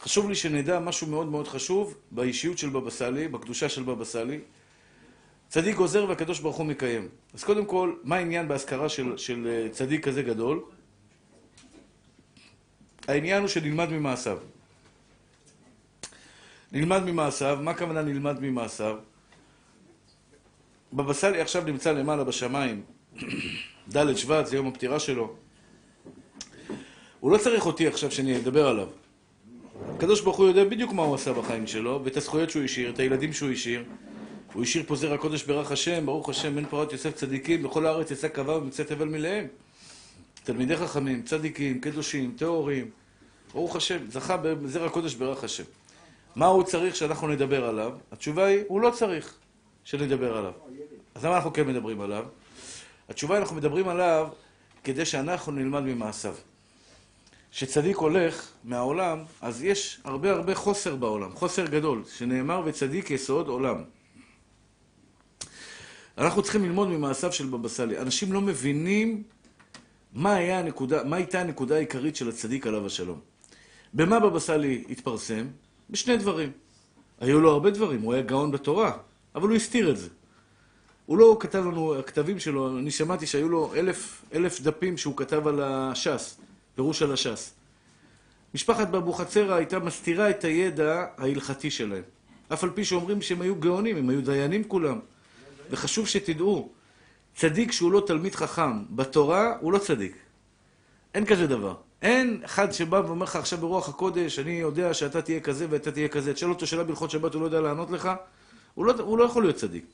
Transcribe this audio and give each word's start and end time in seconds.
חשוב 0.00 0.28
לי 0.28 0.34
שנדע 0.34 0.80
משהו 0.80 1.06
מאוד 1.06 1.26
מאוד 1.26 1.48
חשוב 1.48 1.94
באישיות 2.10 2.58
של 2.58 2.70
בבא 2.70 2.90
סאלי, 2.90 3.28
בקדושה 3.28 3.68
של 3.68 3.82
בבא 3.82 4.04
סאלי. 4.04 4.40
צדיק 5.48 5.76
עוזר 5.76 6.06
והקדוש 6.08 6.40
ברוך 6.40 6.56
הוא 6.56 6.66
מקיים. 6.66 7.08
אז 7.34 7.44
קודם 7.44 7.66
כל, 7.66 7.94
מה 8.04 8.16
העניין 8.16 8.48
בהשכרה 8.48 8.88
של, 8.88 9.16
של 9.16 9.46
אה, 9.46 9.68
צדיק 9.68 10.04
כזה 10.04 10.22
גדול? 10.22 10.62
העניין 13.08 13.40
הוא 13.40 13.48
שנלמד 13.48 13.90
ממעשיו. 13.90 14.38
נלמד 16.72 17.02
ממעשיו, 17.04 17.58
מה 17.62 17.70
הכוונה 17.70 18.02
נלמד 18.02 18.40
ממעשיו? 18.40 18.96
בבא 20.92 21.12
סאלי 21.12 21.40
עכשיו 21.40 21.64
נמצא 21.64 21.92
למעלה 21.92 22.24
בשמיים, 22.24 22.82
ד' 23.96 24.16
שבט, 24.16 24.46
זה 24.46 24.56
יום 24.56 24.66
הפטירה 24.66 25.00
שלו. 25.00 25.36
הוא 27.20 27.32
לא 27.32 27.38
צריך 27.38 27.66
אותי 27.66 27.86
עכשיו 27.86 28.10
שאני 28.10 28.36
אדבר 28.36 28.68
עליו. 28.68 28.88
הקדוש 29.88 30.20
ברוך 30.20 30.36
הוא 30.36 30.46
יודע 30.48 30.64
בדיוק 30.64 30.92
מה 30.92 31.02
הוא 31.02 31.14
עשה 31.14 31.32
בחיים 31.32 31.66
שלו, 31.66 32.00
ואת 32.04 32.16
הזכויות 32.16 32.50
שהוא 32.50 32.64
השאיר, 32.64 32.90
את 32.90 32.98
הילדים 32.98 33.32
שהוא 33.32 33.50
השאיר. 33.50 33.84
הוא 34.52 34.62
השאיר 34.62 34.84
פה 34.86 34.96
זרע 34.96 35.16
קודש 35.16 35.42
ברך 35.42 35.72
השם, 35.72 36.06
ברוך 36.06 36.28
השם, 36.28 36.54
בן 36.54 36.66
פרות 36.66 36.92
יוסף 36.92 37.14
צדיקים, 37.14 37.62
בכל 37.62 37.86
הארץ 37.86 38.10
יצא 38.10 38.28
קבע 38.28 38.56
ומצא 38.56 38.82
תבל 38.82 39.08
מלאם. 39.08 39.44
תלמידי 40.44 40.76
חכמים, 40.76 41.22
צדיקים, 41.22 41.80
קדושים, 41.80 42.34
טהורים. 42.36 42.90
ברוך 43.52 43.76
השם, 43.76 44.10
זכה 44.10 44.36
בזרע 44.36 44.88
קודש 44.88 45.14
ברך 45.14 45.44
השם. 45.44 45.64
מה 46.36 46.46
הוא 46.46 46.62
צריך 46.62 46.96
שאנחנו 46.96 47.28
נדבר 47.28 47.64
עליו? 47.64 47.92
התשובה 48.12 48.44
היא, 48.46 48.62
הוא 48.68 48.80
לא 48.80 48.90
צריך 48.90 49.34
שנדבר 49.84 50.36
עליו. 50.36 50.52
אז 51.14 51.24
למה 51.24 51.36
אנחנו 51.36 51.52
כן 51.52 51.66
מדברים 51.66 52.00
עליו? 52.00 52.24
התשובה, 53.08 53.38
אנחנו 53.38 53.56
מדברים 53.56 53.88
עליו 53.88 54.28
כדי 54.84 55.04
שאנחנו 55.04 55.52
נלמד 55.52 55.80
ממעשיו. 55.80 56.34
כשצדיק 57.52 57.96
הולך 57.96 58.48
מהעולם, 58.64 59.18
אז 59.40 59.62
יש 59.64 60.00
הרבה 60.04 60.30
הרבה 60.32 60.54
חוסר 60.54 60.96
בעולם, 60.96 61.32
חוסר 61.34 61.66
גדול, 61.66 62.02
שנאמר 62.16 62.62
וצדיק 62.64 63.10
יסוד 63.10 63.48
עולם. 63.48 63.84
אנחנו 66.18 66.42
צריכים 66.42 66.64
ללמוד 66.64 66.88
ממעשיו 66.88 67.32
של 67.32 67.46
בבא 67.46 67.68
סאלי. 67.68 67.98
אנשים 67.98 68.32
לא 68.32 68.40
מבינים 68.40 69.22
מה, 70.12 70.34
הנקודה, 70.36 71.04
מה 71.04 71.16
הייתה 71.16 71.40
הנקודה 71.40 71.76
העיקרית 71.76 72.16
של 72.16 72.28
הצדיק 72.28 72.66
עליו 72.66 72.86
השלום. 72.86 73.20
במה 73.94 74.20
בבא 74.20 74.38
סאלי 74.38 74.84
התפרסם? 74.90 75.46
בשני 75.90 76.16
דברים. 76.16 76.52
היו 77.20 77.40
לו 77.40 77.50
הרבה 77.50 77.70
דברים, 77.70 78.02
הוא 78.02 78.12
היה 78.12 78.22
גאון 78.22 78.50
בתורה, 78.50 78.92
אבל 79.34 79.48
הוא 79.48 79.56
הסתיר 79.56 79.90
את 79.90 79.96
זה. 79.96 80.08
הוא 81.06 81.18
לא 81.18 81.36
כתב 81.40 81.58
לנו, 81.58 81.98
הכתבים 81.98 82.38
שלו, 82.38 82.78
אני 82.78 82.90
שמעתי 82.90 83.26
שהיו 83.26 83.48
לו 83.48 83.74
אלף, 83.74 84.24
אלף 84.34 84.60
דפים 84.60 84.96
שהוא 84.96 85.16
כתב 85.16 85.46
על 85.46 85.60
הש"ס, 85.62 86.40
פירוש 86.80 87.02
על 87.02 87.12
הש"ס. 87.12 87.54
משפחת 88.54 88.88
באבוחצירא 88.88 89.54
הייתה 89.54 89.78
מסתירה 89.78 90.30
את 90.30 90.44
הידע 90.44 91.06
ההלכתי 91.18 91.70
שלהם. 91.70 92.02
אף 92.52 92.64
על 92.64 92.70
פי 92.70 92.84
שאומרים 92.84 93.22
שהם 93.22 93.40
היו 93.40 93.54
גאונים, 93.54 93.96
הם 93.96 94.08
היו 94.08 94.22
דיינים 94.22 94.64
כולם. 94.64 94.98
וחשוב 95.70 96.08
שתדעו, 96.08 96.68
צדיק 97.36 97.72
שהוא 97.72 97.92
לא 97.92 98.02
תלמיד 98.06 98.34
חכם 98.34 98.84
בתורה, 98.90 99.56
הוא 99.60 99.72
לא 99.72 99.78
צדיק. 99.78 100.16
אין 101.14 101.26
כזה 101.26 101.46
דבר. 101.46 101.74
אין 102.02 102.40
אחד 102.44 102.72
שבא 102.72 103.02
ואומר 103.06 103.24
לך 103.24 103.36
עכשיו 103.36 103.58
ברוח 103.58 103.88
הקודש, 103.88 104.38
אני 104.38 104.52
יודע 104.52 104.94
שאתה 104.94 105.22
תהיה 105.22 105.40
כזה 105.40 105.66
ואתה 105.70 105.92
תהיה 105.92 106.08
כזה. 106.08 106.34
תשאל 106.34 106.48
אותו 106.48 106.66
שאלה 106.66 106.84
בהלכות 106.84 107.10
שבת, 107.10 107.34
הוא 107.34 107.40
לא 107.40 107.46
יודע 107.46 107.60
לענות 107.60 107.90
לך, 107.90 108.10
הוא 108.74 108.86
לא, 108.86 108.94
הוא 108.98 109.18
לא 109.18 109.24
יכול 109.24 109.42
להיות 109.42 109.56
צדיק. 109.56 109.84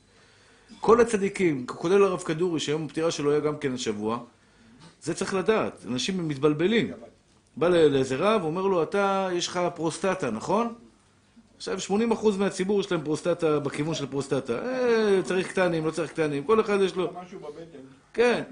כל 0.79 1.01
הצדיקים, 1.01 1.65
כולל 1.65 2.03
הרב 2.03 2.19
כדורי, 2.19 2.59
שהיום 2.59 2.85
הפטירה 2.85 3.11
שלו 3.11 3.31
היה 3.31 3.39
גם 3.39 3.57
כן 3.57 3.73
השבוע, 3.73 4.19
זה 5.01 5.13
צריך 5.13 5.33
לדעת, 5.33 5.85
אנשים 5.87 6.27
מתבלבלים. 6.27 6.91
בא 7.57 7.67
לאיזה 7.67 8.15
רב, 8.15 8.43
אומר 8.43 8.61
לו, 8.61 8.83
אתה, 8.83 9.29
יש 9.33 9.47
לך 9.47 9.59
פרוסטטה, 9.75 10.31
נכון? 10.31 10.73
עכשיו 11.57 11.77
80% 11.77 11.91
מהציבור 12.37 12.79
יש 12.79 12.91
להם 12.91 13.01
פרוסטטה 13.01 13.59
בכיוון 13.59 13.93
של 13.93 14.05
פרוסטטה. 14.05 14.53
אה, 14.53 15.19
צריך 15.23 15.47
קטנים, 15.47 15.85
לא 15.85 15.91
צריך 15.91 16.11
קטנים, 16.11 16.43
כל 16.43 16.61
אחד 16.61 16.81
יש 16.81 16.95
לו... 16.95 17.13
משהו 17.25 17.39
בבטן. 17.39 17.77
כן, 18.13 18.43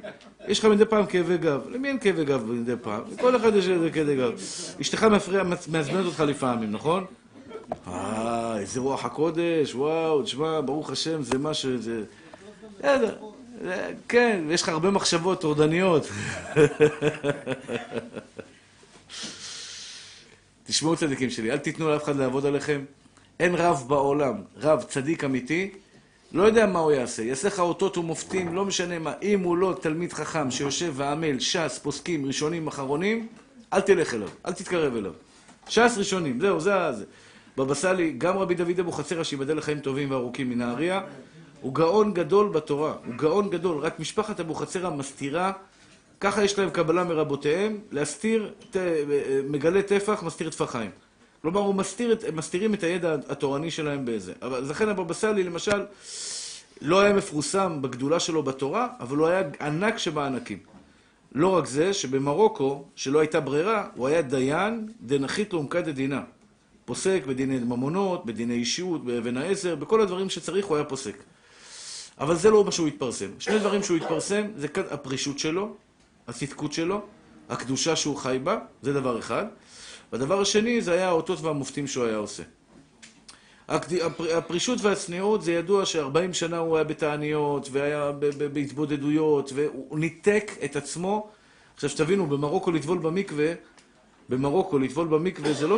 יש 0.48 0.60
לך 0.60 0.66
מדי 0.66 0.86
פעם 0.86 1.06
כאבי 1.06 1.38
גב. 1.38 1.62
למי 1.70 1.88
אין 1.88 2.00
כאבי 2.00 2.26
גב 2.26 2.52
מדי 2.52 2.76
פעם? 2.82 3.02
לכל 3.14 3.36
אחד 3.36 3.56
יש 3.56 3.68
כאבי 3.94 4.16
גב. 4.16 4.34
אשתך 4.82 5.04
מפריע, 5.04 5.44
מעצבנת 5.44 6.06
אותך 6.06 6.20
לפעמים, 6.20 6.72
נכון? 6.72 7.06
אה, 7.88 8.58
איזה 8.60 8.80
רוח 8.80 9.06
הקודש, 9.06 9.76
וואו, 9.76 10.24
תשמע, 10.24 10.62
ברוך 10.62 10.90
השם, 10.90 11.24
זה 11.24 11.38
משהו, 11.38 11.78
זה... 11.78 12.04
בסדר, 12.80 13.16
כן, 14.08 14.44
ויש 14.48 14.62
לך 14.62 14.70
הרבה 14.70 14.92
מחשבות 14.92 15.42
טורדניות. 15.42 16.08
תשמעו 20.68 20.96
צדיקים 20.96 21.30
שלי, 21.30 21.52
אל 21.52 21.58
תיתנו 21.58 21.90
לאף 21.90 22.04
אחד 22.04 22.16
לעבוד 22.16 22.46
עליכם. 22.46 22.82
אין 23.40 23.56
רב 23.56 23.84
בעולם, 23.88 24.42
רב 24.58 24.84
צדיק 24.84 25.24
אמיתי, 25.24 25.72
לא 26.32 26.44
יודע 26.44 26.66
מה 26.66 26.80
הוא 26.80 26.92
יעשה. 26.92 27.24
יעשה 27.24 27.48
לך 27.48 27.60
אותות 27.60 27.98
ומופתים, 27.98 28.56
לא 28.56 28.66
משנה 28.66 29.00
מה. 29.00 29.14
אם 29.22 29.40
הוא 29.40 29.58
לא 29.58 29.78
תלמיד 29.82 30.14
חכם 30.14 30.52
שיושב 30.52 30.94
ועמל, 30.96 31.40
ש"ס, 31.40 31.80
פוסקים, 31.84 32.26
ראשונים, 32.26 32.68
אחרונים, 32.68 33.28
אל 33.74 33.82
תלך 33.82 34.14
אליו, 34.14 34.30
אל 34.46 34.54
תתקרב 34.54 34.96
אליו. 34.96 35.12
ש"ס 35.70 35.96
ראשונים, 35.98 36.42
זהו, 36.42 36.60
זה 36.60 36.76
ה... 36.76 36.92
בבא 37.58 37.74
סאלי, 37.74 38.14
גם 38.18 38.38
רבי 38.38 38.56
דוד 38.56 38.80
אבוחצירא, 38.80 39.24
שיבדל 39.24 39.58
לחיים 39.58 39.80
טובים 39.80 40.12
וארוכים 40.12 40.50
מנהריה, 40.50 41.02
הוא 41.66 41.74
גאון 41.74 42.14
גדול 42.14 42.50
בתורה, 42.50 42.94
הוא 43.06 43.16
גאון 43.16 43.50
גדול, 43.50 43.78
רק 43.78 44.00
משפחת 44.00 44.40
אבוחצירא 44.40 44.90
מסתירה, 44.90 45.52
ככה 46.20 46.44
יש 46.44 46.60
להם 46.60 46.70
קבלה 46.70 47.04
מרבותיהם, 47.04 47.80
להסתיר, 47.92 48.52
ת, 48.72 48.78
מגלה 49.50 49.82
טפח, 49.82 50.24
מסתיר 50.24 50.50
טפחיים. 50.50 50.92
כלומר, 51.42 51.60
הוא 51.60 51.76
מסתיר 51.76 52.14
את, 52.14 52.24
הם 52.24 52.36
מסתירים 52.36 52.74
את 52.74 52.84
הידע 52.84 53.16
התורני 53.30 53.72
שלהם 53.72 54.02
בזה. 54.06 54.34
אבל 54.42 54.66
לכן 54.70 54.90
הבבא 54.90 55.14
סאלי, 55.14 55.44
למשל, 55.44 55.86
לא 56.82 57.00
היה 57.00 57.14
מפורסם 57.14 57.82
בגדולה 57.82 58.20
שלו 58.20 58.44
בתורה, 58.44 58.88
אבל 59.00 59.18
הוא 59.18 59.28
היה 59.28 59.44
ענק 59.62 59.98
שבענקים. 59.98 60.60
לא 61.36 61.48
רק 61.48 61.66
זה, 61.66 61.94
שבמרוקו, 61.94 62.84
שלא 62.96 63.20
הייתה 63.20 63.40
ברירה, 63.40 63.88
הוא 63.96 64.08
היה 64.08 64.22
דיין 64.22 64.88
דנחית 65.02 65.54
לעומקא 65.54 65.82
דדינה. 65.82 66.22
פוסק 66.86 67.24
בדיני 67.28 67.60
ממונות, 67.60 68.26
בדיני 68.26 68.54
אישיות, 68.54 69.06
באבן 69.06 69.38
העזר, 69.38 69.76
בכל 69.76 70.02
הדברים 70.02 70.30
שצריך 70.30 70.66
הוא 70.66 70.78
היה 70.78 70.86
פוסק. 70.86 71.16
אבל 72.20 72.36
זה 72.36 72.50
לא 72.50 72.64
מה 72.64 72.72
שהוא 72.72 72.88
התפרסם. 72.88 73.30
שני 73.40 73.60
דברים 73.60 73.84
שהוא 73.84 73.98
התפרסם, 73.98 74.48
זה 74.58 74.68
כאן 74.68 74.84
הפרישות 74.92 75.40
שלו, 75.40 75.76
הצדקות 76.28 76.74
שלו, 76.74 77.02
הקדושה 77.50 77.96
שהוא 77.96 78.18
חי 78.18 78.40
בה, 78.44 78.60
זה 78.82 78.94
דבר 78.94 79.20
אחד. 79.20 79.46
והדבר 80.12 80.42
השני, 80.42 80.82
זה 80.82 80.92
היה 80.92 81.08
האותות 81.08 81.42
והמופתים 81.42 81.88
שהוא 81.88 82.06
היה 82.06 82.18
עושה. 82.18 82.44
הפרישות 84.38 84.82
והצניעות, 84.82 85.42
זה 85.42 85.52
ידוע 85.52 85.86
ש-40 85.86 86.34
שנה 86.34 86.58
הוא 86.58 86.76
היה 86.76 86.84
בתעניות, 86.84 87.70
והיה 87.72 88.12
בהתבודדויות, 88.54 89.52
והוא 89.56 90.00
ניתק 90.00 90.52
את 90.66 90.76
עצמו. 90.76 91.30
עכשיו 91.74 91.90
שתבינו, 91.90 92.28
במרוקו 92.28 92.72
לטבול 92.72 92.98
במקווה, 92.98 93.54
במרוקו 94.30 94.80
לטבול 94.80 95.08
במקווה 95.08 95.54
זה 95.54 95.68
לא, 95.68 95.78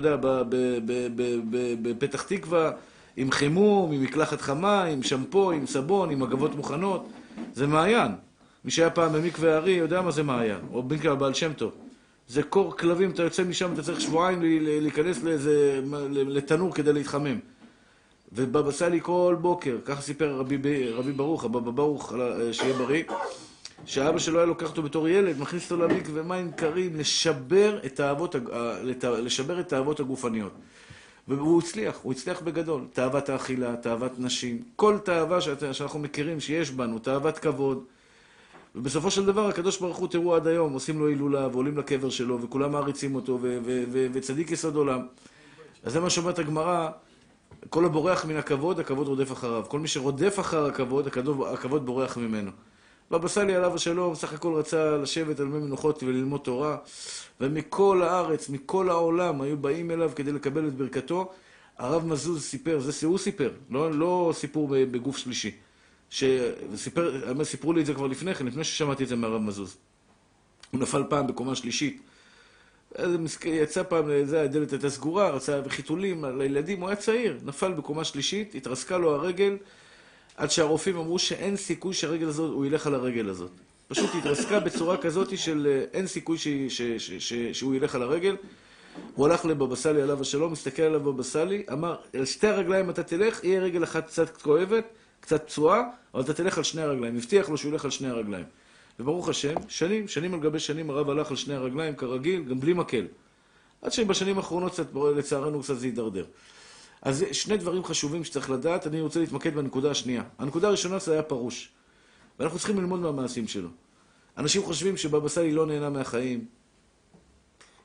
אתה 0.00 0.08
יודע, 0.08 0.42
בפתח 1.82 2.22
תקווה, 2.22 2.70
עם 3.16 3.30
חימום, 3.30 3.92
עם 3.92 4.02
מקלחת 4.02 4.40
חמה, 4.40 4.84
עם 4.84 5.02
שמפו, 5.02 5.50
עם 5.50 5.66
סבון, 5.66 6.10
עם 6.10 6.20
מגבות 6.20 6.54
מוכנות. 6.54 7.08
זה 7.54 7.66
מעיין. 7.66 8.12
מי 8.64 8.70
שהיה 8.70 8.90
פעם 8.90 9.12
במקווה 9.12 9.54
הארי 9.54 9.72
יודע 9.72 10.02
מה 10.02 10.10
זה 10.10 10.22
מעיין, 10.22 10.60
או 10.72 10.82
במקווה 10.82 11.12
הבעל 11.12 11.34
שם 11.34 11.52
טוב. 11.52 11.72
זה 12.28 12.42
קור 12.42 12.76
כלבים, 12.76 13.10
אתה 13.10 13.22
יוצא 13.22 13.44
משם, 13.44 13.72
אתה 13.72 13.82
צריך 13.82 14.00
שבועיים 14.00 14.38
להיכנס 14.42 15.22
לאיזה, 15.22 15.80
לתנור 16.12 16.74
כדי 16.74 16.92
להתחמם. 16.92 17.38
ובבא 18.32 18.70
סאלי 18.70 19.00
כל 19.02 19.36
בוקר, 19.40 19.76
ככה 19.84 20.02
סיפר 20.02 20.34
רבי, 20.34 20.58
רבי 20.92 21.12
ברוך, 21.12 21.44
הבבא 21.44 21.70
ברוך, 21.70 22.12
שיהיה 22.52 22.74
בריא, 22.74 23.04
שאבא 23.84 24.18
שלו 24.18 24.38
היה 24.38 24.46
לוקח 24.46 24.70
אותו 24.70 24.82
בתור 24.82 25.08
ילד, 25.08 25.38
מכניס 25.38 25.72
אותו 25.72 25.86
למקווה 25.86 26.22
מים 26.22 26.52
קרים, 26.52 26.96
לשבר 26.96 27.78
את 27.86 28.00
האהבות, 28.00 28.36
לשבר 29.02 29.60
את 29.60 29.72
האהבות 29.72 30.00
הגופניות. 30.00 30.52
והוא 31.28 31.60
הצליח, 31.62 31.98
הוא 32.02 32.12
הצליח 32.12 32.40
בגדול. 32.42 32.84
תאוות 32.92 33.28
האכילה, 33.28 33.76
תאוות 33.76 34.12
נשים, 34.18 34.62
כל 34.76 34.98
תאווה 35.04 35.40
שאנחנו 35.72 35.98
מכירים 35.98 36.40
שיש 36.40 36.70
בנו, 36.70 36.98
תאוות 36.98 37.38
כבוד. 37.38 37.84
ובסופו 38.74 39.10
של 39.10 39.26
דבר, 39.26 39.48
הקדוש 39.48 39.80
ברוך 39.80 39.96
הוא, 39.96 40.08
תראו 40.08 40.34
עד 40.34 40.46
היום, 40.46 40.72
עושים 40.72 40.98
לו 40.98 41.08
הילולה, 41.08 41.48
ועולים 41.52 41.78
לקבר 41.78 42.10
שלו, 42.10 42.42
וכולם 42.42 42.72
מעריצים 42.72 43.14
אותו, 43.14 43.38
וצדיק 44.12 44.50
יסוד 44.50 44.76
עולם. 44.76 45.06
אז 45.82 45.92
זה 45.92 46.00
מה 46.00 46.10
שאומרת 46.10 46.38
הגמרא, 46.38 46.90
כל 47.70 47.84
הבורח 47.84 48.24
מן 48.24 48.36
הכבוד, 48.36 48.80
הכבוד 48.80 49.08
רודף 49.08 49.32
אחריו. 49.32 49.64
כל 49.68 49.78
מי 49.78 49.88
שרודף 49.88 50.40
אחר 50.40 50.66
הכבוד, 50.66 51.08
הכבוד 51.52 51.86
בורח 51.86 52.16
ממנו. 52.16 52.50
בבא 53.14 53.28
סאלי 53.28 53.54
עליו 53.54 53.74
השלום, 53.74 54.14
סך 54.14 54.32
הכל 54.32 54.54
רצה 54.54 54.96
לשבת 54.96 55.40
על 55.40 55.46
מי 55.46 55.58
מנוחות 55.58 56.02
וללמוד 56.02 56.40
תורה, 56.40 56.76
ומכל 57.40 58.02
הארץ, 58.02 58.48
מכל 58.48 58.90
העולם, 58.90 59.40
היו 59.40 59.56
באים 59.56 59.90
אליו 59.90 60.12
כדי 60.16 60.32
לקבל 60.32 60.68
את 60.68 60.74
ברכתו. 60.74 61.32
הרב 61.78 62.06
מזוז 62.06 62.42
סיפר, 62.42 62.80
זה 62.80 63.06
הוא 63.06 63.18
סיפר, 63.18 63.50
לא, 63.70 63.92
לא 63.92 64.32
סיפור 64.34 64.68
בגוף 64.70 65.16
שלישי. 65.16 65.50
שסיפר, 66.10 67.44
סיפרו 67.44 67.72
לי 67.72 67.80
את 67.80 67.86
זה 67.86 67.94
כבר 67.94 68.06
לפני 68.06 68.34
כן, 68.34 68.46
לפני 68.46 68.64
ששמעתי 68.64 69.02
את 69.02 69.08
זה 69.08 69.16
מהרב 69.16 69.40
מזוז. 69.42 69.76
הוא 70.70 70.80
נפל 70.80 71.02
פעם 71.08 71.26
בקומה 71.26 71.54
שלישית. 71.54 72.02
יצא 73.44 73.82
פעם, 73.82 74.04
זה, 74.24 74.42
הדלת 74.42 74.72
הייתה 74.72 74.90
סגורה, 74.90 75.30
רצה 75.30 75.60
חיתולים 75.68 76.24
לילדים, 76.24 76.80
הוא 76.80 76.88
היה 76.88 76.96
צעיר, 76.96 77.38
נפל 77.44 77.72
בקומה 77.72 78.04
שלישית, 78.04 78.54
התרסקה 78.54 78.98
לו 78.98 79.14
הרגל, 79.14 79.56
עד 80.36 80.50
שהרופאים 80.50 80.96
אמרו 80.96 81.18
שאין 81.18 81.56
סיכוי 81.56 81.94
שהרגל 81.94 82.28
הזאת, 82.28 82.52
הוא 82.52 82.66
ילך 82.66 82.86
על 82.86 82.94
הרגל 82.94 83.28
הזאת. 83.28 83.50
פשוט 83.88 84.10
התרסקה 84.18 84.60
בצורה 84.60 84.96
כזאת 84.96 85.38
של 85.38 85.66
אה, 85.70 85.84
אין 85.92 86.06
סיכוי 86.06 86.38
ש... 86.38 86.48
ש... 86.48 86.82
ש... 86.82 87.12
ש... 87.12 87.32
שהוא 87.34 87.74
ילך 87.74 87.94
על 87.94 88.02
הרגל. 88.02 88.36
הוא 89.14 89.26
הלך 89.26 89.44
לבבא 89.44 89.76
סאלי 89.76 90.02
עליו 90.02 90.20
השלום, 90.20 90.52
מסתכל 90.52 90.82
עליו 90.82 91.00
בבא 91.00 91.22
סאלי, 91.22 91.62
אמר, 91.72 91.96
על 92.14 92.24
שתי 92.24 92.46
הרגליים 92.46 92.90
אתה 92.90 93.02
תלך, 93.02 93.44
יהיה 93.44 93.60
רגל 93.60 93.84
אחת 93.84 94.06
קצת 94.06 94.42
כואבת, 94.42 94.84
קצת 95.20 95.44
פצועה, 95.46 95.82
אבל 96.14 96.22
אתה 96.22 96.34
תלך 96.34 96.58
על 96.58 96.64
שני 96.64 96.82
הרגליים. 96.82 97.16
הבטיח 97.16 97.48
לו 97.48 97.56
שהוא 97.56 97.72
ילך 97.72 97.84
על 97.84 97.90
שני 97.90 98.08
הרגליים. 98.08 98.44
וברוך 99.00 99.28
השם, 99.28 99.54
שנים, 99.68 100.08
שנים 100.08 100.34
על 100.34 100.40
גבי 100.40 100.58
שנים 100.58 100.90
הרב 100.90 101.10
הלך 101.10 101.30
על 101.30 101.36
שני 101.36 101.54
הרגליים 101.54 101.96
כרגיל, 101.96 102.44
גם 102.44 102.60
בלי 102.60 102.72
מקל. 102.72 103.06
עד 103.82 103.92
שבשנים 103.92 104.36
האחרונות 104.36 104.78
לצערנו 105.16 105.62
קצת 105.62 105.76
זה 105.76 105.86
יידרדר. 105.86 106.24
אז 107.04 107.24
שני 107.32 107.56
דברים 107.56 107.84
חשובים 107.84 108.24
שצריך 108.24 108.50
לדעת, 108.50 108.86
אני 108.86 109.00
רוצה 109.00 109.20
להתמקד 109.20 109.54
בנקודה 109.54 109.90
השנייה. 109.90 110.22
הנקודה 110.38 110.68
הראשונה 110.68 110.98
זה 110.98 111.12
היה 111.12 111.22
פרוש. 111.22 111.68
ואנחנו 112.38 112.58
צריכים 112.58 112.78
ללמוד 112.78 113.00
מהמעשים 113.00 113.48
שלו. 113.48 113.68
אנשים 114.38 114.62
חושבים 114.62 114.96
שבבא 114.96 115.28
סאלי 115.28 115.52
לא 115.52 115.66
נהנה 115.66 115.90
מהחיים. 115.90 116.46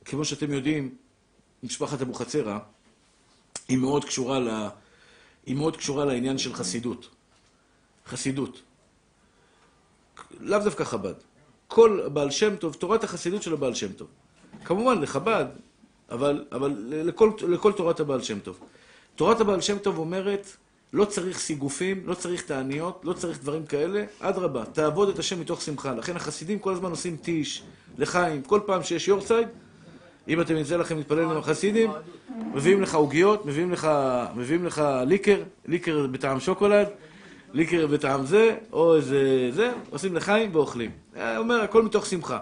כמו 0.06 0.26
שאתם 0.26 0.54
יודעים, 0.54 0.96
משפחת 1.64 2.02
אבוחצירא 2.02 2.60
היא 3.68 3.78
מאוד 3.78 4.06
קשורה, 4.06 4.40
ל... 4.40 4.68
היא 5.46 5.56
מאוד 5.56 5.78
קשורה 5.78 6.06
לעניין 6.06 6.38
של 6.38 6.54
חסידות. 6.54 7.10
חסידות. 8.08 8.62
לאו 10.40 10.60
דווקא 10.60 10.84
חב"ד. 10.84 11.14
כל 11.68 12.02
בעל 12.14 12.32
שם 12.32 12.56
טוב, 12.56 12.74
תורת 12.74 13.04
החסידות 13.04 13.44
של 13.44 13.54
הבעל 13.54 13.74
שם 13.74 13.94
טוב. 13.94 14.08
כמובן 14.66 15.02
לחב"ד, 15.02 15.46
אבל, 16.12 16.46
אבל 16.52 16.76
לכל, 16.90 17.32
לכל 17.48 17.74
תורת 17.74 18.00
הבעל 18.00 18.22
שם 18.22 18.40
טוב. 18.40 18.60
תורת 19.20 19.42
הבעל 19.42 19.62
שם 19.62 19.78
טוב 19.78 19.98
אומרת, 19.98 20.48
לא 20.94 21.06
צריך 21.06 21.40
סיגופים, 21.40 22.04
לא 22.06 22.14
צריך 22.14 22.42
תעניות, 22.42 23.02
לא 23.04 23.14
צריך 23.14 23.40
דברים 23.42 23.66
כאלה, 23.66 24.04
אדרבה, 24.20 24.66
תעבוד 24.66 25.10
את 25.10 25.20
השם 25.20 25.40
מתוך 25.40 25.62
שמחה. 25.62 25.94
לכן 25.94 26.16
החסידים 26.16 26.60
כל 26.60 26.72
הזמן 26.72 26.90
עושים 26.90 27.18
טיש, 27.18 27.64
לחיים, 27.98 28.42
כל 28.42 28.60
פעם 28.66 28.84
שיש 28.84 29.08
יורצייד, 29.08 29.48
אם 30.28 30.42
אתם 30.42 30.58
יצא 30.58 30.76
לכם 30.76 30.98
להתפלל 30.98 31.24
עם 31.24 31.38
החסידים, 31.38 31.92
מביאים 32.54 32.82
לך 32.82 32.96
עוגיות, 32.96 33.46
מביאים 33.46 33.72
לך, 33.72 33.90
מביאים 34.36 34.66
לך 34.66 34.84
ליקר, 35.06 35.44
ליקר 35.66 36.08
בטעם 36.08 36.40
שוקולד, 36.40 36.88
ליקר 37.54 37.88
בטעם 37.88 38.26
זה, 38.26 38.56
או 38.74 38.96
איזה 38.96 39.50
זה, 39.52 39.72
עושים 39.90 40.16
לחיים 40.16 40.56
ואוכלים. 40.56 40.92
אומר, 41.38 41.62
הכל 41.62 41.84
מתוך 41.84 42.06
שמחה. 42.06 42.40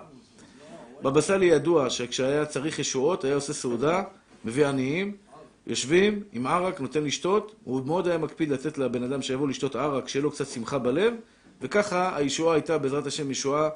בבא 1.03 1.21
סאלי 1.21 1.45
ידוע 1.45 1.89
שכשהיה 1.89 2.45
צריך 2.45 2.79
ישועות, 2.79 3.23
היה 3.23 3.35
עושה 3.35 3.53
סעודה, 3.53 4.03
מביא 4.45 4.67
עניים, 4.67 5.26
יושבים 5.67 6.23
עם 6.33 6.47
ערק, 6.47 6.81
נותן 6.81 7.03
לשתות, 7.03 7.55
הוא 7.63 7.85
מאוד 7.85 8.07
היה 8.07 8.17
מקפיד 8.17 8.49
לתת 8.49 8.77
לבן 8.77 9.03
אדם 9.03 9.21
שיבוא 9.21 9.47
לשתות 9.47 9.75
ערק, 9.75 10.07
שיהיה 10.07 10.23
לו 10.23 10.31
קצת 10.31 10.47
שמחה 10.47 10.79
בלב, 10.79 11.13
וככה 11.61 12.17
הישועה 12.17 12.55
הייתה 12.55 12.77
בעזרת 12.77 13.07
השם 13.07 13.31
ישועה, 13.31 13.69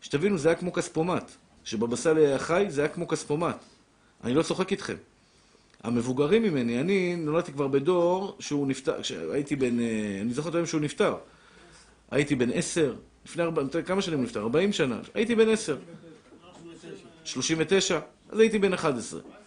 שתבינו, 0.00 0.38
זה 0.38 0.48
היה 0.48 0.54
כמו 0.54 0.72
כספומט. 0.72 1.30
כשבבא 1.64 1.96
סאלי 1.96 2.26
היה 2.26 2.38
חי, 2.38 2.66
זה 2.68 2.80
היה 2.80 2.88
כמו 2.88 3.08
כספומט. 3.08 3.56
אני 4.24 4.34
לא 4.34 4.42
צוחק 4.42 4.72
איתכם. 4.72 4.94
המבוגרים 5.82 6.42
ממני, 6.42 6.80
אני 6.80 7.16
נולדתי 7.16 7.52
כבר 7.52 7.68
בדור 7.68 8.36
שהוא 8.40 8.66
נפטר, 8.66 9.02
כשהייתי 9.02 9.56
בן, 9.56 9.80
אה, 9.80 10.18
אני 10.20 10.32
זוכר 10.32 10.48
את 10.48 10.54
היום 10.54 10.66
שהוא 10.66 10.80
נפטר. 10.80 11.16
הייתי 12.10 12.34
בן 12.34 12.50
עשר, 12.52 12.94
לפני 13.26 13.42
ארבע, 13.42 13.62
כמה 13.86 14.02
שנים 14.02 14.22
נפטר? 14.22 14.40
ארבעים 14.40 14.72
שנה. 14.72 15.00
הייתי 15.14 15.34
בן 15.34 15.48
עשר. 15.48 15.76
שלושים 17.24 17.56
ותשע, 17.60 17.98
אז 18.28 18.38
הייתי 18.38 18.58
בן 18.58 18.72
אחד 18.72 18.98
עשרה. 18.98 19.37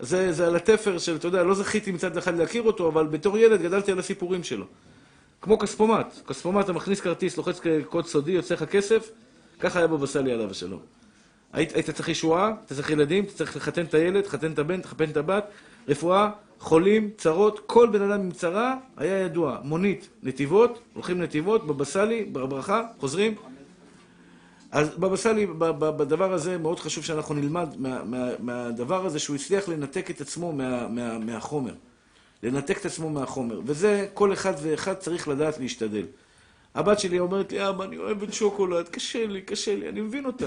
זה, 0.00 0.32
זה 0.32 0.46
על 0.46 0.56
התפר 0.56 0.98
של, 0.98 1.16
אתה 1.16 1.26
יודע, 1.26 1.42
לא 1.42 1.54
זכיתי 1.54 1.92
מצד 1.92 2.16
אחד 2.16 2.38
להכיר 2.38 2.62
אותו, 2.62 2.88
אבל 2.88 3.06
בתור 3.06 3.38
ילד 3.38 3.62
גדלתי 3.62 3.92
על 3.92 3.98
הסיפורים 3.98 4.44
שלו. 4.44 4.64
כמו 5.42 5.58
כספומט. 5.58 6.14
כספומט, 6.26 6.64
אתה 6.64 6.72
מכניס 6.72 7.00
כרטיס, 7.00 7.36
לוחץ 7.36 7.60
קוד 7.86 8.06
סודי, 8.06 8.32
יוצא 8.32 8.54
לך 8.54 8.64
כסף, 8.64 9.10
ככה 9.60 9.78
היה 9.78 9.88
בבא 9.88 10.06
סאלי 10.06 10.32
עליו 10.32 10.50
השלום. 10.50 10.80
היית, 11.52 11.74
היית 11.74 11.90
צריך 11.90 12.08
ישועה, 12.08 12.52
אתה 12.64 12.74
צריך 12.74 12.90
ילדים, 12.90 13.24
אתה 13.24 13.32
צריך 13.32 13.56
לחתן 13.56 13.84
את 13.84 13.94
הילד, 13.94 14.26
לחתן 14.26 14.52
את 14.52 14.58
הבן, 14.58 14.80
לחתן 14.80 15.10
את 15.10 15.16
הבת, 15.16 15.44
רפואה, 15.88 16.30
חולים, 16.60 17.10
צרות, 17.16 17.60
כל 17.66 17.88
בן 17.92 18.02
אדם 18.02 18.20
עם 18.20 18.30
צרה 18.30 18.74
היה 18.96 19.18
ידוע. 19.18 19.58
מונית, 19.64 20.08
נתיבות, 20.22 20.78
הולכים 20.94 21.22
נתיבות, 21.22 21.66
בבא 21.66 21.84
סאלי, 21.84 22.24
ברכה, 22.24 22.82
חוזרים. 22.98 23.34
אז 24.70 24.88
בבא 24.98 25.16
סאלי, 25.16 25.46
בדבר 25.78 26.32
הזה 26.32 26.58
מאוד 26.58 26.80
חשוב 26.80 27.04
שאנחנו 27.04 27.34
נלמד 27.34 27.68
מה, 27.78 28.04
מה, 28.04 28.30
מהדבר 28.38 29.06
הזה 29.06 29.18
שהוא 29.18 29.36
הצליח 29.36 29.68
לנתק 29.68 30.10
את 30.10 30.20
עצמו 30.20 30.52
מה, 30.52 30.88
מה, 30.88 31.18
מהחומר. 31.18 31.74
לנתק 32.42 32.78
את 32.78 32.86
עצמו 32.86 33.10
מהחומר. 33.10 33.60
וזה, 33.64 34.08
כל 34.14 34.32
אחד 34.32 34.52
ואחד 34.62 34.94
צריך 34.94 35.28
לדעת 35.28 35.58
להשתדל. 35.58 36.06
הבת 36.74 37.00
שלי 37.00 37.18
אומרת 37.18 37.52
לי, 37.52 37.68
אבא, 37.68 37.84
אני 37.84 37.98
אוהבת 37.98 38.32
שוקולד, 38.32 38.88
קשה 38.88 39.26
לי, 39.26 39.42
קשה 39.42 39.76
לי, 39.76 39.88
אני 39.88 40.00
מבין 40.00 40.26
אותה. 40.26 40.46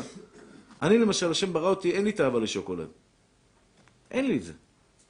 אני 0.82 0.98
למשל, 0.98 1.32
השם 1.32 1.54
ברא 1.54 1.70
אותי, 1.70 1.92
אין 1.92 2.04
לי 2.04 2.12
תאווה 2.12 2.40
לשוקולד. 2.40 2.88
אין 4.12 4.28
לי 4.28 4.38
את 4.38 4.44
זה. 4.44 4.54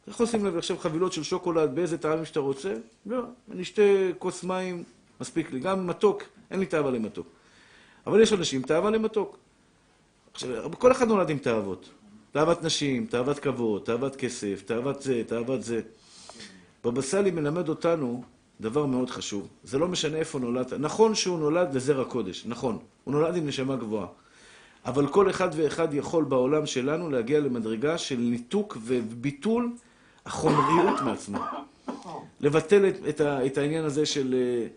אתה 0.04 0.12
יכול 0.12 0.24
לשים 0.24 0.46
לב 0.46 0.58
עכשיו 0.58 0.78
חבילות 0.78 1.14
של 1.14 1.24
שוקולד 1.24 1.76
באיזה 1.76 1.98
טעמים 1.98 2.26
שאתה 2.26 2.40
רוצה? 2.40 2.74
לא, 3.06 3.24
אני 3.52 3.62
אשתה 3.62 3.82
כוס 4.20 4.44
מים, 4.44 4.84
מספיק 5.22 5.52
לי. 5.52 5.60
גם 5.60 5.88
מתוק, 5.88 6.24
אין 6.52 6.60
לי 6.60 6.66
תאווה 6.66 6.92
למתוק. 6.92 7.28
אבל 8.08 8.22
יש 8.22 8.34
אנשים 8.34 8.62
תאווה 8.62 8.90
למתוק. 8.90 9.38
עכשיו, 10.34 10.72
כל 10.80 10.92
אחד 10.92 11.08
נולד 11.08 11.30
עם 11.30 11.38
תאוות. 11.38 11.90
תאוות 12.32 12.64
נשים, 12.64 13.06
תאוות 13.06 13.40
כבוד, 13.40 13.82
תאוות 13.82 14.16
כסף, 14.16 14.64
תאוות 14.66 15.02
זה, 15.02 15.24
תאוות 15.28 15.64
זה. 15.64 15.82
בבא 16.84 17.02
סאלי 17.02 17.32
מלמד 17.32 17.70
אותנו 17.70 18.24
דבר 18.62 18.86
מאוד 18.86 19.10
חשוב. 19.10 19.48
זה 19.64 19.80
לא 19.80 19.88
משנה 19.88 20.18
איפה 20.18 20.40
נולדת. 20.40 20.74
נכון 20.74 21.16
שהוא 21.16 21.40
נולד 21.40 21.76
לזרע 21.76 22.06
קודש, 22.06 22.46
נכון. 22.46 22.78
הוא 23.04 23.14
נולד 23.14 23.36
עם 23.36 23.48
נשמה 23.48 23.76
גבוהה. 23.76 24.08
אבל 24.86 25.08
כל 25.08 25.30
אחד 25.30 25.50
ואחד 25.56 25.94
יכול 25.94 26.24
בעולם 26.24 26.66
שלנו 26.66 27.10
להגיע 27.10 27.40
למדרגה 27.40 27.98
של 27.98 28.18
ניתוק 28.18 28.78
וביטול 28.82 29.72
החומריות 30.26 31.02
מעצמו. 31.02 31.40
לבטל 32.40 32.90
את, 32.90 32.96
את, 33.10 33.22
את 33.22 33.58
העניין 33.58 33.86
הזה 33.86 34.06
של, 34.06 34.36
אה, 34.38 34.68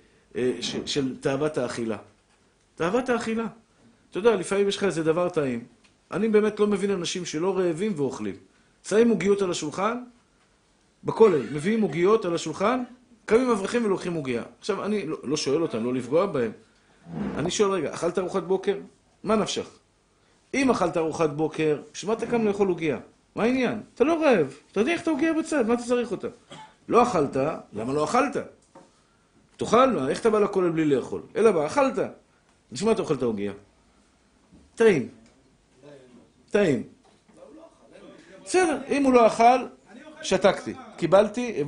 אה, 0.40 0.52
של, 0.60 0.86
של 0.86 1.16
תאוות 1.20 1.58
האכילה. 1.58 1.96
תאוות 2.74 3.08
האכילה. 3.08 3.46
אתה 4.10 4.18
יודע, 4.18 4.36
לפעמים 4.36 4.68
יש 4.68 4.76
לך 4.76 4.84
איזה 4.84 5.02
דבר 5.02 5.28
טעים. 5.28 5.64
אני 6.10 6.28
באמת 6.28 6.60
לא 6.60 6.66
מבין 6.66 6.90
אנשים 6.90 7.24
שלא 7.24 7.58
רעבים 7.58 7.92
ואוכלים. 7.96 8.34
שמים 8.88 9.08
עוגיות 9.08 9.42
על 9.42 9.50
השולחן, 9.50 10.04
בכולל, 11.04 11.42
מביאים 11.52 11.80
עוגיות 11.80 12.24
על 12.24 12.34
השולחן, 12.34 12.82
קמים 13.26 13.50
אברכים 13.50 13.84
ולוקחים 13.84 14.14
עוגיה. 14.14 14.42
עכשיו, 14.58 14.84
אני 14.84 15.06
לא, 15.06 15.16
לא 15.22 15.36
שואל 15.36 15.62
אותם, 15.62 15.84
לא 15.84 15.94
לפגוע 15.94 16.26
בהם. 16.26 16.52
אני 17.36 17.50
שואל, 17.50 17.70
רגע, 17.70 17.94
אכלת 17.94 18.18
ארוחת 18.18 18.42
בוקר? 18.42 18.76
מה 19.24 19.36
נפשך? 19.36 19.68
אם 20.54 20.70
אכלת 20.70 20.96
ארוחת 20.96 21.30
בוקר, 21.30 21.82
בשביל 21.92 22.12
מה 22.12 22.18
אתה 22.18 22.26
קם 22.26 22.44
לאכול 22.44 22.68
עוגיה? 22.68 22.98
מה 23.36 23.42
העניין? 23.42 23.80
אתה 23.94 24.04
לא 24.04 24.22
רעב, 24.22 24.54
אתה 24.72 24.80
יודע 24.80 24.92
איך 24.92 25.02
אתה 25.02 25.10
עוגיה 25.10 25.32
בצד, 25.32 25.66
מה 25.66 25.74
אתה 25.74 25.82
צריך 25.82 26.10
אותה? 26.10 26.28
לא 26.88 27.02
אכלת, 27.02 27.36
למה 27.72 27.92
לא 27.92 28.04
אכלת? 28.04 28.36
תאכל? 29.56 30.08
איך 30.08 30.20
אתה 30.20 30.30
בא 30.30 30.38
לכולל 30.38 30.70
בלי 30.70 30.84
לאכול? 30.84 31.22
אלא 31.36 31.52
מה, 31.52 31.66
אכלת. 31.66 31.98
בשביל 32.74 32.88
מה 32.88 32.92
אתה 32.92 33.02
אוכל 33.02 33.14
את 33.14 33.22
העוגיה? 33.22 33.52
טעים. 34.74 35.08
טעים. 36.50 36.82
בסדר, 38.44 38.78
אם 38.88 39.04
הוא 39.04 39.12
לא 39.12 39.26
אכל, 39.26 39.66
שתקתי. 40.22 40.74
קיבלתי, 40.96 41.64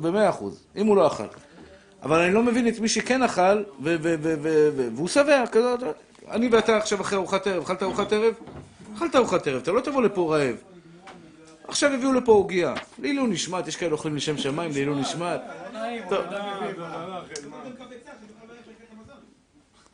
במאה 0.00 0.28
אחוז. 0.30 0.66
אם 0.76 0.86
הוא 0.86 0.96
לא 0.96 1.06
אכל. 1.06 1.26
אבל 2.02 2.20
אני 2.20 2.34
לא 2.34 2.42
מבין 2.42 2.68
את 2.68 2.78
מי 2.78 2.88
שכן 2.88 3.22
אכל, 3.22 3.62
והוא 3.80 5.08
שבע, 5.08 5.44
כזה, 5.52 5.74
אני 6.30 6.48
ואתה 6.48 6.76
עכשיו 6.76 7.00
אחרי 7.00 7.18
ארוחת 7.18 7.46
ערב, 7.46 7.62
אכלת 7.62 7.82
ארוחת 7.82 8.12
ערב? 8.12 8.34
אכלת 8.96 9.16
ארוחת 9.16 9.46
ערב, 9.46 9.62
אתה 9.62 9.72
לא 9.72 9.80
תבוא 9.80 10.02
לפה 10.02 10.36
רעב. 10.36 10.56
עכשיו 11.68 11.92
הביאו 11.92 12.12
לפה 12.12 12.32
עוגיה. 12.32 12.74
לעילוי 12.98 13.28
נשמט, 13.28 13.68
יש 13.68 13.76
כאלה 13.76 13.92
אוכלים 13.92 14.16
לשם 14.16 14.38
שמיים, 14.38 14.70
לעילוי 14.72 15.00
נשמט. 15.00 15.40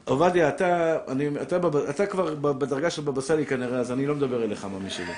עובדיה, 0.05 0.49
אתה, 0.49 0.99
אני, 1.09 1.29
אתה, 1.43 1.57
אתה 1.91 2.07
כבר 2.07 2.35
בדרגה 2.35 2.91
של 2.91 3.03
בבא 3.03 3.21
סאלי 3.21 3.47
כנראה, 3.47 3.79
אז 3.79 3.93
אני 3.93 4.07
לא 4.07 4.15
מדבר 4.15 4.45
אליך, 4.45 4.65
ממי 4.65 4.91
שלי. 4.91 5.13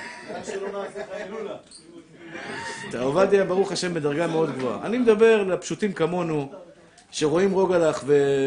עובדיה, 2.99 3.43
ברוך 3.43 3.71
השם, 3.71 3.93
בדרגה 3.93 4.27
מאוד 4.27 4.55
גבוהה. 4.55 4.85
אני 4.85 4.97
מדבר 4.97 5.43
לפשוטים 5.43 5.93
כמונו, 5.93 6.51
שרואים 7.11 7.51
רוגלח 7.51 8.03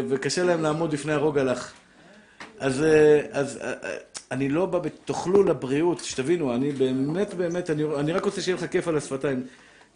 וקשה 0.09 0.45
להם 0.45 0.62
לעמוד 0.62 0.90
בפני 0.90 1.12
הרוגלח. 1.12 1.73
אז, 2.59 2.83
אה, 2.83 3.21
אז 3.33 3.59
אה, 3.62 3.73
אה, 3.85 3.97
אני 4.31 4.49
לא 4.49 4.66
בא 4.66 4.78
בתאכלו 4.78 5.43
לבריאות, 5.43 6.00
שתבינו, 6.00 6.55
אני 6.55 6.73
באמת 6.73 7.35
באמת, 7.35 7.71
אני, 7.71 7.85
אני 7.85 8.12
רק 8.12 8.25
רוצה 8.25 8.40
שיהיה 8.40 8.57
לך 8.57 8.66
כיף 8.71 8.88
על 8.88 8.97
השפתיים. 8.97 9.47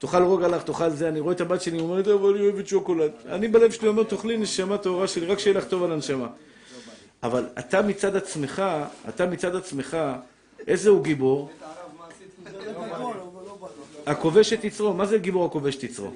תאכל 0.01 0.23
רוג 0.23 0.43
עליך, 0.43 0.63
תאכל 0.63 0.91
זה, 0.91 1.09
אני 1.09 1.21
רואה 1.21 1.35
את 1.35 1.41
הבת 1.41 1.63
שלי, 1.63 1.77
היא 1.77 1.83
אומרת, 1.83 2.09
אבל 2.09 2.35
אני 2.35 2.41
אוהבת 2.41 2.67
שוקולד. 2.67 3.11
אני 3.29 3.49
בלב 3.49 3.71
שלי 3.71 3.89
אומר, 3.89 4.03
תאכלי 4.03 4.37
נשמה 4.37 4.79
טהורה 4.79 5.09
שלי, 5.09 5.27
רק 5.27 5.39
שיהיה 5.39 5.59
לך 5.59 5.65
טוב 5.65 5.83
על 5.83 5.93
הנשמה. 5.93 6.27
אבל 7.23 7.47
אתה 7.59 7.83
מצד 7.83 8.17
עצמך, 8.17 8.63
אתה 9.09 9.27
מצד 9.27 9.57
עצמך, 9.57 9.97
איזה 10.67 10.91
הוא 10.91 11.05
גיבור? 11.05 11.51
הכובש 14.07 14.53
את 14.53 14.65
יצרו, 14.65 14.95
מה 14.95 15.07
זה 15.07 15.19
גיבור 15.19 15.47
הכובש 15.47 15.77
את 15.77 15.83
יצרו? 15.83 16.11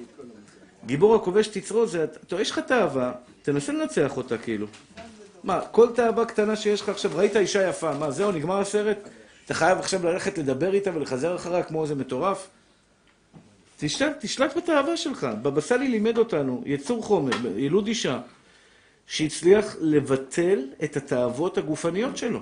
גיבור 0.85 1.15
הכובש 1.15 1.47
את 1.47 1.55
יצרו 1.55 1.87
זה, 1.87 2.03
אתה, 2.03 2.41
יש 2.41 2.51
לך 2.51 2.59
תאווה, 2.59 3.11
תנסה 3.41 3.73
לנצח 3.73 4.17
אותה 4.17 4.37
כאילו. 4.37 4.67
מה, 5.43 5.61
כל 5.71 5.87
תאווה 5.95 6.25
קטנה 6.25 6.55
שיש 6.55 6.81
לך 6.81 6.89
עכשיו, 6.89 7.11
ראית 7.15 7.37
אישה 7.37 7.69
יפה, 7.69 7.93
מה, 7.93 8.11
זהו, 8.11 8.31
נגמר 8.31 8.59
הסרט? 8.59 8.97
אתה 9.45 9.53
חייב 9.53 9.79
עכשיו 9.79 10.05
ללכת 10.05 10.37
לדבר 10.37 10.73
איתה 10.73 10.91
ולחזר 10.95 11.35
אחריה 11.35 11.63
כמו 11.63 11.83
איזה 11.83 11.95
מטורף? 11.95 12.47
תשלט, 13.77 14.17
תשלט 14.19 14.57
בתאווה 14.57 14.97
שלך. 14.97 15.27
בבא 15.41 15.61
סאלי 15.61 15.87
לימד 15.87 16.17
אותנו, 16.17 16.63
יצור 16.65 17.03
חומר, 17.03 17.57
ילוד 17.57 17.87
אישה, 17.87 18.21
שהצליח 19.07 19.75
לבטל 19.81 20.67
את 20.83 20.97
התאוות 20.97 21.57
הגופניות 21.57 22.17
שלו. 22.17 22.39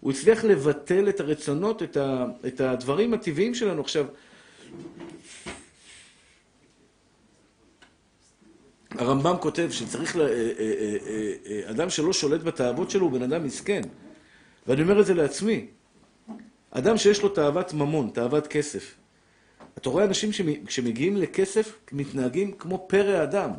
הוא 0.00 0.12
הצליח 0.12 0.44
לבטל 0.44 1.08
את 1.08 1.20
הרצונות, 1.20 1.82
את, 1.82 1.96
ה, 1.96 2.26
את 2.46 2.60
הדברים 2.60 3.14
הטבעיים 3.14 3.54
שלנו. 3.54 3.80
עכשיו, 3.80 4.06
הרמב"ם 8.90 9.36
כותב 9.40 9.68
שצריך, 9.70 10.16
לה, 10.16 10.24
אה, 10.24 10.50
אה, 10.58 10.96
אה, 11.46 11.70
אדם 11.70 11.90
שלא 11.90 12.12
שולט 12.12 12.40
בתאוות 12.40 12.90
שלו 12.90 13.02
הוא 13.02 13.12
בן 13.12 13.22
אדם 13.22 13.44
מסכן. 13.44 13.82
ואני 14.66 14.82
אומר 14.82 15.00
את 15.00 15.06
זה 15.06 15.14
לעצמי. 15.14 15.66
אדם 16.70 16.96
שיש 16.96 17.22
לו 17.22 17.28
תאוות 17.28 17.74
ממון, 17.74 18.10
תאוות 18.14 18.46
כסף. 18.46 18.99
אתה 19.78 19.88
רואה 19.88 20.04
אנשים 20.04 20.30
שמגיעים 20.68 21.16
לכסף 21.16 21.72
מתנהגים 21.92 22.52
כמו 22.52 22.84
פרא 22.88 23.22
אדם. 23.22 23.50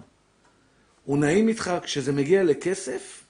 הוא 1.06 1.18
נעים 1.18 1.48
איתך 1.48 1.72
כשזה 1.84 2.12
מגיע 2.12 2.44
לכסף, 2.44 3.24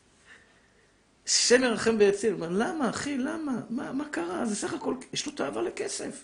השם 1.27 1.63
ירחם 1.63 1.95
ויציל. 1.99 2.35
למה, 2.49 2.89
אחי, 2.89 3.17
למה? 3.17 3.59
מה, 3.69 3.91
מה 3.91 4.05
קרה? 4.11 4.45
זה 4.45 4.55
סך 4.55 4.73
הכל, 4.73 4.95
יש 5.13 5.25
לו 5.25 5.31
תאווה 5.31 5.61
לכסף. 5.61 6.23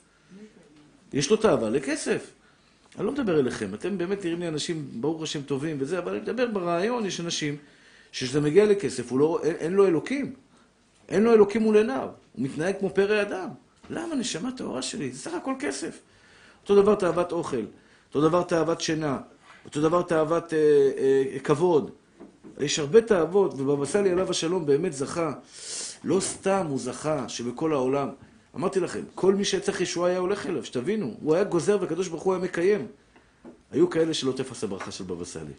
יש 1.13 1.29
לו 1.29 1.37
תאווה 1.37 1.69
לכסף. 1.69 2.31
אני 2.97 3.05
לא 3.05 3.11
מדבר 3.11 3.39
אליכם, 3.39 3.73
אתם 3.73 3.97
באמת 3.97 4.25
נראים 4.25 4.39
לי 4.39 4.47
אנשים, 4.47 4.87
ברוך 4.91 5.23
השם, 5.23 5.41
טובים 5.41 5.77
וזה, 5.79 5.99
אבל 5.99 6.11
אני 6.11 6.21
מדבר 6.21 6.47
ברעיון, 6.47 7.05
יש 7.05 7.19
אנשים 7.19 7.57
שכשזה 8.11 8.41
מגיע 8.41 8.65
לכסף, 8.65 9.11
לא, 9.11 9.39
אין, 9.43 9.55
אין 9.55 9.73
לו 9.73 9.87
אלוקים. 9.87 10.33
אין 11.09 11.23
לו 11.23 11.33
אלוקים 11.33 11.61
מול 11.61 11.77
עיניו. 11.77 12.09
הוא 12.33 12.45
מתנהג 12.45 12.75
כמו 12.79 12.89
פרא 12.89 13.21
אדם. 13.21 13.49
למה, 13.89 14.15
נשמה 14.15 14.51
טהורה 14.57 14.81
שלי? 14.81 15.11
זה 15.11 15.19
סך 15.19 15.33
הכל 15.33 15.53
כסף. 15.59 15.99
אותו 16.69 16.81
דבר 16.81 16.95
תאוות 16.95 17.31
אוכל, 17.31 17.65
אותו 18.07 18.21
דבר 18.21 18.43
תאוות 18.43 18.81
שינה, 18.81 19.19
אותו 19.65 19.81
דבר 19.81 20.01
תאוות 20.01 20.53
אה, 20.53 20.59
אה, 20.97 21.39
כבוד. 21.39 21.91
יש 22.59 22.79
הרבה 22.79 23.01
תאוות, 23.01 23.53
ובבא 23.53 23.85
סאלי 23.85 24.11
עליו 24.11 24.29
השלום 24.29 24.65
באמת 24.65 24.93
זכה. 24.93 25.33
לא 26.03 26.19
סתם 26.19 26.65
הוא 26.69 26.79
זכה 26.79 27.29
שבכל 27.29 27.73
העולם, 27.73 28.09
אמרתי 28.55 28.79
לכם, 28.79 29.01
כל 29.15 29.35
מי 29.35 29.45
שצריך 29.45 29.81
ישועה 29.81 30.09
היה 30.09 30.19
הולך 30.19 30.45
אליו, 30.45 30.65
שתבינו, 30.65 31.17
הוא 31.21 31.35
היה 31.35 31.43
גוזר 31.43 31.77
והקדוש 31.81 32.07
ברוך 32.07 32.23
הוא 32.23 32.33
היה 32.33 32.43
מקיים. 32.43 32.87
היו 33.71 33.89
כאלה 33.89 34.13
שלא 34.13 34.31
תפס 34.31 34.63
הברכה 34.63 34.91
של 34.91 35.03
בבא 35.03 35.25
סאלי. 35.25 35.53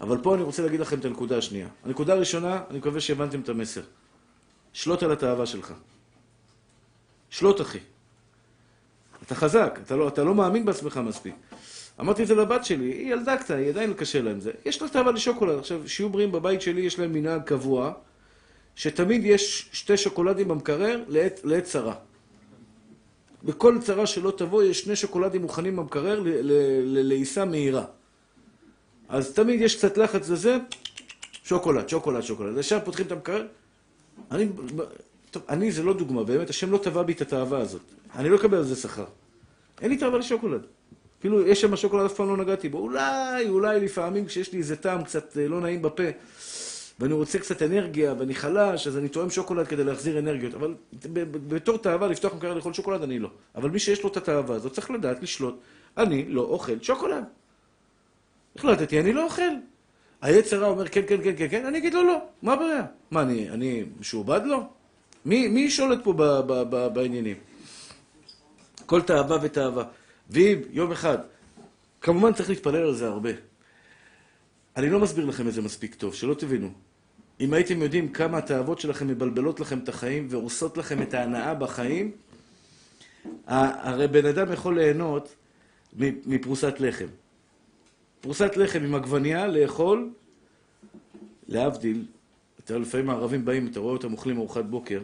אבל 0.00 0.18
פה 0.22 0.34
אני 0.34 0.42
רוצה 0.42 0.62
להגיד 0.62 0.80
לכם 0.80 0.98
את 0.98 1.04
הנקודה 1.04 1.38
השנייה. 1.38 1.68
הנקודה 1.84 2.12
הראשונה, 2.12 2.62
אני 2.70 2.78
מקווה 2.78 3.00
שהבנתם 3.00 3.40
את 3.40 3.48
המסר. 3.48 3.82
שלוט 4.72 5.02
על 5.02 5.12
התאווה 5.12 5.46
שלך. 5.46 5.72
שלוט, 7.30 7.60
אחי. 7.60 7.78
אתה 9.26 9.34
חזק, 9.34 9.78
אתה 9.82 9.96
לא, 9.96 10.08
אתה 10.08 10.24
לא 10.24 10.34
מאמין 10.34 10.64
בעצמך 10.64 11.00
מספיק. 11.04 11.34
אמרתי 12.00 12.22
את 12.22 12.28
זה 12.28 12.34
לבת 12.34 12.64
שלי, 12.64 12.84
היא 12.84 13.12
ילדה 13.12 13.36
קטנה, 13.36 13.56
היא 13.56 13.68
עדיין 13.68 13.94
קשה 13.94 14.22
לה 14.22 14.30
עם 14.30 14.40
זה. 14.40 14.50
יש 14.64 14.82
לה 14.82 14.88
תאווה 14.88 15.12
לשוקולד. 15.12 15.58
עכשיו, 15.58 15.88
שיהיו 15.88 16.08
בריאים 16.08 16.32
בבית 16.32 16.62
שלי, 16.62 16.80
יש 16.80 16.98
להם 16.98 17.12
מנהג 17.12 17.42
קבוע, 17.42 17.92
שתמיד 18.74 19.24
יש 19.24 19.68
שתי 19.72 19.96
שוקולדים 19.96 20.48
במקרר 20.48 21.04
לעת, 21.08 21.40
לעת 21.44 21.64
צרה. 21.64 21.94
בכל 23.44 23.78
צרה 23.82 24.06
שלא 24.06 24.32
תבוא, 24.36 24.62
יש 24.62 24.80
שני 24.80 24.96
שוקולדים 24.96 25.42
מוכנים 25.42 25.76
במקרר 25.76 26.22
לעיסה 26.84 27.44
מהירה. 27.44 27.84
אז 29.08 29.32
תמיד 29.32 29.60
יש 29.60 29.76
קצת 29.76 29.98
לחץ 29.98 30.28
לזה, 30.28 30.56
שוקולד, 31.44 31.88
שוקולד, 31.88 32.22
שוקולד. 32.22 32.58
ישר 32.58 32.78
פותחים 32.84 33.06
את 33.06 33.12
המקרר. 33.12 33.46
אני, 34.30 34.48
טוב, 35.34 35.42
אני 35.48 35.72
זה 35.72 35.82
לא 35.82 35.92
דוגמה, 35.94 36.24
באמת, 36.24 36.50
השם 36.50 36.70
לא 36.70 36.78
טבע 36.78 37.02
בי 37.02 37.12
את 37.12 37.20
התאווה 37.20 37.58
הזאת. 37.58 37.82
אני 38.14 38.28
לא 38.28 38.36
אקבל 38.36 38.56
על 38.56 38.64
זה 38.64 38.76
שכר. 38.76 39.04
אין 39.80 39.90
לי 39.90 39.96
תאווה 39.96 40.18
לשוקולד. 40.18 40.66
אפילו 41.18 41.46
יש 41.46 41.60
שם 41.60 41.76
שוקולד, 41.76 42.04
אף 42.04 42.14
פעם 42.14 42.28
לא 42.28 42.36
נגעתי 42.36 42.68
בו. 42.68 42.78
אולי, 42.78 43.48
אולי 43.48 43.80
לפעמים 43.80 44.26
כשיש 44.26 44.52
לי 44.52 44.58
איזה 44.58 44.76
טעם 44.76 45.04
קצת 45.04 45.38
אה, 45.38 45.48
לא 45.48 45.60
נעים 45.60 45.82
בפה, 45.82 46.02
ואני 47.00 47.12
רוצה 47.14 47.38
קצת 47.38 47.62
אנרגיה, 47.62 48.14
ואני 48.18 48.34
חלש, 48.34 48.86
אז 48.86 48.98
אני 48.98 49.08
טועם 49.08 49.30
שוקולד 49.30 49.66
כדי 49.66 49.84
להחזיר 49.84 50.18
אנרגיות. 50.18 50.54
אבל 50.54 50.74
בתור 51.48 51.78
תאווה 51.78 52.08
לפתוח 52.08 52.34
מקרר 52.34 52.54
לאכול 52.54 52.72
שוקולד, 52.72 53.02
אני 53.02 53.18
לא. 53.18 53.28
אבל 53.54 53.70
מי 53.70 53.78
שיש 53.78 54.02
לו 54.02 54.08
את 54.08 54.16
התאווה 54.16 54.56
הזאת 54.56 54.72
צריך 54.72 54.90
לדעת 54.90 55.22
לשלוט. 55.22 55.54
אני 55.96 56.24
לא 56.28 56.40
אוכל 56.40 56.76
שוקולד. 56.82 57.24
החלטתי, 58.56 59.00
אני 59.00 59.12
לא 59.12 59.24
אוכל. 59.24 59.42
היצר 60.22 60.64
אומר 60.64 60.88
כן, 60.88 61.02
כן, 61.06 61.22
כן, 61.24 61.34
כן, 61.36 61.46
כן, 61.50 61.66
אני 61.66 61.78
אגיד 61.78 61.94
לו 61.94 62.02
לא. 62.02 62.18
מה 62.42 62.52
הבעיה? 62.52 62.82
מה, 63.10 63.22
אני, 63.22 63.50
אני 63.50 63.84
משועבד 64.00 64.40
לו? 64.44 64.64
מי, 65.24 65.48
מי 65.48 65.70
שולט 65.70 65.98
פה 66.04 66.12
ב, 66.12 66.22
ב, 66.22 66.62
ב, 66.70 66.94
בעניינים? 66.94 67.36
כל 68.86 69.02
תאווה 69.02 69.38
ותאווה. 69.42 69.84
ואם 70.30 70.58
יום 70.70 70.92
אחד, 70.92 71.18
כמובן 72.00 72.32
צריך 72.32 72.48
להתפלל 72.48 72.82
על 72.82 72.94
זה 72.94 73.08
הרבה. 73.08 73.30
אני 74.76 74.90
לא 74.90 75.00
מסביר 75.00 75.24
לכם 75.24 75.48
את 75.48 75.52
זה 75.52 75.62
מספיק 75.62 75.94
טוב, 75.94 76.14
שלא 76.14 76.34
תבינו. 76.34 76.70
אם 77.40 77.54
הייתם 77.54 77.82
יודעים 77.82 78.08
כמה 78.08 78.38
התאוות 78.38 78.80
שלכם 78.80 79.08
מבלבלות 79.08 79.60
לכם 79.60 79.78
את 79.78 79.88
החיים 79.88 80.26
והורסות 80.30 80.76
לכם 80.76 81.02
את 81.02 81.14
ההנאה 81.14 81.54
בחיים, 81.54 82.10
הרי 83.46 84.08
בן 84.08 84.26
אדם 84.26 84.52
יכול 84.52 84.78
ליהנות 84.78 85.34
מפרוסת 86.26 86.80
לחם. 86.80 87.06
פרוסת 88.20 88.56
לחם 88.56 88.84
עם 88.84 88.94
עגבנייה, 88.94 89.46
לאכול, 89.46 90.10
להבדיל, 91.48 92.04
אתה 92.64 92.78
לפעמים 92.78 93.10
הערבים 93.10 93.44
באים, 93.44 93.66
אתה 93.66 93.80
רואה 93.80 93.92
אותם 93.92 94.12
אוכלים 94.12 94.38
ארוחת 94.38 94.64
בוקר. 94.64 95.00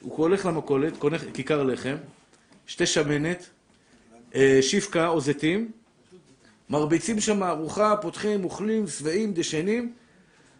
הוא 0.00 0.16
הולך 0.16 0.46
למכולת, 0.46 0.96
קונה 0.96 1.16
כיכר 1.34 1.62
לחם, 1.62 1.96
שתי 2.66 2.86
שמנת, 2.86 3.50
אה, 4.34 4.58
שיפקה 4.62 5.08
או 5.08 5.20
זיתים, 5.20 5.70
מרביצים 6.70 7.20
שם 7.20 7.42
ארוחה, 7.42 7.96
פותחים, 7.96 8.44
אוכלים, 8.44 8.86
שבעים, 8.86 9.32
דשנים. 9.32 9.92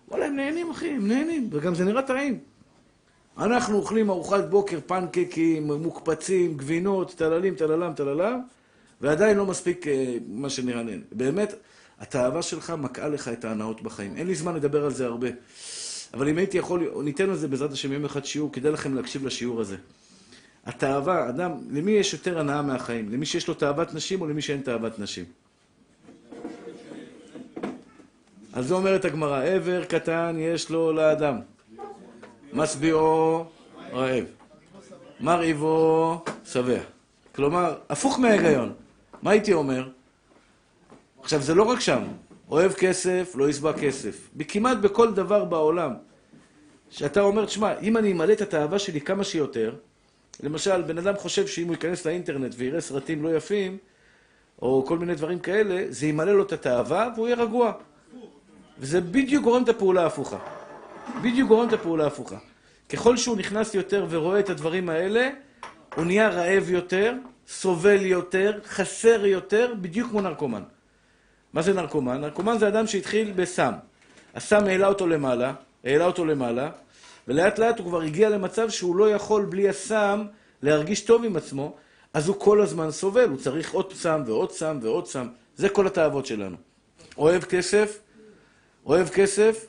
וואלה, 0.08 0.26
הם 0.26 0.36
נהנים, 0.36 0.70
אחי, 0.70 0.88
הם 0.88 1.08
נהנים, 1.08 1.48
וגם 1.52 1.74
זה 1.74 1.84
נראה 1.84 2.02
טעים. 2.02 2.38
אנחנו 3.38 3.76
אוכלים 3.76 4.10
ארוחת 4.10 4.44
בוקר, 4.44 4.78
פנקקים, 4.86 5.72
מוקפצים, 5.72 6.56
גבינות, 6.56 7.14
טללים, 7.16 7.54
טללם, 7.54 7.92
טללם, 7.94 8.40
ועדיין 9.00 9.36
לא 9.36 9.46
מספיק 9.46 9.86
אה, 9.86 10.16
מה 10.28 10.50
שנרענן. 10.50 11.00
באמת, 11.12 11.54
התאווה 12.02 12.42
שלך 12.42 12.70
מקעה 12.78 13.08
לך 13.08 13.28
את 13.28 13.44
ההנאות 13.44 13.82
בחיים. 13.82 14.16
אין 14.16 14.26
לי 14.26 14.34
זמן 14.34 14.54
לדבר 14.54 14.84
על 14.84 14.92
זה 14.92 15.06
הרבה. 15.06 15.28
אבל 16.14 16.28
אם 16.28 16.38
הייתי 16.38 16.58
יכול, 16.58 17.02
ניתן 17.04 17.30
על 17.30 17.36
זה 17.36 17.48
בעזרת 17.48 17.72
השם 17.72 17.92
יום 17.92 18.04
אחד 18.04 18.24
שיעור, 18.24 18.52
כדאי 18.52 18.72
לכם 18.72 18.94
להקשיב 18.94 19.26
לשיעור 19.26 19.60
הזה. 19.60 19.76
התאווה, 20.66 21.28
אדם, 21.28 21.52
למי 21.70 21.90
יש 21.90 22.12
יותר 22.12 22.38
הנאה 22.38 22.62
מהחיים? 22.62 23.08
למי 23.08 23.26
שיש 23.26 23.48
לו 23.48 23.54
תאוות 23.54 23.94
נשים 23.94 24.20
או 24.20 24.26
למי 24.26 24.42
שאין 24.42 24.60
תאוות 24.60 24.98
נשים? 24.98 25.24
אז 28.52 28.66
זה 28.66 28.74
אומרת 28.74 29.04
הגמרא, 29.04 29.44
עבר 29.44 29.84
קטן 29.84 30.36
יש 30.38 30.70
לו 30.70 30.92
לאדם. 30.92 31.36
משביעו 32.52 33.44
רעב. 33.92 34.24
מרעיבו 35.20 36.24
שבע. 36.44 36.80
כלומר, 37.34 37.74
הפוך 37.88 38.18
מההיגיון. 38.18 38.72
מה 39.22 39.30
הייתי 39.30 39.52
אומר? 39.52 39.88
עכשיו, 41.22 41.42
זה 41.42 41.54
לא 41.54 41.62
רק 41.62 41.80
שם. 41.80 42.02
אוהב 42.50 42.72
כסף, 42.72 43.32
לא 43.34 43.48
ישבע 43.48 43.72
כסף. 43.72 44.30
כמעט 44.48 44.78
בכל 44.78 45.14
דבר 45.14 45.44
בעולם. 45.44 45.94
שאתה 46.90 47.20
אומר, 47.20 47.44
תשמע, 47.44 47.78
אם 47.78 47.96
אני 47.96 48.12
אמלא 48.12 48.32
את 48.32 48.40
התאווה 48.40 48.78
שלי 48.78 49.00
כמה 49.00 49.24
שיותר, 49.24 49.74
למשל, 50.42 50.82
בן 50.82 50.98
אדם 50.98 51.16
חושב 51.16 51.46
שאם 51.46 51.66
הוא 51.66 51.72
ייכנס 51.72 52.06
לאינטרנט 52.06 52.54
ויראה 52.58 52.80
סרטים 52.80 53.22
לא 53.22 53.36
יפים, 53.36 53.78
או 54.62 54.84
כל 54.86 54.98
מיני 54.98 55.14
דברים 55.14 55.38
כאלה, 55.38 55.84
זה 55.88 56.06
ימלא 56.06 56.32
לו 56.32 56.42
את 56.42 56.52
התאווה 56.52 57.08
והוא 57.14 57.28
יהיה 57.28 57.36
רגוע. 57.36 57.72
וזה 58.78 59.00
בדיוק 59.00 59.44
גורם 59.44 59.62
את 59.62 59.68
הפעולה 59.68 60.02
ההפוכה. 60.02 60.38
בדיוק 61.22 61.48
גורם 61.48 61.68
את 61.68 61.72
הפעולה 61.72 62.04
ההפוכה. 62.04 62.36
ככל 62.88 63.16
שהוא 63.16 63.36
נכנס 63.36 63.74
יותר 63.74 64.06
ורואה 64.10 64.40
את 64.40 64.50
הדברים 64.50 64.88
האלה, 64.88 65.30
הוא 65.94 66.04
נהיה 66.04 66.28
רעב 66.28 66.70
יותר, 66.70 67.14
סובל 67.48 68.06
יותר, 68.06 68.60
חסר 68.64 69.26
יותר, 69.26 69.74
בדיוק 69.80 70.10
כמו 70.10 70.20
נרקומן. 70.20 70.62
מה 71.52 71.62
זה 71.62 71.72
נרקומן? 71.72 72.20
נרקומן 72.20 72.58
זה 72.58 72.68
אדם 72.68 72.86
שהתחיל 72.86 73.32
בסם. 73.32 73.72
הסם 74.34 74.64
העלה 74.64 74.88
אותו 74.88 75.06
למעלה, 75.06 75.54
העלה 75.84 76.04
אותו 76.04 76.24
למעלה, 76.24 76.70
ולאט 77.28 77.58
לאט 77.58 77.78
הוא 77.78 77.86
כבר 77.86 78.02
הגיע 78.02 78.30
למצב 78.30 78.70
שהוא 78.70 78.96
לא 78.96 79.10
יכול 79.10 79.44
בלי 79.44 79.68
הסם 79.68 80.24
להרגיש 80.62 81.00
טוב 81.00 81.24
עם 81.24 81.36
עצמו, 81.36 81.76
אז 82.14 82.28
הוא 82.28 82.36
כל 82.38 82.60
הזמן 82.60 82.90
סובל, 82.90 83.28
הוא 83.28 83.38
צריך 83.38 83.72
עוד 83.72 83.92
סם 83.92 84.22
ועוד 84.26 84.52
סם 84.52 84.78
ועוד 84.82 85.06
סם. 85.06 85.26
זה 85.56 85.68
כל 85.68 85.86
התאוות 85.86 86.26
שלנו. 86.26 86.56
אוהב 87.18 87.44
כסף, 87.44 87.98
אוהב 88.86 89.08
כסף, 89.08 89.66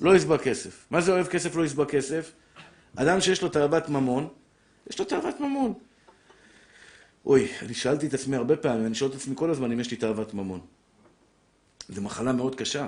לא 0.00 0.16
יסבע 0.16 0.38
כסף. 0.38 0.86
מה 0.90 1.00
זה 1.00 1.12
אוהב 1.12 1.26
כסף, 1.26 1.56
לא 1.56 1.64
יסבע 1.64 1.84
כסף? 1.84 2.32
אדם 2.96 3.20
שיש 3.20 3.42
לו 3.42 3.48
תאוות 3.48 3.88
ממון, 3.88 4.28
יש 4.90 4.98
לו 4.98 5.04
תאוות 5.04 5.40
ממון. 5.40 5.74
אוי, 7.26 7.48
אני 7.62 7.74
שאלתי 7.74 8.06
את 8.06 8.14
עצמי 8.14 8.36
הרבה 8.36 8.56
פעמים, 8.56 8.86
אני 8.86 8.94
שואל 8.94 9.10
את 9.10 9.16
עצמי 9.16 9.34
כל 9.36 9.50
הזמן 9.50 9.72
אם 9.72 9.80
יש 9.80 9.90
לי 9.90 9.96
תאוות 9.96 10.34
ממון. 10.34 10.60
זו 11.88 12.02
מחלה 12.02 12.32
מאוד 12.32 12.54
קשה. 12.54 12.86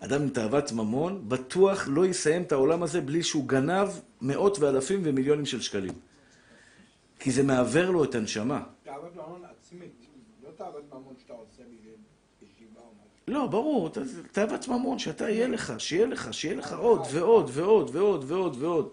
אדם 0.00 0.22
עם 0.22 0.28
תאוות 0.28 0.72
ממון 0.72 1.28
בטוח 1.28 1.88
לא 1.88 2.06
יסיים 2.06 2.42
את 2.42 2.52
העולם 2.52 2.82
הזה 2.82 3.00
בלי 3.00 3.22
שהוא 3.22 3.48
גנב 3.48 3.88
מאות 4.20 4.58
ואלפים 4.58 5.00
ומיליונים 5.04 5.46
של 5.46 5.60
שקלים. 5.60 5.94
כי 7.18 7.30
זה 7.32 7.42
מעוור 7.42 7.90
לו 7.90 8.04
את 8.04 8.14
הנשמה. 8.14 8.62
תאוות 8.84 9.16
ממון 9.16 9.42
עצמית, 9.44 10.06
לא 10.44 10.50
תאוות 10.56 10.84
ממון 10.92 11.14
שאתה 11.18 11.32
עושה 11.32 11.62
בגלל 11.62 11.94
ישיבה 12.42 12.80
או 12.80 12.92
משהו. 12.92 13.34
לא, 13.34 13.46
ברור, 13.46 13.90
תאוות 14.32 14.68
ממון, 14.68 14.98
שאתה 14.98 15.30
יהיה 15.30 15.48
לך, 15.48 15.72
שיהיה 15.78 16.06
לך, 16.06 16.34
שיהיה 16.34 16.54
לך 16.56 16.72
עוד 16.72 17.00
ועוד 17.12 17.50
ועוד 17.52 17.96
ועוד 17.96 18.24
ועוד 18.26 18.56
ועוד. 18.58 18.88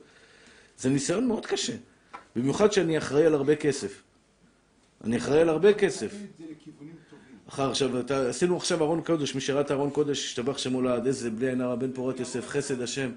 זה 0.77 0.89
ניסיון 0.89 1.27
מאוד 1.27 1.45
קשה. 1.45 1.73
במיוחד 2.35 2.71
שאני 2.71 2.97
אחראי 2.97 3.25
על 3.25 3.33
הרבה 3.33 3.55
כסף. 3.55 4.03
אני 5.03 5.17
אחראי 5.17 5.41
על 5.41 5.49
הרבה 5.49 5.73
כסף. 5.73 6.15
אחר 7.49 7.69
עכשיו, 7.69 7.99
אתה, 7.99 8.29
עשינו 8.29 8.57
עכשיו 8.57 8.83
ארון 8.83 9.01
קודש, 9.01 9.35
מי 9.35 9.41
שראה 9.41 9.61
את 9.61 9.71
הארון 9.71 9.89
קודש, 9.89 10.25
השתבח 10.25 10.57
שמו 10.57 10.81
לעד, 10.81 11.07
איזה 11.07 11.29
בלי 11.29 11.49
עין 11.49 11.61
הרע, 11.61 11.75
בן 11.75 11.91
פורת 11.91 12.19
יוסף, 12.19 12.47
חסד 12.47 12.81
השם. 12.81 13.09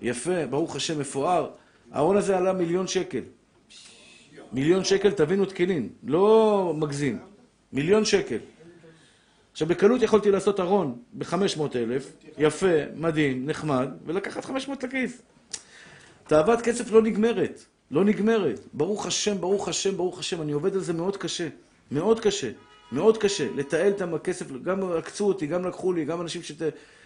יפה, 0.00 0.46
ברוך 0.46 0.76
השם, 0.76 1.00
מפואר. 1.00 1.50
הארון 1.92 2.16
הזה 2.16 2.36
עלה 2.36 2.52
מיליון 2.52 2.86
שקל. 2.86 3.20
מיליון 4.52 4.84
שקל, 4.84 5.10
תבינו 5.10 5.44
תקינין, 5.44 5.88
לא 6.04 6.74
מגזים. 6.76 7.18
מיליון 7.72 8.04
שקל. 8.04 8.38
עכשיו, 9.52 9.68
בקלות 9.68 10.02
יכולתי 10.02 10.30
לעשות 10.30 10.60
ארון 10.60 10.98
ב-500 11.12 11.60
אלף, 11.76 12.12
יפה, 12.38 12.76
מדהים, 12.96 13.46
נחמד, 13.46 13.88
ולקחת 14.06 14.44
500 14.44 14.84
לכיס. 14.84 15.22
תאוות 16.26 16.60
כסף 16.60 16.92
לא 16.92 17.02
נגמרת, 17.02 17.64
לא 17.90 18.04
נגמרת. 18.04 18.60
ברוך 18.72 19.06
השם, 19.06 19.40
ברוך 19.40 19.68
השם, 19.68 19.96
ברוך 19.96 20.18
השם, 20.18 20.42
אני 20.42 20.52
עובד 20.52 20.74
על 20.74 20.80
זה 20.80 20.92
מאוד 20.92 21.16
קשה, 21.16 21.48
מאוד 21.90 22.20
קשה, 22.20 22.50
מאוד 22.92 23.18
קשה. 23.18 23.48
לתעל 23.54 23.88
את 23.88 24.02
הכסף, 24.02 24.46
גם 24.62 24.92
עקצו 24.92 25.28
אותי, 25.28 25.46
גם 25.46 25.64
לקחו 25.64 25.92
לי, 25.92 26.04
גם 26.04 26.20
אנשים 26.20 26.42
שת... 26.42 26.62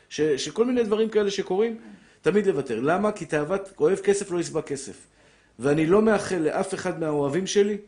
ש... 0.08 0.20
שכל 0.20 0.64
מיני 0.64 0.82
דברים 0.82 1.08
כאלה 1.08 1.30
שקורים, 1.30 1.78
תמיד 2.22 2.46
לוותר. 2.46 2.80
למה? 2.80 3.12
כי 3.12 3.26
תאוות 3.26 3.72
אוהב 3.80 3.98
כסף 3.98 4.30
לא 4.30 4.40
יסבע 4.40 4.62
כסף. 4.62 5.06
ואני 5.58 5.86
לא 5.86 6.02
מאחל 6.02 6.36
לאף 6.36 6.74
אחד 6.74 7.00
מהאוהבים 7.00 7.46
שלי, 7.46 7.78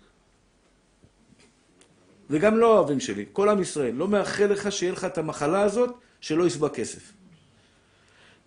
וגם 2.31 2.59
לא 2.59 2.75
האוהבים 2.75 3.01
שלי, 3.01 3.25
כל 3.33 3.49
עם 3.49 3.63
ישראל, 3.63 3.95
לא 3.95 4.09
מאחל 4.09 4.47
לך 4.47 4.73
שיהיה 4.73 4.93
לך 4.93 5.05
את 5.05 5.19
המחלה 5.19 5.63
הזאת 5.63 5.91
שלא 6.21 6.47
יסבע 6.47 6.69
כסף. 6.69 7.13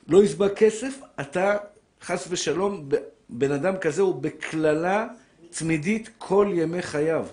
לא 0.08 0.24
יסבע 0.24 0.50
כסף, 0.50 1.00
אתה 1.20 1.58
חס 2.02 2.28
ושלום, 2.30 2.90
בן 3.30 3.52
אדם 3.52 3.78
כזה 3.78 4.02
הוא 4.02 4.22
בקללה 4.22 5.08
צמידית 5.50 6.10
כל 6.18 6.52
ימי 6.54 6.82
חייו. 6.82 7.28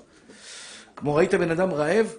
כמו 1.02 1.14
ראית 1.14 1.35
בן 1.35 1.50
אדם 1.50 1.71
רעב, 1.71 2.14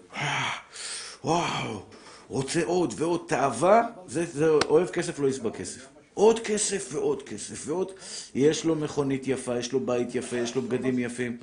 וואו, 1.23 1.81
רוצה 2.27 2.63
עוד 2.65 2.93
ועוד 2.97 3.23
תאווה, 3.27 3.87
זה, 4.07 4.25
זה 4.25 4.49
אוהב 4.49 4.87
כסף 4.87 5.19
לא 5.19 5.27
יסבע 5.27 5.49
כסף. 5.49 5.87
עוד 6.13 6.39
כסף 6.39 6.89
ועוד 6.93 7.23
כסף 7.23 7.67
ועוד, 7.67 7.91
יש 8.35 8.65
לו 8.65 8.75
מכונית 8.75 9.27
יפה, 9.27 9.57
יש 9.57 9.71
לו 9.71 9.79
בית 9.79 10.15
יפה, 10.15 10.37
יש 10.37 10.55
לו 10.55 10.61
בגדים 10.61 10.99
יפים. 10.99 11.37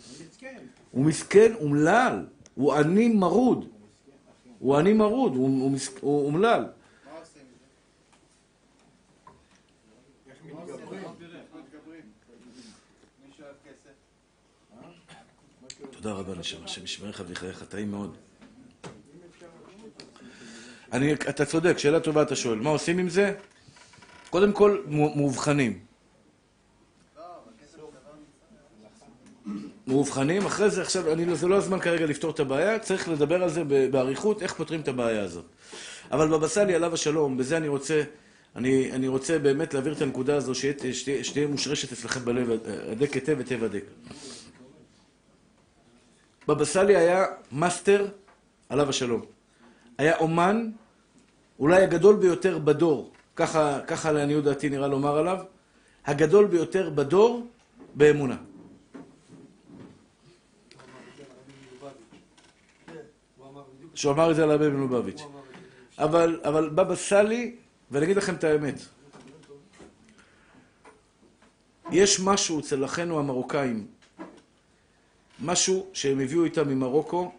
הוא 0.91 1.05
מסכן, 1.05 1.53
אומלל, 1.61 2.25
הוא 2.55 2.75
עני 2.75 3.09
מרוד. 3.09 3.65
הוא 4.59 4.77
עני 4.77 4.93
מרוד, 4.93 5.37
הוא 6.01 6.27
אומלל. 6.27 6.65
תודה 16.03 16.15
רבה 16.15 16.35
נשמה, 16.35 16.65
השם 16.65 16.85
ישמרך 16.85 17.23
ויחייך, 17.29 17.65
טעים 17.69 17.91
מאוד. 17.91 18.17
אני, 20.93 21.13
אתה 21.13 21.45
צודק, 21.45 21.79
שאלה 21.79 22.01
טובה 22.01 22.23
אתה 22.23 22.37
שואל. 22.37 22.59
מה 22.59 22.71
עושים 22.71 22.99
עם 22.99 23.09
זה? 23.09 23.33
קודם 24.31 24.53
כל, 24.53 24.83
מאובחנים. 24.87 25.79
מאובחנים, 29.87 30.47
אחרי 30.47 30.71
זה 30.71 30.83
עכשיו, 30.83 31.13
אני, 31.13 31.37
זה 31.37 31.49
לא 31.49 31.57
הזמן 31.57 31.81
כרגע 31.81 32.07
לפתור 32.07 32.31
את 32.31 32.41
הבעיה, 32.41 32.79
צריך 32.79 33.09
לדבר 33.09 33.43
על 33.43 33.51
זה 33.51 33.65
באריכות, 33.91 34.43
איך 34.43 34.55
פותרים 34.55 34.81
את 34.81 34.89
הבעיה 34.89 35.23
הזאת. 35.23 35.45
אבל 36.13 36.29
בבא 36.29 36.49
סאלי 36.49 36.75
עליו 36.75 36.95
השלום, 36.95 37.37
בזה 37.37 37.57
אני 37.57 37.69
רוצה, 37.69 38.03
אני, 38.57 38.93
אני 38.93 39.09
רוצה 39.09 39.39
באמת 39.39 39.75
להעביר 39.75 39.93
את 39.93 40.03
הנקודה 40.03 40.37
הזו, 40.37 40.53
שתהיה 41.23 41.47
מושרשת 41.49 41.93
אצלכם 41.93 42.25
בלב, 42.25 42.51
הדק 42.93 43.13
היטב 43.13 43.39
היטב 43.39 43.65
הדק. 43.65 43.85
בבא 46.51 46.65
סאלי 46.65 46.97
היה 46.97 47.25
מאסטר, 47.53 48.07
עליו 48.69 48.89
השלום. 48.89 49.23
היה 49.99 50.17
אומן, 50.17 50.71
אולי 51.59 51.83
הגדול 51.83 52.17
ביותר 52.17 52.59
בדור, 52.59 53.13
ככה, 53.37 53.81
ככה 53.87 54.13
לעניות 54.13 54.45
דעתי 54.45 54.69
נראה 54.69 54.89
לומר 54.89 55.19
עליו, 55.19 55.39
הגדול 56.07 56.47
ביותר 56.47 56.91
בדור 56.91 57.47
באמונה. 57.95 58.37
שהוא 63.95 64.13
אמר 64.13 64.31
את 64.31 64.37
זה 64.37 64.43
על 64.43 64.51
הרבי 64.51 64.69
מלובביץ'. 64.69 65.23
אבל, 65.99 66.41
אבל 66.45 66.69
בבא 66.69 66.95
סאלי, 66.97 67.57
ואני 67.91 68.05
אגיד 68.05 68.17
לכם 68.17 68.35
את 68.35 68.45
האמת, 68.45 68.81
יש 71.93 72.21
משהו 72.21 72.61
אצל 72.61 72.85
אחינו 72.85 73.19
המרוקאים, 73.19 73.87
משהו 75.41 75.87
שהם 75.93 76.21
הביאו 76.21 76.45
איתם 76.45 76.69
ממרוקו, 76.69 77.33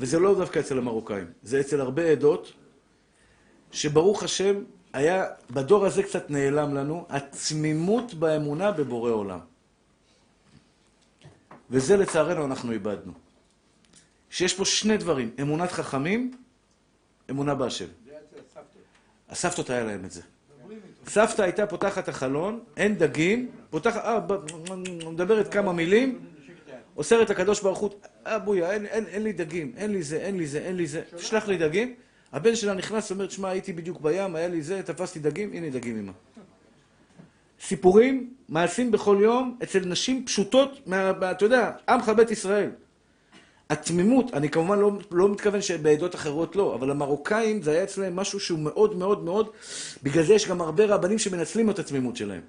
וזה 0.00 0.18
לא 0.18 0.34
דווקא 0.34 0.58
אצל 0.58 0.78
המרוקאים, 0.78 1.26
זה 1.42 1.60
אצל 1.60 1.80
הרבה 1.80 2.10
עדות, 2.10 2.52
שברוך 3.72 4.22
השם, 4.22 4.64
היה, 4.92 5.24
בדור 5.50 5.86
הזה 5.86 6.02
קצת 6.02 6.30
נעלם 6.30 6.74
לנו, 6.74 7.06
התמימות 7.08 8.14
באמונה 8.14 8.72
בבורא 8.72 9.10
עולם. 9.10 9.38
וזה 11.70 11.96
לצערנו 11.96 12.44
אנחנו 12.44 12.72
איבדנו. 12.72 13.12
שיש 14.30 14.54
פה 14.54 14.64
שני 14.64 14.96
דברים, 14.96 15.30
אמונת 15.40 15.72
חכמים, 15.72 16.34
אמונה 17.30 17.54
בהשם. 17.54 17.86
הסבתות. 19.28 19.70
היה 19.70 19.84
להם 19.84 20.04
את 20.04 20.10
זה. 20.10 20.22
סבתא 21.08 21.42
הייתה 21.42 21.66
פותחת 21.66 22.08
החלון, 22.08 22.60
אין 22.76 22.94
דגים, 22.94 23.50
פותחת, 23.70 24.04
אה, 24.04 24.18
מדברת 25.12 25.52
כמה 25.52 25.72
מילים, 25.72 26.18
אוסרת 26.98 27.30
הקדוש 27.30 27.62
ברוך 27.62 27.78
הוא, 27.78 27.90
אה 28.26 28.38
בויה, 28.38 28.72
אין, 28.72 28.86
אין, 28.86 29.04
אין 29.06 29.22
לי 29.22 29.32
דגים, 29.32 29.72
אין 29.76 29.90
לי 29.90 30.02
זה, 30.02 30.16
אין 30.16 30.36
לי 30.38 30.46
זה, 30.46 30.58
אין 30.58 30.76
לי 30.76 30.86
זה, 30.86 31.02
תשלח 31.16 31.48
לי 31.48 31.56
דגים. 31.56 31.94
הבן 32.32 32.54
שלה 32.54 32.74
נכנס, 32.74 33.10
אומר, 33.10 33.28
שמע, 33.28 33.48
הייתי 33.48 33.72
בדיוק 33.72 34.00
בים, 34.00 34.36
היה 34.36 34.48
לי 34.48 34.62
זה, 34.62 34.82
תפסתי 34.82 35.18
דגים, 35.18 35.52
הנה 35.52 35.70
דגים 35.70 35.98
אמא. 35.98 36.12
סיפורים, 37.60 38.30
מעשים 38.48 38.90
בכל 38.90 39.18
יום, 39.20 39.58
אצל 39.62 39.78
נשים 39.78 40.26
פשוטות, 40.26 40.80
מה, 40.86 41.12
מה, 41.12 41.30
אתה 41.30 41.44
יודע, 41.44 41.70
עמך 41.88 42.08
בית 42.08 42.30
ישראל. 42.30 42.70
התמימות, 43.70 44.34
אני 44.34 44.48
כמובן 44.48 44.78
לא, 44.78 44.92
לא 45.10 45.28
מתכוון 45.28 45.60
שבעדות 45.60 46.14
אחרות 46.14 46.56
לא, 46.56 46.74
אבל 46.74 46.90
המרוקאים 46.90 47.62
זה 47.62 47.70
היה 47.70 47.82
אצלם 47.84 48.16
משהו 48.16 48.40
שהוא 48.40 48.58
מאוד 48.58 48.96
מאוד 48.96 49.24
מאוד, 49.24 49.50
בגלל 50.02 50.24
זה 50.24 50.34
יש 50.34 50.48
גם 50.48 50.60
הרבה 50.60 50.86
רבנים 50.86 51.18
שמנצלים 51.18 51.70
את 51.70 51.78
התמימות 51.78 52.16
שלהם. 52.16 52.40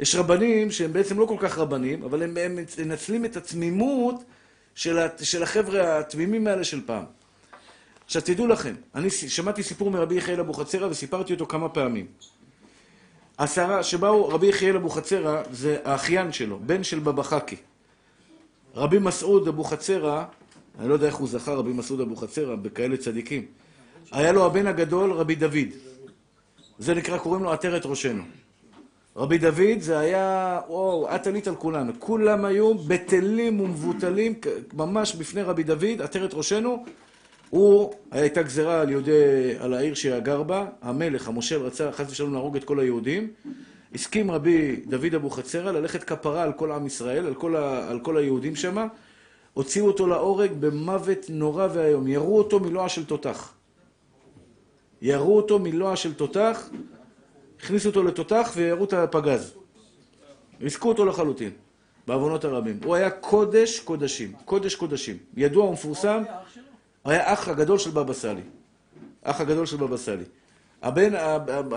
יש 0.00 0.14
רבנים 0.14 0.70
שהם 0.70 0.92
בעצם 0.92 1.18
לא 1.18 1.26
כל 1.26 1.36
כך 1.38 1.58
רבנים, 1.58 2.02
אבל 2.02 2.22
הם, 2.22 2.36
מנצלים 2.78 3.24
את 3.24 3.36
התמימות 3.36 4.24
של, 4.74 4.98
ה, 4.98 5.08
של 5.22 5.42
החבר'ה 5.42 5.98
התמימים 5.98 6.46
האלה 6.46 6.64
של 6.64 6.80
פעם. 6.86 7.04
עכשיו 8.04 8.22
תדעו 8.22 8.46
לכם, 8.46 8.74
אני 8.94 9.10
שמעתי 9.10 9.62
סיפור 9.62 9.90
מרבי 9.90 10.14
יחיאל 10.14 10.40
אבוחצירא 10.40 10.86
וסיפרתי 10.86 11.32
אותו 11.32 11.46
כמה 11.46 11.68
פעמים. 11.68 12.06
עשרה 13.38 13.82
שבאו, 13.82 14.28
רבי 14.28 14.46
יחיאל 14.46 14.76
אבוחצירא 14.76 15.42
זה 15.50 15.78
האחיין 15.84 16.32
שלו, 16.32 16.58
בן 16.66 16.84
של 16.84 16.98
בבא 16.98 17.22
חכי. 17.22 17.56
רבי 18.74 18.98
מסעוד 18.98 19.48
אבוחצירא, 19.48 20.24
אני 20.78 20.88
לא 20.88 20.94
יודע 20.94 21.06
איך 21.06 21.14
הוא 21.14 21.28
זכה, 21.28 21.52
רבי 21.54 21.72
מסעוד 21.72 22.00
אבוחצירא, 22.00 22.54
בכאלה 22.54 22.96
צדיקים. 22.96 23.46
היה 24.12 24.32
לו 24.32 24.46
הבן 24.46 24.66
הגדול, 24.66 25.12
רבי 25.12 25.34
דוד. 25.34 25.68
זה 26.78 26.94
נקרא, 26.94 27.18
קוראים 27.18 27.42
לו 27.42 27.52
עטרת 27.52 27.86
ראשנו. 27.86 28.22
רבי 29.16 29.38
דוד 29.38 29.80
זה 29.80 29.98
היה, 29.98 30.60
וואו, 30.68 31.14
את 31.14 31.26
עלית 31.26 31.48
על 31.48 31.54
כולנו. 31.54 31.92
כולם 31.98 32.44
היו 32.44 32.74
בטלים 32.74 33.60
ומבוטלים, 33.60 34.34
ממש 34.74 35.14
בפני 35.14 35.42
רבי 35.42 35.62
דוד, 35.62 36.02
עטרת 36.02 36.34
ראשנו. 36.34 36.84
הוא, 37.50 37.92
הייתה 38.10 38.42
גזרה 38.42 38.80
על 38.80 38.90
יהודי, 38.90 39.12
על 39.58 39.74
העיר 39.74 39.94
שגר 39.94 40.42
בה, 40.42 40.66
המלך, 40.82 41.28
המושל, 41.28 41.62
רצה 41.62 41.92
חס 41.92 42.10
ושלום 42.10 42.34
להרוג 42.34 42.56
את 42.56 42.64
כל 42.64 42.80
היהודים. 42.80 43.30
הסכים 43.94 44.30
רבי 44.30 44.76
דוד 44.86 45.14
אבוחצירא 45.14 45.72
ללכת 45.72 46.04
כפרה 46.04 46.42
על 46.42 46.52
כל 46.52 46.72
עם 46.72 46.86
ישראל, 46.86 47.26
על 47.26 47.34
כל, 47.34 47.56
ה, 47.56 47.90
על 47.90 48.00
כל 48.00 48.16
היהודים 48.16 48.56
שם. 48.56 48.86
הוציאו 49.52 49.86
אותו 49.86 50.06
להורג 50.06 50.50
במוות 50.60 51.26
נורא 51.28 51.68
ואיום. 51.72 52.08
ירו 52.08 52.38
אותו 52.38 52.60
מלוע 52.60 52.88
של 52.88 53.04
תותח. 53.04 53.52
ירו 55.02 55.36
אותו 55.36 55.58
מלוע 55.58 55.96
של 55.96 56.14
תותח, 56.14 56.70
הכניסו 57.62 57.88
אותו 57.88 58.02
לתותח 58.02 58.52
וירו 58.56 58.84
את 58.84 58.92
הפגז. 58.92 59.54
ריסקו 60.60 60.88
אותו 60.88 61.04
לחלוטין. 61.04 61.50
בעוונות 62.06 62.44
הרבים. 62.44 62.80
הוא 62.84 62.94
היה 62.94 63.10
קודש 63.10 63.80
קודשים, 63.80 64.32
קודש 64.44 64.74
קודשים. 64.74 65.16
ידוע 65.36 65.64
ומפורסם, 65.64 66.22
היה 67.04 67.32
אח 67.32 67.48
הגדול 67.48 67.78
של 67.78 67.90
בבא 67.90 68.12
סאלי. 68.12 68.40
אח 69.22 69.40
הגדול 69.40 69.66
של 69.66 69.76
בבא 69.76 69.96
סאלי. 69.96 70.24
הבן, 70.82 71.14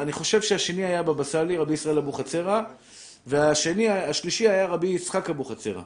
אני 0.02 0.12
חושב 0.12 0.42
שהשני 0.42 0.86
היה 0.86 1.04
בבא 1.04 1.24
סאלי, 1.24 1.58
רבי 1.58 1.74
ישראל 1.74 1.98
אבוחצירא, 1.98 2.62
והשני, 3.28 3.90
השלישי 3.90 4.50
היה 4.50 4.68
רבי 4.68 4.88
יצחק 4.88 5.30
אבוחצירא, 5.30 5.82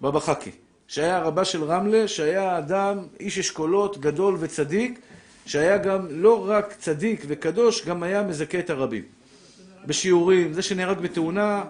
בבא 0.00 0.20
חכי, 0.20 0.50
שהיה 0.88 1.18
רבה 1.18 1.44
של 1.44 1.64
רמלה, 1.64 2.08
שהיה 2.08 2.58
אדם, 2.58 3.06
איש 3.20 3.38
אשכולות, 3.38 3.98
גדול 3.98 4.36
וצדיק, 4.40 5.00
שהיה 5.50 5.78
גם 5.78 6.06
לא 6.10 6.48
רק 6.48 6.74
צדיק 6.78 7.24
וקדוש, 7.28 7.86
גם 7.86 8.02
היה 8.02 8.22
מזכה 8.22 8.58
את 8.58 8.70
הרבים. 8.70 9.02
בשיעורים, 9.86 10.52
זה 10.52 10.62
שנהרג 10.62 10.98
בתאונה, 10.98 11.64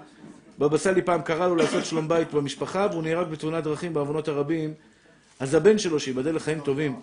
בבא 0.58 0.78
סאלי 0.78 1.02
פעם 1.02 1.22
קרא 1.22 1.48
לו 1.48 1.56
לעשות 1.56 1.84
שלום 1.84 2.08
בית 2.08 2.32
במשפחה, 2.34 2.86
והוא 2.90 3.02
נהרג 3.02 3.28
בתאונת 3.28 3.64
דרכים 3.64 3.94
בעוונות 3.94 4.28
הרבים. 4.28 4.74
אז 5.38 5.54
הבן 5.54 5.78
שלו, 5.78 6.00
שיבדל 6.00 6.34
לחיים 6.36 6.60
טובים, 6.60 7.00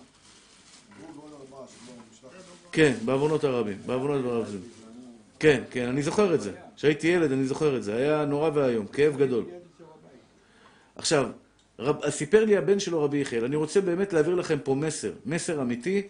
כן, 2.72 2.94
בעוונות 3.06 3.44
הרבים, 3.44 3.78
בעוונות 3.86 4.26
הרבים. 4.26 4.62
כן, 5.40 5.64
כן, 5.72 5.88
אני 5.88 6.02
זוכר 6.02 6.34
את 6.34 6.42
זה. 6.42 6.52
כשהייתי 6.76 7.08
ילד, 7.08 7.32
אני 7.32 7.46
זוכר 7.46 7.78
את 7.78 7.84
זה. 7.84 7.96
היה 7.96 8.26
נורא 8.26 8.50
ואיום, 8.54 8.88
כאב 8.88 9.18
גדול. 9.18 9.46
עכשיו, 10.96 11.30
רב, 11.80 12.10
סיפר 12.10 12.46
לי 12.46 12.58
הבן 12.58 12.80
שלו, 12.80 13.04
רבי 13.04 13.18
יחיאל, 13.18 13.46
אני 13.46 13.56
רוצה 13.56 13.82
באמת 13.82 14.14
להעביר 14.14 14.36
לכם 14.36 14.58
פה 14.64 14.76
מסר, 14.76 15.12
מסר 15.26 15.62
אמיתי, 15.62 16.08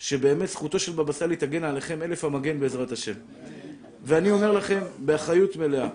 שבאמת 0.00 0.48
זכותו 0.48 0.78
של 0.78 0.92
בבא 0.92 1.12
סאלי 1.12 1.36
תגן 1.36 1.64
עליכם 1.64 2.02
אלף 2.02 2.24
המגן 2.24 2.60
בעזרת 2.60 2.92
השם. 2.92 3.12
ואני 4.04 4.30
אומר 4.30 4.52
לכם 4.52 4.80
באחריות 4.98 5.56
מלאה, 5.56 5.88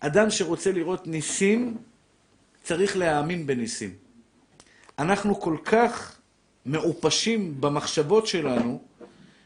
אדם 0.00 0.30
שרוצה 0.30 0.72
לראות 0.72 1.06
ניסים, 1.06 1.76
צריך 2.62 2.96
להאמין 2.96 3.46
בניסים. 3.46 3.90
אנחנו 4.98 5.40
כל 5.40 5.56
כך 5.64 6.16
מעופשים 6.66 7.60
במחשבות 7.60 8.26
שלנו, 8.26 8.82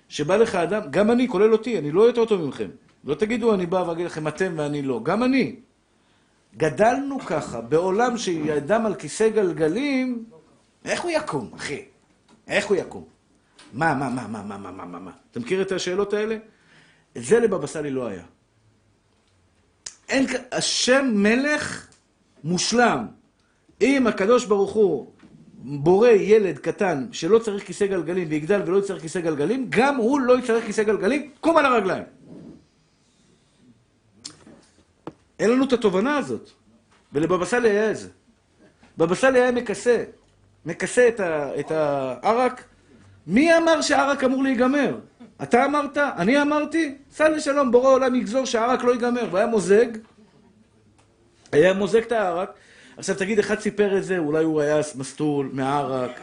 שבא 0.09 0.37
לך 0.37 0.55
אדם, 0.55 0.83
גם 0.91 1.11
אני, 1.11 1.29
כולל 1.29 1.53
אותי, 1.53 1.79
אני 1.79 1.91
לא 1.93 2.03
יותר 2.03 2.25
טוב 2.25 2.45
מכם. 2.45 2.69
לא 3.05 3.15
תגידו, 3.15 3.55
אני 3.55 3.67
בא 3.67 3.85
ואגיד 3.89 4.07
לכם, 4.07 4.29
אתם 4.29 4.55
ואני 4.57 4.83
לא. 4.83 5.01
גם 5.03 5.23
אני. 5.23 5.57
גדלנו 6.57 7.21
ככה, 7.21 7.61
בעולם 7.61 8.19
שאדם 8.19 8.87
על 8.87 8.95
כיסא 8.95 9.29
גלגלים, 9.29 10.25
איך 10.85 11.03
הוא 11.03 11.11
יקום, 11.11 11.51
אחי? 11.57 11.83
איך 12.49 12.67
הוא 12.67 12.77
יקום? 12.77 13.18
מה, 13.73 13.95
מה, 13.95 14.09
מה, 14.11 14.29
מה, 14.29 14.43
מה, 14.43 14.59
מה, 14.59 14.85
מה, 14.85 14.99
מה? 14.99 15.11
אתה 15.31 15.41
מכיר 15.41 15.63
את 15.63 15.73
השאלות 15.73 16.13
האלה? 16.13 16.37
זה 17.15 17.41
לבבא 17.41 17.67
סאלי 17.67 17.91
לא 17.91 18.07
היה. 18.07 18.23
אין, 20.09 20.27
השם 20.53 21.11
מלך 21.15 21.87
מושלם. 22.45 23.07
אם 23.81 24.07
הקדוש 24.07 24.45
ברוך 24.45 24.73
הוא 24.73 25.13
בורא 25.59 26.09
ילד 26.09 26.59
קטן 26.59 27.07
שלא 27.13 27.39
צריך 27.39 27.67
כיסא 27.67 27.87
גלגלים 27.87 28.29
ויגדל 28.31 28.63
ולא 28.67 28.79
יצטרך 28.79 29.03
כיסא 29.03 29.21
גלגלים, 29.21 29.67
גם 29.69 29.97
הוא 29.97 30.21
לא 30.21 30.39
יצטרך 30.39 30.65
כיסא 30.65 30.83
גלגלים, 30.83 31.31
קום 31.41 31.57
על 31.57 31.67
הרגליים. 31.67 32.05
אין 35.39 35.51
לנו 35.51 35.65
את 35.65 35.73
התובנה 35.73 36.17
הזאת. 36.17 36.51
ולבבא 37.13 37.45
סאלי 37.45 37.71
היה 37.71 37.91
את 37.91 37.97
זה. 37.97 38.09
בבא 38.99 39.15
סאלי 39.15 39.41
היה 39.41 39.53
מכסה, 39.53 40.05
מכסה 40.67 41.09
את 41.61 41.71
הערק. 41.71 42.65
מי 43.29 43.57
אמר 43.57 43.81
שהערק 43.83 44.25
אמור 44.25 44.43
להיגמר? 44.43 44.99
אתה 45.43 45.65
אמרת? 45.65 45.99
אני 45.99 46.43
אמרתי? 46.43 46.95
סע 47.13 47.29
לשלום, 47.29 47.71
בורא 47.71 47.91
עולם 47.91 48.15
יגזור 48.15 48.45
שהערק 48.45 48.85
לא 48.85 48.93
ייגמר. 48.93 49.29
והיה 49.31 49.47
מוזג, 49.47 49.87
היה 51.53 51.75
מוזג 51.75 52.03
את 52.03 52.13
הערק. 52.13 52.51
עכשיו 52.97 53.17
תגיד, 53.17 53.39
אחד 53.39 53.61
סיפר 53.61 53.99
את 53.99 54.05
זה, 54.05 54.19
אולי 54.19 54.45
הוא 54.45 54.61
היה 54.61 54.81
מסטול 54.95 55.51
מערק, 55.53 56.21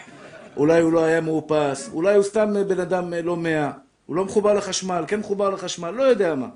אולי 0.57 0.81
הוא 0.81 0.91
לא 0.91 1.03
היה 1.03 1.21
מאופס, 1.21 1.89
אולי 1.93 2.15
הוא 2.15 2.23
סתם 2.23 2.53
בן 2.67 2.79
אדם 2.79 3.13
לא 3.23 3.37
מאה, 3.37 3.71
הוא 4.05 4.15
לא 4.15 4.25
מחובר 4.25 4.53
לחשמל, 4.53 5.03
כן 5.07 5.19
מחובר 5.19 5.49
לחשמל, 5.49 5.91
לא 5.91 6.03
יודע 6.03 6.35
מה. 6.35 6.47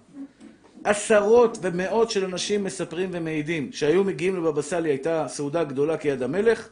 עשרות 0.84 1.58
ומאות 1.62 2.12
של 2.12 2.26
אנשים 2.26 2.64
מספרים 2.64 3.10
ומעידים 3.14 3.70
שהיו 3.72 4.04
מגיעים 4.04 4.36
לבבא 4.36 4.62
סאלי, 4.62 4.90
הייתה 4.90 5.26
סעודה 5.28 5.64
גדולה 5.64 5.98
כיד 5.98 6.24
המלך, 6.24 6.70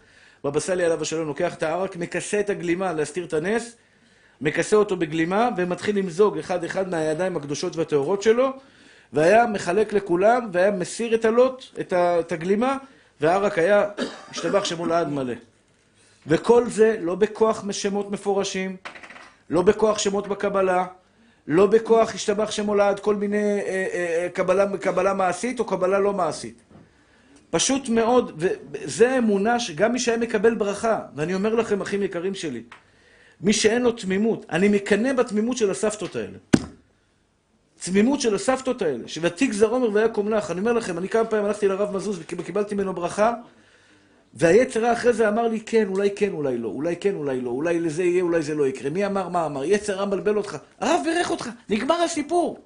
בבא 0.48 0.60
סאלי 0.60 0.86
עליו 0.86 1.02
השלום 1.02 1.28
לוקח 1.28 1.54
את 1.54 1.64
הערק, 1.64 1.96
מכסה 1.96 2.40
את 2.40 2.50
הגלימה 2.50 2.94
להסתיר 2.94 3.26
את 3.26 3.34
הנס, 3.34 3.76
מכסה 4.42 4.76
אותו 4.76 4.96
בגלימה 4.96 5.50
ומתחיל 5.58 5.98
למזוג 5.98 6.38
אחד 6.38 6.64
אחד 6.64 6.90
מהידיים 6.90 7.38
הקדושות 7.38 7.76
והטהורות 7.76 8.22
שלו 8.22 8.50
והיה 9.14 9.46
מחלק 9.46 9.94
לכולם 9.94 10.50
והיה 10.54 10.72
מסיר 10.72 11.16
את 11.16 11.26
הלוט, 11.26 11.66
את 11.80 12.32
הגלימה 12.32 12.78
והערק 13.22 13.58
היה 13.58 13.86
השתבח 14.32 14.66
שמו 14.66 14.86
לעד 14.86 15.10
מלא. 15.10 15.34
וכל 16.28 16.70
זה 16.70 16.98
לא 17.02 17.16
בכוח 17.16 17.72
שמות 17.72 18.12
מפורשים, 18.12 18.76
לא 19.50 19.62
בכוח 19.62 20.00
שמות 20.00 20.28
בקבלה, 20.28 20.86
לא 21.48 21.66
בכוח 21.66 22.16
השתבח 22.16 22.52
שמו 22.52 22.76
לעד 22.76 23.00
כל 23.00 23.16
מיני 23.16 23.38
אה, 23.38 23.88
אה, 23.94 24.24
אה, 24.24 24.30
קבלה, 24.34 24.78
קבלה 24.78 25.14
מעשית 25.14 25.60
או 25.60 25.66
קבלה 25.66 26.00
לא 26.00 26.14
מעשית. 26.14 26.62
פשוט 27.50 27.90
מאוד, 27.90 28.44
וזה 28.72 29.18
אמונה 29.18 29.60
שגם 29.60 29.92
מי 29.94 30.00
שהיה 30.00 30.18
מקבל 30.18 30.56
ברכה, 30.56 31.00
ואני 31.16 31.34
אומר 31.34 31.56
לכם, 31.56 31.82
אחים 31.82 32.04
יקרים 32.04 32.36
שלי, 32.36 32.64
מי 33.42 33.54
שאין 33.54 33.82
לו 33.82 33.92
תמימות, 33.92 34.46
אני 34.50 34.70
מקנא 34.70 35.14
בתמימות 35.14 35.58
של 35.58 35.72
הסבתות 35.72 36.16
האלה. 36.16 36.38
תמימות 37.80 38.22
של 38.22 38.36
הסבתות 38.36 38.82
האלה, 38.82 39.08
שוותיק 39.08 39.54
זר 39.54 39.70
עומר 39.70 39.90
ויקום 39.94 40.30
לך. 40.30 40.52
אני 40.52 40.60
אומר 40.60 40.74
לכם, 40.74 40.98
אני 40.98 41.10
כמה 41.10 41.26
פעמים 41.26 41.46
הלכתי 41.46 41.68
לרב 41.68 41.96
מזוז 41.96 42.20
וקיבלתי 42.20 42.76
ממנו 42.76 42.94
ברכה, 42.94 43.34
והיצר 44.34 44.94
אחרי 44.94 45.14
זה 45.14 45.30
אמר 45.30 45.48
לי, 45.48 45.60
כן, 45.60 45.88
אולי 45.88 46.10
כן, 46.16 46.32
אולי 46.34 46.58
לא, 46.58 46.68
אולי 46.68 46.96
כן, 46.96 47.16
אולי 47.16 47.42
לא, 47.42 47.50
אולי 47.50 47.80
לזה 47.80 48.04
יהיה, 48.04 48.24
אולי 48.24 48.42
זה 48.42 48.56
לא 48.56 48.68
יקרה. 48.68 48.90
מי 48.90 49.06
אמר, 49.06 49.30
מה 49.30 49.46
אמר? 49.46 49.64
יצר 49.64 50.06
מבלבל 50.06 50.38
אותך. 50.38 50.58
הרב 50.80 51.02
בירך 51.04 51.32
אותך, 51.32 51.50
נגמר 51.70 52.02
הסיפור. 52.02 52.60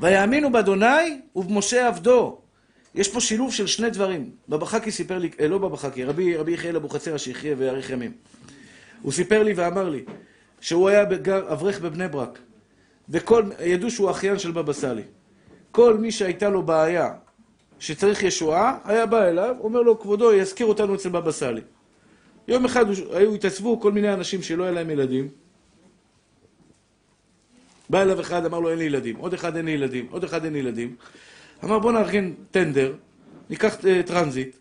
ויאמינו 0.00 0.52
באדוני 0.52 1.20
ובמשה 1.36 1.86
עבדו. 1.86 2.38
יש 2.96 3.08
פה 3.08 3.20
שילוב 3.20 3.52
של 3.52 3.66
שני 3.66 3.90
דברים. 3.90 4.30
בבא 4.48 4.66
חכי 4.66 4.90
סיפר 4.90 5.18
לי, 5.18 5.30
אה, 5.40 5.48
לא 5.48 5.58
בבא 5.58 5.76
חכי, 5.76 6.04
רבי, 6.04 6.52
יחיאל 6.52 6.76
אבוחצירא 6.76 7.18
שיחיה 7.18 7.54
ויאריך 7.58 7.90
ימים. 7.90 8.12
הוא 9.02 9.12
סיפר 9.12 9.42
לי 9.42 9.52
ואמר 9.52 9.88
לי 9.88 10.04
שהוא 10.60 10.88
היה 10.88 11.02
אברך 11.52 11.80
בבני 11.80 12.08
ברק. 12.08 12.38
וכל, 13.08 13.42
ידעו 13.60 13.90
שהוא 13.90 14.10
אחיין 14.10 14.38
של 14.38 14.50
בבא 14.50 14.72
סאלי. 14.72 15.02
כל 15.70 15.96
מי 15.96 16.12
שהייתה 16.12 16.48
לו 16.48 16.62
בעיה 16.62 17.14
שצריך 17.78 18.22
ישועה, 18.22 18.78
היה 18.84 19.06
בא 19.06 19.24
אליו, 19.24 19.56
אומר 19.60 19.80
לו, 19.80 20.00
כבודו, 20.00 20.32
יזכיר 20.32 20.66
אותנו 20.66 20.94
אצל 20.94 21.08
בבא 21.08 21.32
סאלי. 21.32 21.60
יום 22.48 22.64
אחד 22.64 22.84
היו, 23.12 23.34
התאספו 23.34 23.80
כל 23.80 23.92
מיני 23.92 24.14
אנשים 24.14 24.42
שלא 24.42 24.62
היה 24.62 24.72
להם 24.72 24.90
ילדים. 24.90 25.28
בא 27.90 28.02
אליו 28.02 28.20
אחד, 28.20 28.44
אמר 28.44 28.60
לו, 28.60 28.70
אין 28.70 28.78
לי 28.78 28.84
ילדים. 28.84 29.16
עוד 29.16 29.34
אחד, 29.34 29.56
אין 29.56 29.64
לי 29.64 29.70
ילדים. 29.70 30.06
עוד 30.10 30.24
אחד, 30.24 30.44
אין 30.44 30.52
לי 30.52 30.58
ילדים. 30.58 30.96
אמר, 31.64 31.78
בוא 31.78 31.92
נארגן 31.92 32.32
טנדר, 32.50 32.94
ניקח 33.50 33.74
uh, 33.74 34.06
טרנזיט, 34.06 34.56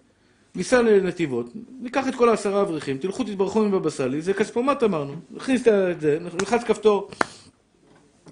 ניסע 0.56 0.82
לנתיבות, 0.82 1.50
ניקח 1.82 2.08
את 2.08 2.16
כל 2.16 2.30
העשרה 2.30 2.62
אברכים, 2.62 2.98
תלכו 2.98 3.24
תתברכו 3.24 3.66
מבבא 3.66 3.90
סאלי, 3.90 4.22
זה 4.22 4.34
כספומט 4.34 4.84
אמרנו. 4.84 5.16
נכניס 5.32 5.68
את 5.68 6.02
זה, 6.02 6.18
נלחץ 6.22 6.64
כפתור. 6.64 7.10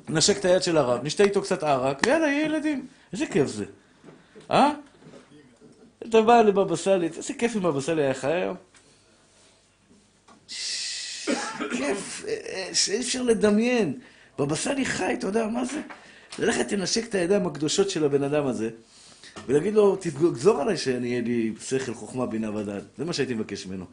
נשק 0.10 0.38
את 0.38 0.46
היד 0.46 0.64
של 0.64 0.78
הרב, 0.78 1.04
נשתה 1.04 1.24
איתו 1.24 1.42
קצת 1.42 1.64
ערק, 1.64 2.02
ויאללה, 2.06 2.28
יהיה 2.28 2.46
ילדים. 2.46 2.88
איזה 3.14 3.26
כיף 3.26 3.48
זה. 3.48 3.66
אה? 4.52 4.72
אתה 6.10 6.22
בא 6.22 6.42
לבבא 6.42 6.76
סאלי, 6.76 7.08
איזה 7.18 7.34
כיף 7.34 7.56
אם 7.56 7.62
בבא 7.62 7.82
סאלי 7.82 8.02
היה 8.02 8.14
חי 8.14 8.34
היום. 8.34 8.56
כיף, 11.78 12.26
אה, 12.28 12.34
אה, 12.50 12.70
שאי 12.74 13.00
אפשר 13.00 13.22
לדמיין. 13.22 14.00
בבא 14.40 14.56
סאלי 14.56 14.86
חי, 14.86 15.14
אתה 15.14 15.28
יודע 15.28 15.48
מה 15.48 15.66
זה? 15.66 15.82
ללכת 16.40 16.72
לנשק 16.72 17.04
את 17.10 17.16
הידיים 17.16 17.48
הקדושות 17.48 17.90
של 17.90 18.06
הבן 18.06 18.24
אדם 18.24 18.48
הזה, 18.48 18.70
ולהגיד 19.48 19.74
לו, 19.74 19.96
תגזור 19.96 20.62
עליי 20.62 20.78
שאני 20.78 21.10
אהיה 21.10 21.22
לי 21.22 21.54
שכל, 21.62 21.94
חוכמה, 21.94 22.26
בינה 22.26 22.56
ודעת. 22.56 22.84
זה 22.98 23.06
מה 23.06 23.14
שהייתי 23.14 23.34
מבקש 23.34 23.66
ממנו. 23.66 23.86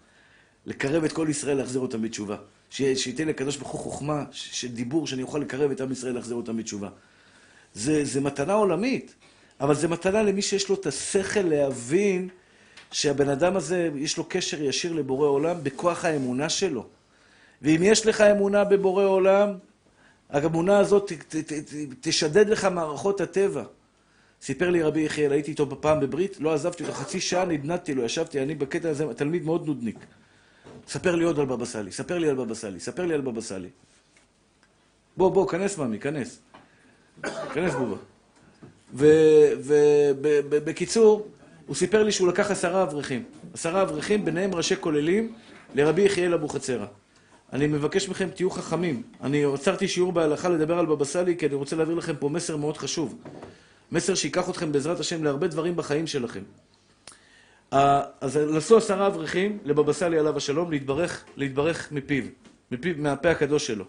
לקרב 0.66 1.04
את 1.04 1.12
כל 1.12 1.26
ישראל, 1.30 1.56
להחזיר 1.56 1.80
אותם 1.80 2.02
בתשובה. 2.02 2.36
שייתן 2.70 3.28
לקדוש 3.28 3.56
ברוך 3.56 3.70
הוא 3.70 3.80
חוכמה 3.80 4.24
של 4.30 4.68
דיבור, 4.68 5.06
שאני 5.06 5.22
אוכל 5.22 5.38
לקרב 5.38 5.70
את 5.70 5.80
עם 5.80 5.92
ישראל, 5.92 6.14
להחזיר 6.14 6.36
אותם 6.36 6.56
בתשובה. 6.56 6.88
זה, 7.74 8.04
זה 8.04 8.20
מתנה 8.20 8.52
עולמית, 8.52 9.14
אבל 9.60 9.74
זה 9.74 9.88
מתנה 9.88 10.22
למי 10.22 10.42
שיש 10.42 10.68
לו 10.68 10.74
את 10.74 10.86
השכל 10.86 11.40
להבין 11.40 12.28
שהבן 12.92 13.28
אדם 13.28 13.56
הזה, 13.56 13.90
יש 13.94 14.16
לו 14.18 14.24
קשר 14.28 14.62
ישיר 14.62 14.92
לבורא 14.92 15.28
עולם 15.28 15.56
בכוח 15.62 16.04
האמונה 16.04 16.48
שלו. 16.48 16.86
ואם 17.62 17.80
יש 17.82 18.06
לך 18.06 18.20
אמונה 18.20 18.64
בבורא 18.64 19.04
עולם, 19.04 19.54
האמונה 20.32 20.78
הזאת 20.78 21.12
ת, 21.12 21.36
ת, 21.36 21.52
ת, 21.52 21.74
תשדד 22.00 22.48
לך 22.48 22.64
מערכות 22.64 23.20
הטבע. 23.20 23.64
סיפר 24.42 24.70
לי 24.70 24.82
רבי 24.82 25.00
יחיאל, 25.00 25.32
הייתי 25.32 25.50
איתו 25.50 25.80
פעם 25.80 26.00
בברית, 26.00 26.40
לא 26.40 26.54
עזבתי 26.54 26.82
אותו, 26.82 26.94
חצי 26.94 27.20
שעה 27.20 27.44
נדנדתי 27.44 27.94
לו, 27.94 28.04
ישבתי, 28.04 28.42
אני 28.42 28.54
בקטע 28.54 28.90
הזה, 28.90 29.14
תלמיד 29.14 29.44
מאוד 29.44 29.66
נודניק. 29.66 29.96
ספר 30.88 31.16
לי 31.16 31.24
עוד 31.24 31.38
על 31.38 31.46
בבא 31.46 31.64
סאלי, 31.64 31.92
ספר 31.92 32.18
לי 32.18 32.28
על 32.28 32.34
בבא 32.34 32.54
סאלי, 32.54 32.80
ספר 32.80 33.06
לי 33.06 33.14
על 33.14 33.20
בבא 33.20 33.40
סאלי. 33.40 33.68
בוא, 35.16 35.30
בוא, 35.30 35.48
כנס 35.48 35.78
ממי, 35.78 35.98
כנס. 35.98 36.40
כנס 37.54 37.74
בובה. 37.74 37.96
ובקיצור, 40.50 41.28
הוא 41.66 41.76
סיפר 41.76 42.02
לי 42.02 42.12
שהוא 42.12 42.28
לקח 42.28 42.50
עשרה 42.50 42.82
אברכים. 42.82 43.24
עשרה 43.54 43.82
אברכים, 43.82 44.24
ביניהם 44.24 44.54
ראשי 44.54 44.74
כוללים, 44.80 45.32
לרבי 45.74 46.02
יחיאל 46.02 46.34
אבוחצירא. 46.34 46.86
אני 47.52 47.66
מבקש 47.66 48.08
מכם, 48.08 48.28
תהיו 48.34 48.50
חכמים. 48.50 49.02
אני 49.22 49.44
עצרתי 49.54 49.88
שיעור 49.88 50.12
בהלכה 50.12 50.48
לדבר 50.48 50.78
על 50.78 50.86
בבא 50.86 51.04
סאלי, 51.04 51.36
כי 51.36 51.46
אני 51.46 51.54
רוצה 51.54 51.76
להעביר 51.76 51.94
לכם 51.94 52.16
פה 52.16 52.28
מסר 52.28 52.56
מאוד 52.56 52.76
חשוב. 52.76 53.18
מסר 53.92 54.14
שייקח 54.14 54.50
אתכם 54.50 54.72
בעזרת 54.72 55.00
השם 55.00 55.24
להרבה 55.24 55.46
דברים 55.46 55.76
בחיים 55.76 56.06
שלכם. 56.06 56.42
אז 57.70 58.36
נסעו 58.36 58.76
עשרה 58.76 59.06
אברכים 59.06 59.58
לבבא 59.64 59.92
סאלי 59.92 60.18
עליו 60.18 60.36
השלום 60.36 60.70
להתברך, 60.70 61.24
להתברך 61.36 61.92
מפיו, 61.92 62.24
מפיו, 62.70 62.94
מהפה 62.98 63.30
הקדוש 63.30 63.66
שלו. 63.66 63.84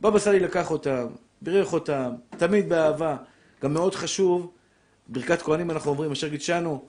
בבא 0.00 0.18
סאלי 0.18 0.40
לקח 0.40 0.70
אותם, 0.70 1.06
בירך 1.42 1.72
אותם, 1.72 2.10
תמיד 2.30 2.68
באהבה. 2.68 3.16
גם 3.62 3.74
מאוד 3.74 3.94
חשוב, 3.94 4.50
ברכת 5.08 5.42
כהנים 5.42 5.70
אנחנו 5.70 5.90
אומרים, 5.90 6.12
אשר 6.12 6.28
גידשנו 6.28 6.84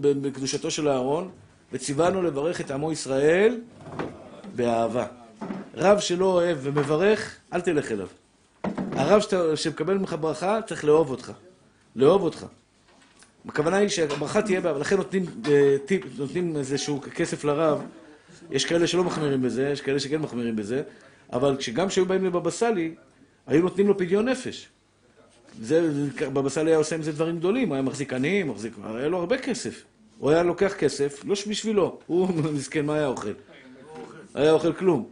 בקדושתו 0.00 0.70
של 0.70 0.88
אהרון, 0.88 1.30
וציוונו 1.72 2.22
לברך 2.22 2.60
את 2.60 2.70
עמו 2.70 2.92
ישראל 2.92 3.60
באהבה. 4.56 5.06
רב 5.74 5.98
שלא 5.98 6.24
אוהב 6.24 6.58
ומברך, 6.60 7.36
אל 7.52 7.60
תלך 7.60 7.92
אליו. 7.92 8.08
הרב 8.92 9.20
שאתה, 9.20 9.56
שמקבל 9.56 9.98
ממך 9.98 10.16
ברכה, 10.20 10.58
צריך 10.66 10.84
לאהוב 10.84 11.10
אותך. 11.10 11.32
לאהוב 11.96 12.22
אותך. 12.22 12.46
הכוונה 13.48 13.76
היא 13.76 13.88
שהברכה 13.88 14.42
תהיה 14.42 14.60
בה, 14.60 14.76
ולכן 14.76 14.96
נותנים 14.96 15.24
אה, 15.48 15.76
טיפ, 15.86 16.04
נותנים 16.18 16.56
איזשהו 16.56 17.00
כסף 17.14 17.44
לרב. 17.44 17.82
יש 18.50 18.64
כאלה 18.64 18.86
שלא 18.86 19.04
מחמירים 19.04 19.42
בזה, 19.42 19.68
יש 19.72 19.80
כאלה 19.80 20.00
שכן 20.00 20.16
מחמירים 20.16 20.56
בזה, 20.56 20.82
אבל 21.32 21.56
גם 21.74 21.88
כשהיו 21.88 22.06
באים 22.06 22.24
לבבא 22.24 22.50
סאלי, 22.50 22.94
היו 23.46 23.62
נותנים 23.62 23.88
לו 23.88 23.98
פדיון 23.98 24.28
נפש. 24.28 24.68
זה, 25.62 25.90
בבא 26.32 26.48
סאלי 26.48 26.70
היה 26.70 26.78
עושה 26.78 26.96
עם 26.96 27.02
זה 27.02 27.12
דברים 27.12 27.38
גדולים, 27.38 27.72
היה 27.72 27.82
מחזיק 27.82 28.12
עניים, 28.12 28.48
מחזיק, 28.48 28.72
היה 28.94 29.08
לו 29.08 29.18
הרבה 29.18 29.38
כסף. 29.38 29.84
הוא 30.18 30.30
היה 30.30 30.42
לוקח 30.42 30.72
כסף, 30.78 31.24
לא 31.24 31.34
בשבילו, 31.50 31.98
הוא 32.06 32.28
מסכן, 32.56 32.86
מה 32.86 32.94
היה 32.94 33.06
אוכל? 33.06 33.32
היה 34.36 34.52
אוכל 34.52 34.72
כלום. 34.72 35.08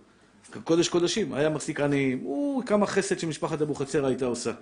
קודש 0.64 0.88
קודשים, 0.88 1.34
היה 1.34 1.48
מחזיק 1.48 1.80
עניים, 1.80 2.18
הוא 2.22 2.62
כמה 2.64 2.86
חסד 2.86 3.18
שמשפחת 3.18 3.62
אבוחצירא 3.62 4.06
הייתה 4.06 4.26
עושה. 4.26 4.52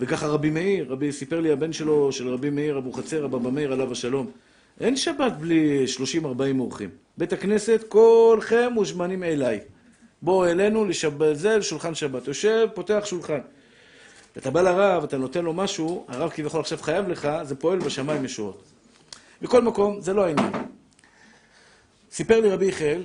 וככה 0.00 0.26
רבי 0.26 0.50
מאיר, 0.50 0.92
רבי, 0.92 1.12
סיפר 1.12 1.40
לי 1.40 1.52
הבן 1.52 1.72
שלו, 1.72 2.12
של 2.12 2.28
רבי 2.28 2.50
מאיר 2.50 2.78
אבוחצירא, 2.78 3.26
בבא 3.26 3.50
מאיר 3.50 3.72
עליו 3.72 3.92
השלום. 3.92 4.30
אין 4.80 4.96
שבת 4.96 5.32
בלי 5.32 5.84
30-40 6.24 6.26
אורחים. 6.58 6.90
בית 7.18 7.32
הכנסת, 7.32 7.84
כולכם 7.88 8.70
מוזמנים 8.72 9.22
אליי. 9.22 9.60
בואו 10.22 10.46
אלינו 10.46 10.84
לשבת, 10.84 11.36
זה 11.36 11.58
לשולחן 11.58 11.94
שבת. 11.94 12.28
יושב, 12.28 12.68
פותח 12.74 13.02
שולחן. 13.04 13.40
אתה 14.36 14.50
בא 14.50 14.62
לרב, 14.62 15.04
אתה 15.04 15.18
נותן 15.18 15.44
לו 15.44 15.52
משהו, 15.52 16.04
הרב 16.08 16.30
כביכול 16.30 16.60
עכשיו 16.60 16.78
חייב 16.78 17.08
לך, 17.08 17.28
זה 17.42 17.54
פועל 17.54 17.78
בשמיים 17.78 18.24
ישועות. 18.24 18.62
מכל 19.42 19.62
מקום, 19.62 20.00
זה 20.00 20.14
לא 20.14 20.24
העניין. 20.24 20.52
סיפר 22.12 22.40
לי 22.40 22.50
רבי 22.50 22.66
יחיאל, 22.66 23.02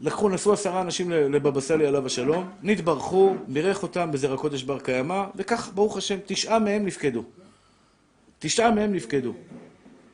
לקחו, 0.00 0.28
נסעו 0.28 0.52
עשרה 0.52 0.80
אנשים 0.80 1.10
לבבא 1.10 1.60
סאלי 1.60 1.86
עליו 1.86 2.06
השלום, 2.06 2.50
נתברכו, 2.62 3.34
בירך 3.48 3.82
אותם 3.82 4.10
בזרע 4.12 4.36
קודש 4.36 4.62
בר 4.62 4.78
קיימא, 4.78 5.24
וכך, 5.36 5.70
ברוך 5.74 5.96
השם, 5.96 6.18
תשעה 6.26 6.58
מהם 6.58 6.86
נפקדו. 6.86 7.24
תשעה 8.38 8.70
מהם 8.70 8.94
נפקדו. 8.94 9.32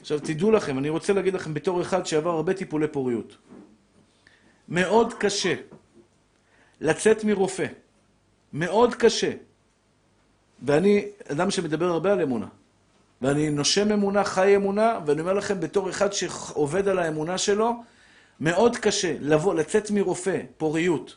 עכשיו, 0.00 0.20
תדעו 0.20 0.50
לכם, 0.50 0.78
אני 0.78 0.88
רוצה 0.88 1.12
להגיד 1.12 1.34
לכם 1.34 1.54
בתור 1.54 1.82
אחד 1.82 2.06
שעבר 2.06 2.30
הרבה 2.30 2.54
טיפולי 2.54 2.88
פוריות. 2.88 3.36
מאוד 4.68 5.14
קשה 5.14 5.54
לצאת 6.80 7.24
מרופא. 7.24 7.66
מאוד 8.52 8.94
קשה. 8.94 9.32
ואני 10.62 11.04
אדם 11.32 11.50
שמדבר 11.50 11.86
הרבה 11.86 12.12
על 12.12 12.22
אמונה. 12.22 12.46
ואני 13.22 13.50
נושם 13.50 13.92
אמונה, 13.92 14.24
חי 14.24 14.56
אמונה, 14.56 14.98
ואני 15.06 15.20
אומר 15.20 15.32
לכם, 15.32 15.60
בתור 15.60 15.90
אחד 15.90 16.12
שעובד 16.12 16.88
על 16.88 16.98
האמונה 16.98 17.38
שלו, 17.38 17.72
מאוד 18.40 18.76
קשה 18.76 19.16
לבוא, 19.20 19.54
לצאת 19.54 19.90
מרופא, 19.90 20.40
פוריות, 20.56 21.16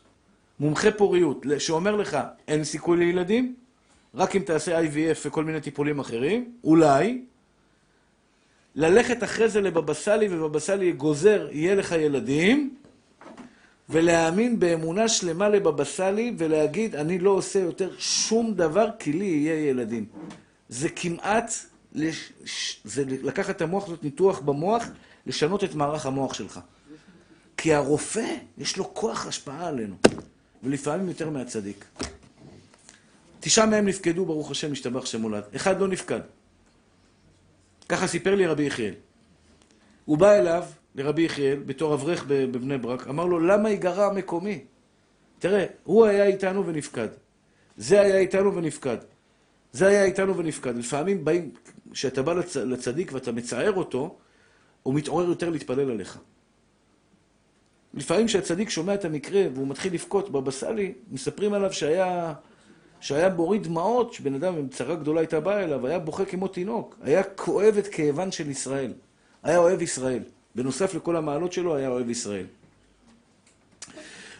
מומחה 0.59 0.91
פוריות, 0.91 1.45
שאומר 1.57 1.95
לך, 1.95 2.17
אין 2.47 2.63
סיכוי 2.63 2.97
לילדים, 2.97 3.55
רק 4.15 4.35
אם 4.35 4.41
תעשה 4.41 4.81
IVF 4.81 5.17
וכל 5.25 5.43
מיני 5.43 5.61
טיפולים 5.61 5.99
אחרים, 5.99 6.51
אולי, 6.63 7.21
ללכת 8.75 9.23
אחרי 9.23 9.49
זה 9.49 9.61
לבבא 9.61 9.93
סאלי, 9.93 10.27
ובבא 10.31 10.59
סאלי 10.59 10.91
גוזר, 10.91 11.47
יהיה 11.51 11.75
לך 11.75 11.91
ילדים, 11.91 12.75
ולהאמין 13.89 14.59
באמונה 14.59 15.07
שלמה 15.07 15.49
לבבא 15.49 15.83
סאלי, 15.83 16.33
ולהגיד, 16.37 16.95
אני 16.95 17.19
לא 17.19 17.29
עושה 17.29 17.59
יותר 17.59 17.89
שום 17.97 18.53
דבר, 18.53 18.89
כי 18.99 19.13
לי 19.13 19.25
יהיה 19.25 19.69
ילדים. 19.69 20.05
זה 20.69 20.89
כמעט, 20.89 21.53
זה 22.83 23.03
לקחת 23.07 23.55
את 23.55 23.61
המוח, 23.61 23.87
זאת 23.87 24.03
ניתוח 24.03 24.39
במוח, 24.39 24.83
לשנות 25.27 25.63
את 25.63 25.75
מערך 25.75 26.05
המוח 26.05 26.33
שלך. 26.33 26.59
כי 27.61 27.73
הרופא, 27.73 28.35
יש 28.57 28.77
לו 28.77 28.93
כוח 28.93 29.27
השפעה 29.27 29.67
עלינו, 29.67 29.95
ולפעמים 30.63 31.07
יותר 31.07 31.29
מהצדיק. 31.29 31.85
תשעה 33.39 33.65
מהם 33.65 33.85
נפקדו, 33.85 34.25
ברוך 34.25 34.51
השם, 34.51 34.71
משתבח 34.71 35.05
שם 35.05 35.21
הולד. 35.21 35.43
אחד 35.55 35.79
לא 35.79 35.87
נפקד. 35.87 36.19
ככה 37.89 38.07
סיפר 38.07 38.35
לי 38.35 38.47
רבי 38.47 38.63
יחיאל. 38.63 38.93
הוא 40.05 40.17
בא 40.17 40.31
אליו, 40.31 40.63
לרבי 40.95 41.21
יחיאל, 41.21 41.59
בתור 41.65 41.93
אברך 41.93 42.25
בבני 42.27 42.77
ברק, 42.77 43.07
אמר 43.07 43.25
לו, 43.25 43.39
למה 43.39 43.69
ייגרע 43.69 44.05
המקומי? 44.05 44.63
תראה, 45.39 45.65
הוא 45.83 46.05
היה 46.05 46.25
איתנו 46.25 46.65
ונפקד. 46.65 47.07
זה 47.77 48.01
היה 48.01 48.17
איתנו 48.17 48.55
ונפקד. 48.55 48.97
זה 49.71 49.87
היה 49.87 50.03
איתנו 50.03 50.37
ונפקד. 50.37 50.77
לפעמים 50.77 51.25
באים, 51.25 51.51
כשאתה 51.91 52.21
בא 52.21 52.33
לצ... 52.33 52.55
לצדיק 52.55 53.11
ואתה 53.13 53.31
מצער 53.31 53.73
אותו, 53.73 54.17
הוא 54.83 54.93
מתעורר 54.93 55.29
יותר 55.29 55.49
להתפלל 55.49 55.91
עליך. 55.91 56.19
לפעמים 57.93 58.27
כשהצדיק 58.27 58.69
שומע 58.69 58.93
את 58.93 59.05
המקרה 59.05 59.43
והוא 59.53 59.67
מתחיל 59.67 59.93
לבכות 59.93 60.29
בבא 60.29 60.51
סאלי, 60.51 60.93
מספרים 61.11 61.53
עליו 61.53 61.73
שהיה, 61.73 62.33
שהיה 62.99 63.29
מוריד 63.29 63.63
דמעות, 63.63 64.13
שבן 64.13 64.35
אדם 64.35 64.55
עם 64.55 64.67
צרה 64.67 64.95
גדולה 64.95 65.19
הייתה 65.21 65.39
באה 65.39 65.63
אליו, 65.63 65.87
היה 65.87 65.99
בוכה 65.99 66.25
כמו 66.25 66.47
תינוק, 66.47 66.95
היה 67.01 67.23
כואב 67.23 67.75
את 67.79 67.87
כאבן 67.87 68.31
של 68.31 68.49
ישראל, 68.49 68.93
היה 69.43 69.57
אוהב 69.57 69.81
ישראל. 69.81 70.23
בנוסף 70.55 70.93
לכל 70.93 71.15
המעלות 71.15 71.53
שלו, 71.53 71.75
היה 71.75 71.89
אוהב 71.89 72.09
ישראל. 72.09 72.45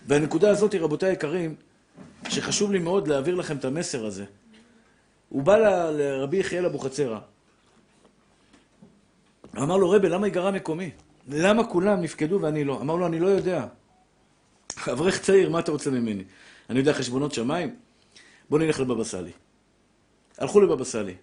והנקודה 0.08 0.50
הזאת, 0.50 0.76
רבותיי 0.76 1.10
היקרים, 1.10 1.56
שחשוב 2.30 2.72
לי 2.72 2.80
מאוד 2.80 3.08
להעביר 3.08 3.36
לכם 3.36 3.58
את 3.58 3.66
המסר 3.66 4.06
הזה. 4.06 4.26
הוא 5.30 5.44
בא 5.44 5.58
ל, 5.58 5.92
לרבי 5.92 6.38
יחיאל 6.38 6.66
אבוחצירא, 6.66 7.20
אמר 9.58 9.78
לו, 9.78 9.90
רבי, 9.90 10.10
למה 10.10 10.28
ייגרע 10.28 10.52
מקומי? 10.52 10.90
למה 11.30 11.68
כולם 11.68 12.02
נפקדו 12.02 12.42
ואני 12.42 12.64
לא? 12.64 12.82
אמר 12.82 12.96
לו, 12.96 13.08
אני 13.08 13.20
לא 13.20 13.28
יודע. 13.28 13.66
אברך 14.92 15.22
צעיר, 15.22 15.50
מה 15.50 15.60
אתה 15.60 15.72
רוצה 15.72 15.90
ממני? 15.90 16.24
אני 16.70 16.80
יודע 16.80 16.94
חשבונות 16.94 17.34
שמיים? 17.34 17.76
בוא 18.50 18.60
נלך 18.60 18.80
לבבא 18.80 19.04
סאלי. 19.04 19.32
הלכו 20.38 20.62
לבבא 20.62 20.84
סאלי. 20.84 21.16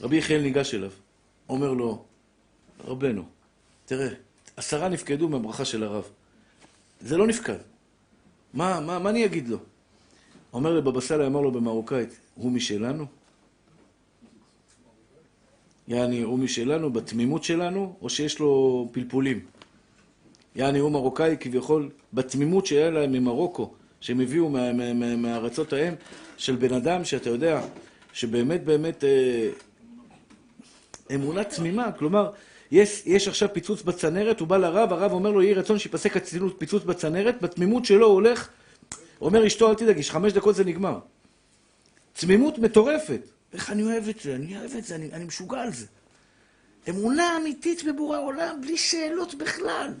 רבי 0.00 0.16
יחיאל 0.16 0.42
ניגש 0.42 0.74
אליו, 0.74 0.90
אומר 1.48 1.72
לו, 1.72 2.04
רבנו, 2.84 3.24
תראה, 3.84 4.08
עשרה 4.56 4.88
נפקדו 4.88 5.28
מהברכה 5.28 5.64
של 5.64 5.82
הרב. 5.82 6.04
זה 7.00 7.16
לא 7.16 7.26
נפקד. 7.26 7.58
מה, 8.54 8.80
מה, 8.80 8.98
מה 8.98 9.10
אני 9.10 9.24
אגיד 9.24 9.48
לו? 9.48 9.58
אומר 10.52 10.74
לבבא 10.74 11.00
סאלי, 11.00 11.26
אמר 11.26 11.40
לו 11.40 11.52
במרוקאית, 11.52 12.18
הוא 12.34 12.52
משלנו? 12.52 13.06
יעני, 15.88 16.22
הוא 16.22 16.38
משלנו, 16.38 16.92
בתמימות 16.92 17.44
שלנו, 17.44 17.94
או 18.02 18.10
שיש 18.10 18.38
לו 18.38 18.88
פלפולים? 18.92 19.40
יעני, 20.56 20.78
הוא 20.78 20.90
מרוקאי 20.90 21.36
כביכול, 21.40 21.90
בתמימות 22.12 22.66
שהיה 22.66 22.90
להם 22.90 23.12
ממרוקו, 23.12 23.72
שהם 24.00 24.20
הביאו 24.20 24.48
מה, 24.48 24.72
מה, 24.72 24.92
מה, 24.92 25.16
מהארצות 25.16 25.72
ההם, 25.72 25.94
של 26.36 26.56
בן 26.56 26.72
אדם 26.74 27.04
שאתה 27.04 27.30
יודע, 27.30 27.60
שבאמת 28.12 28.64
באמת 28.64 29.04
אה, 29.04 29.50
אמונה 31.14 31.44
תמימה, 31.44 31.92
כלומר, 31.92 32.30
יש, 32.70 33.02
יש 33.06 33.28
עכשיו 33.28 33.48
פיצוץ 33.52 33.82
בצנרת, 33.82 34.40
הוא 34.40 34.48
בא 34.48 34.56
לרב, 34.56 34.92
הרב 34.92 35.12
אומר 35.12 35.30
לו, 35.30 35.42
יהי 35.42 35.54
רצון 35.54 35.78
שיפסק 35.78 36.12
פיצוץ 36.58 36.84
בצנרת, 36.84 37.42
בתמימות 37.42 37.84
שלו 37.84 38.06
הוא 38.06 38.14
הולך, 38.14 38.48
אומר 39.20 39.46
אשתו, 39.46 39.70
אל 39.70 39.74
תדאגי, 39.74 40.02
חמש 40.02 40.32
דקות 40.32 40.54
זה 40.54 40.64
נגמר. 40.64 40.98
תמימות 42.12 42.58
מטורפת. 42.58 43.37
איך 43.52 43.70
אני 43.70 43.82
אוהב 43.82 44.08
את 44.08 44.20
זה, 44.20 44.34
אני 44.34 44.58
אוהב 44.58 44.70
את 44.76 44.84
זה, 44.84 44.94
אני, 44.94 45.12
אני 45.12 45.24
משוגע 45.24 45.60
על 45.60 45.72
זה. 45.72 45.86
אמונה 46.88 47.36
אמיתית 47.36 47.84
בבורא 47.84 48.18
עולם, 48.18 48.60
בלי 48.60 48.76
שאלות 48.76 49.34
בכלל. 49.34 49.92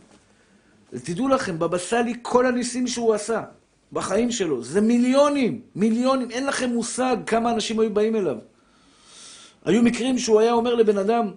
תדעו 0.90 1.28
לכם, 1.28 1.58
בבא 1.58 1.78
סאלי, 1.78 2.14
כל 2.22 2.46
הניסים 2.46 2.86
שהוא 2.86 3.14
עשה 3.14 3.44
בחיים 3.92 4.30
שלו, 4.30 4.62
זה 4.62 4.80
מיליונים, 4.80 5.60
מיליונים, 5.74 6.30
אין 6.30 6.46
לכם 6.46 6.70
מושג 6.70 7.16
כמה 7.26 7.50
אנשים 7.50 7.80
היו 7.80 7.94
באים 7.94 8.16
אליו. 8.16 8.36
היו 9.64 9.82
מקרים 9.82 10.18
שהוא 10.18 10.40
היה 10.40 10.52
אומר 10.52 10.74
לבן 10.74 10.98
אדם, 10.98 11.32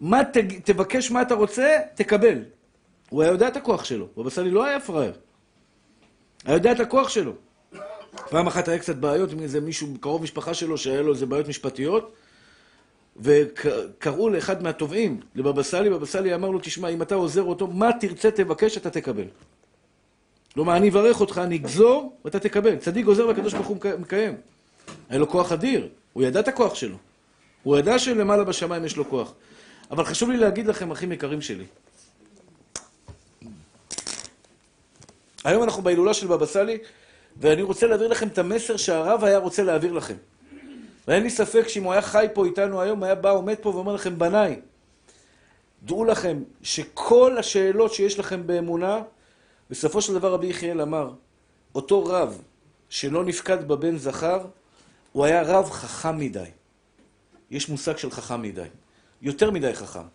מה 0.00 0.24
ת, 0.24 0.36
תבקש 0.64 1.10
מה 1.10 1.22
אתה 1.22 1.34
רוצה, 1.34 1.78
תקבל. 1.94 2.38
הוא 3.10 3.22
היה 3.22 3.30
יודע 3.30 3.48
את 3.48 3.56
הכוח 3.56 3.84
שלו, 3.84 4.08
בבא 4.16 4.30
סאלי 4.30 4.50
לא 4.50 4.64
היה 4.64 4.80
פראייר. 4.80 5.12
היה 6.44 6.54
יודע 6.54 6.72
את 6.72 6.80
הכוח 6.80 7.08
שלו. 7.08 7.32
פעם 8.30 8.46
אחת 8.46 8.68
היה 8.68 8.78
קצת 8.78 8.96
בעיות 8.96 9.32
עם 9.32 9.40
איזה 9.40 9.60
מישהו, 9.60 9.88
קרוב 10.00 10.22
משפחה 10.22 10.54
שלו, 10.54 10.78
שהיה 10.78 11.02
לו 11.02 11.12
איזה 11.12 11.26
בעיות 11.26 11.48
משפטיות, 11.48 12.12
וקראו 13.16 14.28
לאחד 14.28 14.62
מהתובעים, 14.62 15.20
לבבא 15.34 15.62
סאלי, 15.62 15.90
בבא 15.90 16.06
סאלי 16.06 16.34
אמר 16.34 16.50
לו, 16.50 16.58
תשמע, 16.58 16.88
אם 16.88 17.02
אתה 17.02 17.14
עוזר 17.14 17.42
אותו, 17.42 17.66
מה 17.66 17.90
תרצה 18.00 18.30
תבקש, 18.30 18.76
אתה 18.76 18.90
תקבל. 18.90 19.24
כלומר, 20.54 20.76
אני 20.76 20.88
אברך 20.88 21.20
אותך, 21.20 21.40
אני 21.44 21.56
אגזור, 21.56 22.16
ואתה 22.24 22.38
תקבל. 22.38 22.76
צדיק 22.76 23.04
גוזר 23.04 23.26
והקדוש 23.26 23.54
ברוך 23.54 23.66
הוא 23.66 23.76
מקיים. 23.98 24.36
היה 25.08 25.18
לו 25.18 25.28
כוח 25.28 25.52
אדיר, 25.52 25.88
הוא 26.12 26.22
ידע 26.22 26.40
את 26.40 26.48
הכוח 26.48 26.74
שלו. 26.74 26.96
הוא 27.62 27.78
ידע 27.78 27.98
שלמעלה 27.98 28.44
בשמיים 28.44 28.84
יש 28.84 28.96
לו 28.96 29.08
כוח. 29.08 29.34
אבל 29.90 30.04
חשוב 30.04 30.30
לי 30.30 30.36
להגיד 30.36 30.66
לכם, 30.66 30.90
אחים 30.90 31.12
יקרים 31.12 31.40
שלי, 31.40 31.64
היום 35.44 35.62
אנחנו 35.62 35.82
בהילולה 35.82 36.14
של 36.14 36.26
בבא 36.26 36.46
סאלי, 36.46 36.78
ואני 37.36 37.62
רוצה 37.62 37.86
להעביר 37.86 38.08
לכם 38.08 38.28
את 38.28 38.38
המסר 38.38 38.76
שהרב 38.76 39.24
היה 39.24 39.38
רוצה 39.38 39.62
להעביר 39.62 39.92
לכם. 39.92 40.16
ואין 41.08 41.22
לי 41.22 41.30
ספק 41.30 41.68
שאם 41.68 41.82
הוא 41.82 41.92
היה 41.92 42.02
חי 42.02 42.26
פה 42.32 42.44
איתנו 42.44 42.80
היום, 42.80 43.02
היה 43.02 43.14
בא, 43.14 43.30
עומד 43.30 43.54
פה 43.60 43.68
ואומר 43.68 43.94
לכם, 43.94 44.18
בניי, 44.18 44.60
דעו 45.82 46.04
לכם 46.04 46.42
שכל 46.62 47.38
השאלות 47.38 47.94
שיש 47.94 48.18
לכם 48.18 48.46
באמונה, 48.46 49.02
בסופו 49.70 50.00
של 50.02 50.14
דבר 50.14 50.32
רבי 50.32 50.46
יחיאל 50.46 50.80
אמר, 50.80 51.10
אותו 51.74 52.04
רב 52.04 52.42
שלא 52.88 53.24
נפקד 53.24 53.68
בבן 53.68 53.96
זכר, 53.96 54.46
הוא 55.12 55.24
היה 55.24 55.42
רב 55.42 55.70
חכם 55.70 56.18
מדי. 56.18 56.44
יש 57.50 57.68
מושג 57.68 57.96
של 57.96 58.10
חכם 58.10 58.42
מדי. 58.42 58.68
יותר 59.22 59.50
מדי 59.50 59.74
חכם. 59.74 60.06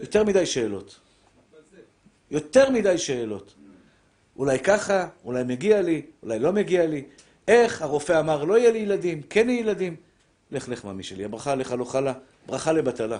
יותר 0.00 0.24
מדי 0.24 0.46
שאלות. 0.46 1.00
יותר 2.30 2.70
מדי 2.70 2.98
שאלות. 2.98 3.54
אולי 4.38 4.58
ככה, 4.58 5.06
אולי 5.24 5.44
מגיע 5.44 5.82
לי, 5.82 6.02
אולי 6.22 6.38
לא 6.38 6.52
מגיע 6.52 6.86
לי. 6.86 7.04
איך 7.48 7.82
הרופא 7.82 8.20
אמר, 8.20 8.44
לא 8.44 8.58
יהיה 8.58 8.70
לי 8.70 8.78
ילדים, 8.78 9.22
כן 9.30 9.50
יהיה 9.50 9.60
ילדים. 9.60 9.96
לך, 10.50 10.68
לך, 10.68 10.84
ממי 10.84 11.02
שלי, 11.02 11.24
הברכה 11.24 11.52
עליך 11.52 11.72
לא 11.78 11.84
חלה, 11.84 12.12
ברכה 12.46 12.72
לבטלה. 12.72 13.18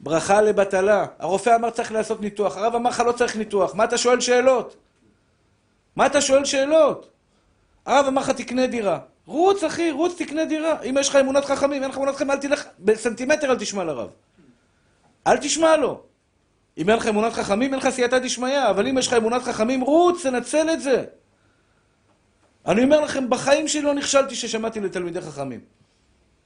ברכה 0.00 0.42
לבטלה. 0.42 1.06
הרופא 1.18 1.54
אמר 1.54 1.70
צריך 1.70 1.92
לעשות 1.92 2.20
ניתוח, 2.20 2.56
הרב 2.56 2.74
אמר 2.74 2.90
לך 2.90 3.02
לא 3.06 3.12
צריך 3.12 3.36
ניתוח. 3.36 3.74
מה 3.74 3.84
אתה 3.84 3.98
שואל 3.98 4.20
שאלות? 4.20 4.76
מה 5.96 6.06
אתה 6.06 6.20
שואל 6.20 6.44
שאלות? 6.44 7.08
הרב 7.86 8.06
אמר 8.06 8.22
לך 8.22 8.30
תקנה 8.30 8.66
דירה. 8.66 8.98
רוץ, 9.26 9.64
אחי, 9.64 9.90
רוץ, 9.90 10.14
תקנה 10.18 10.44
דירה. 10.44 10.82
אם 10.82 10.96
יש 11.00 11.08
לך 11.08 11.16
אמונת 11.16 11.44
חכמים, 11.44 11.82
אין 11.82 11.90
לך 11.90 11.96
אמונת 11.96 12.14
חכמים, 12.14 12.30
אל 12.30 12.36
תלך, 12.36 12.64
בסנטימטר 12.78 13.50
אל 13.50 13.58
תשמע 13.58 13.84
לרב. 13.84 14.10
אל 15.26 15.36
תשמע 15.36 15.76
לו. 15.76 16.02
אם 16.78 16.90
אין 16.90 16.98
לך 16.98 17.06
אמונת 17.06 17.32
חכמים, 17.32 17.72
אין 17.72 17.80
לך 17.80 17.88
סייעתא 17.88 18.18
דשמיא, 18.18 18.70
אבל 18.70 18.88
אם 18.88 18.98
יש 18.98 19.06
לך 19.06 19.12
אמונת 19.12 19.42
חכמים, 19.42 19.80
רוץ, 19.80 20.22
תנצל 20.22 20.70
את 20.72 20.80
זה. 20.82 21.04
אני 22.66 22.84
אומר 22.84 23.00
לכם, 23.00 23.30
בחיים 23.30 23.68
שלי 23.68 23.82
לא 23.82 23.94
נכשלתי 23.94 24.34
ששמעתי 24.34 24.80
לתלמידי 24.80 25.20
חכמים. 25.20 25.60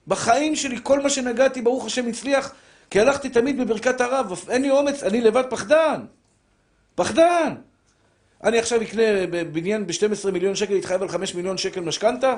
בחיים 0.06 0.56
שלי, 0.56 0.78
כל 0.82 1.00
מה 1.00 1.10
שנגעתי, 1.10 1.62
ברוך 1.62 1.86
השם, 1.86 2.06
הצליח, 2.08 2.52
כי 2.90 3.00
הלכתי 3.00 3.28
תמיד 3.28 3.60
בברכת 3.60 4.00
הרב, 4.00 4.44
אין 4.48 4.62
לי 4.62 4.70
אומץ, 4.70 5.02
אני 5.02 5.20
לבד 5.20 5.44
פחדן. 5.50 6.04
פחדן. 6.94 7.54
אני 8.44 8.58
עכשיו 8.58 8.82
אקנה 8.82 9.02
בניין 9.52 9.86
ב-12 9.86 10.30
מיליון 10.30 10.54
שקל, 10.54 10.78
אתחייב 10.78 11.02
על 11.02 11.08
5 11.08 11.34
מיליון 11.34 11.58
שקל 11.58 11.80
משכנתה? 11.80 12.34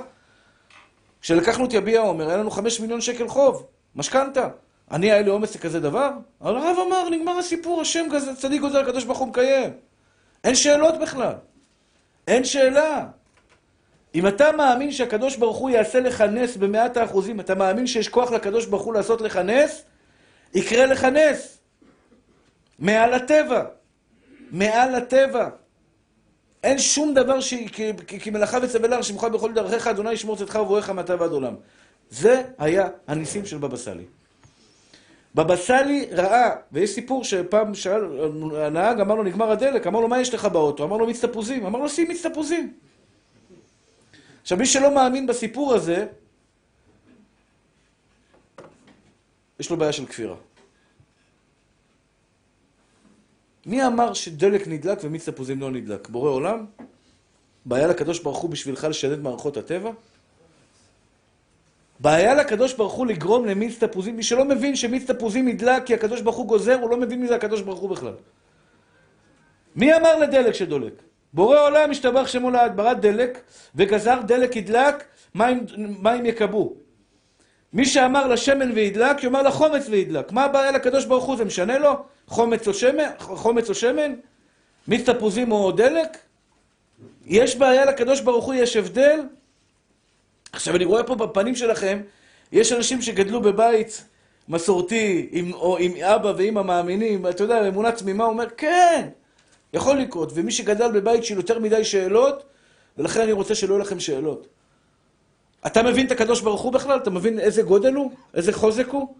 כשלקחנו 1.21 1.65
את 1.65 1.73
יביע 1.73 2.01
עומר, 2.01 2.29
היה 2.29 2.37
לנו 2.37 2.51
5 2.51 2.81
מיליון 2.81 3.01
שקל 3.01 3.29
חוב, 3.29 3.67
משכנתה. 3.97 4.49
אני, 4.93 5.13
היה 5.13 5.23
לי 5.23 5.31
אומץ 5.31 5.55
לכזה 5.55 5.81
דבר? 5.81 6.11
הרב 6.41 6.77
אמר, 6.87 7.09
נגמר 7.11 7.39
הסיפור, 7.39 7.81
השם 7.81 8.07
כזה, 8.13 8.37
צדיק 8.37 8.61
גוזר, 8.61 8.79
הקדוש 8.79 9.05
ברוך 9.05 9.19
הוא 9.19 9.29
מקיים. 9.29 9.71
אין 10.45 10.55
שאלות 10.55 10.99
בכלל. 10.99 11.35
אין 12.29 12.45
שאלה. 12.45 13.07
אם 14.15 14.27
אתה 14.27 14.53
מאמין 14.53 14.93
שהקדוש 14.93 15.37
ברוך 15.37 15.57
הוא 15.57 15.71
יעשה 15.71 16.01
לך 16.01 16.21
נס 16.21 16.57
במאת 16.57 16.97
האחוזים, 16.97 17.41
אתה 17.41 17.55
מאמין 17.55 17.87
שיש 17.87 18.09
כוח 18.09 18.31
לקדוש 18.33 18.67
ברוך 18.67 18.83
הוא 18.83 18.95
לעשות 18.95 19.21
לך 19.21 19.37
נס, 19.37 19.83
יקרה 20.55 20.87
לך 20.87 21.05
נס. 21.05 21.59
מעל 22.79 23.15
הטבע. 23.15 23.65
מעל 24.51 24.95
הטבע. 24.95 25.49
אין 26.65 26.79
שום 26.79 27.15
דבר 27.15 27.41
ש... 27.41 27.55
כי 28.09 28.31
וצווה 28.63 29.03
שמך 29.03 29.25
בכל 29.25 29.53
דרכיך, 29.53 29.87
אדוני 29.87 30.13
ישמור 30.13 30.37
צאתך 30.37 30.55
ובואך 30.55 30.91
מעתה 30.91 31.17
ועד 31.21 31.31
עולם. 31.31 31.55
זה 32.11 32.43
היה 32.59 32.89
הניסים 33.07 33.47
של 33.47 33.59
בבא 33.59 33.77
סאלי. 33.77 34.05
בבא 35.35 35.57
סאלי 35.57 36.07
ראה, 36.13 36.51
ויש 36.73 36.91
סיפור 36.91 37.25
שפעם 37.25 37.75
שאל, 37.75 38.05
הנהג 38.57 39.01
אמר 39.01 39.15
לו, 39.15 39.23
נגמר 39.23 39.51
הדלק, 39.51 39.87
אמר 39.87 40.01
לו, 40.01 40.09
מה 40.09 40.21
יש 40.21 40.35
לך 40.35 40.45
באוטו? 40.45 40.85
אמר 40.85 40.97
לו, 40.97 41.07
מיץ 41.07 41.25
תפוזים. 41.25 41.67
אמר 41.67 41.79
לו, 41.79 41.89
שים 41.89 42.09
מיץ 42.09 42.27
תפוזים. 42.27 42.75
עכשיו, 44.43 44.59
מי 44.59 44.67
שלא 44.67 44.95
מאמין 44.95 45.27
בסיפור 45.27 45.75
הזה, 45.75 46.07
יש 49.61 49.71
לו 49.71 49.77
בעיה 49.77 49.93
של 49.93 50.07
כפירה. 50.07 50.37
מי 53.67 53.87
אמר 53.87 54.15
שדלק 54.15 54.69
נדלק 54.69 54.99
ומיץ 55.03 55.29
תפוזים 55.29 55.61
לא 55.61 55.71
נדלק? 55.71 56.09
בורא 56.09 56.31
עולם? 56.31 56.67
בעיה 57.67 57.87
לקדוש 57.87 58.19
ברוך 58.19 58.39
הוא 58.39 58.51
בשבילך 58.51 58.85
לשדד 58.85 59.21
מערכות 59.21 59.57
הטבע? 59.57 59.91
בעיה 62.03 62.35
לקדוש 62.35 62.75
ברוך 62.75 62.93
הוא 62.93 63.07
לגרום 63.07 63.47
למיץ 63.47 63.85
תפוזים, 63.85 64.17
מי 64.17 64.23
שלא 64.23 64.45
מבין 64.45 64.77
שמיץ 64.77 65.11
תפוזים 65.11 65.49
נדלק 65.49 65.87
כי 65.87 65.95
הקדוש 65.95 66.21
ברוך 66.21 66.37
הוא 66.37 66.47
גוזר, 66.47 66.79
הוא 66.81 66.91
לא 66.91 66.97
מבין 66.97 67.21
מי 67.21 67.29
זה 67.29 67.35
הקדוש 67.35 67.61
ברוך 67.61 67.81
הוא 67.81 67.91
בכלל. 67.91 68.15
מי 69.77 69.95
אמר 69.95 70.19
לדלק 70.19 70.55
שדולק? 70.55 70.93
בורא 71.33 71.61
עולם 71.61 71.91
השתבח 71.91 72.27
שמו 72.27 72.51
לעד, 72.51 72.77
ברא 72.77 72.93
דלק 72.93 73.41
וגזר 73.75 74.21
דלק 74.27 74.57
ידלק, 74.57 75.05
מים, 75.35 75.67
מים 75.77 76.27
יקבו. 76.27 76.73
מי 77.73 77.87
שאמר 77.87 78.27
לשמן 78.27 78.73
וידלק, 78.73 79.25
יאמר 79.25 79.43
לחומץ 79.43 79.89
וידלק. 79.89 80.33
מה 80.33 80.45
הבעיה 80.45 80.71
לקדוש 80.71 81.05
ברוך 81.05 81.25
הוא? 81.25 81.37
זה 81.37 81.45
משנה 81.45 81.79
לו? 81.79 81.93
חומץ 82.27 82.69
או 82.69 82.75
שמן? 82.75 83.11
חומץ 83.19 83.69
או 83.69 83.75
שמן? 83.75 84.15
מיץ 84.89 85.09
תפוזים 85.09 85.53
או 85.53 85.73
דלק? 85.73 86.19
יש 87.27 87.57
בעיה 87.57 87.85
לקדוש 87.85 88.21
ברוך 88.21 88.45
הוא, 88.45 88.55
יש 88.55 88.77
הבדל? 88.77 89.21
עכשיו, 90.53 90.77
אני 90.77 90.85
רואה 90.85 91.05
פה 91.05 91.15
בפנים 91.15 91.55
שלכם, 91.55 92.01
יש 92.53 92.73
אנשים 92.73 93.03
שגדלו 93.03 93.41
בבית 93.41 94.05
מסורתי, 94.49 95.29
עם, 95.33 95.53
או 95.53 95.79
עם 95.79 95.93
אבא 95.97 96.33
ואמא 96.37 96.63
מאמינים, 96.63 97.27
אתה 97.27 97.45
יודע, 97.45 97.69
אמונה 97.69 97.93
תמימה, 97.93 98.25
אומר, 98.25 98.47
כן, 98.57 99.09
יכול 99.73 99.97
לקרות. 99.97 100.33
ומי 100.35 100.53
שגדל 100.53 100.93
בבית 100.93 101.25
של 101.25 101.37
יותר 101.37 101.59
מדי 101.59 101.85
שאלות, 101.85 102.43
ולכן 102.99 103.21
אני 103.21 103.33
רוצה 103.33 103.55
שלא 103.55 103.75
יהיו 103.75 103.79
לכם 103.83 104.01
שאלות. 104.01 104.49
אתה 105.67 105.83
מבין 105.83 106.07
את 106.07 106.11
הקדוש 106.11 106.41
ברוך 106.41 106.61
הוא 106.61 106.73
בכלל? 106.73 106.99
אתה 106.99 107.11
מבין 107.11 107.39
איזה 107.39 107.63
גודל 107.63 107.95
הוא? 107.95 108.13
איזה 108.35 108.53
חוזק 108.53 108.89
הוא? 108.89 109.15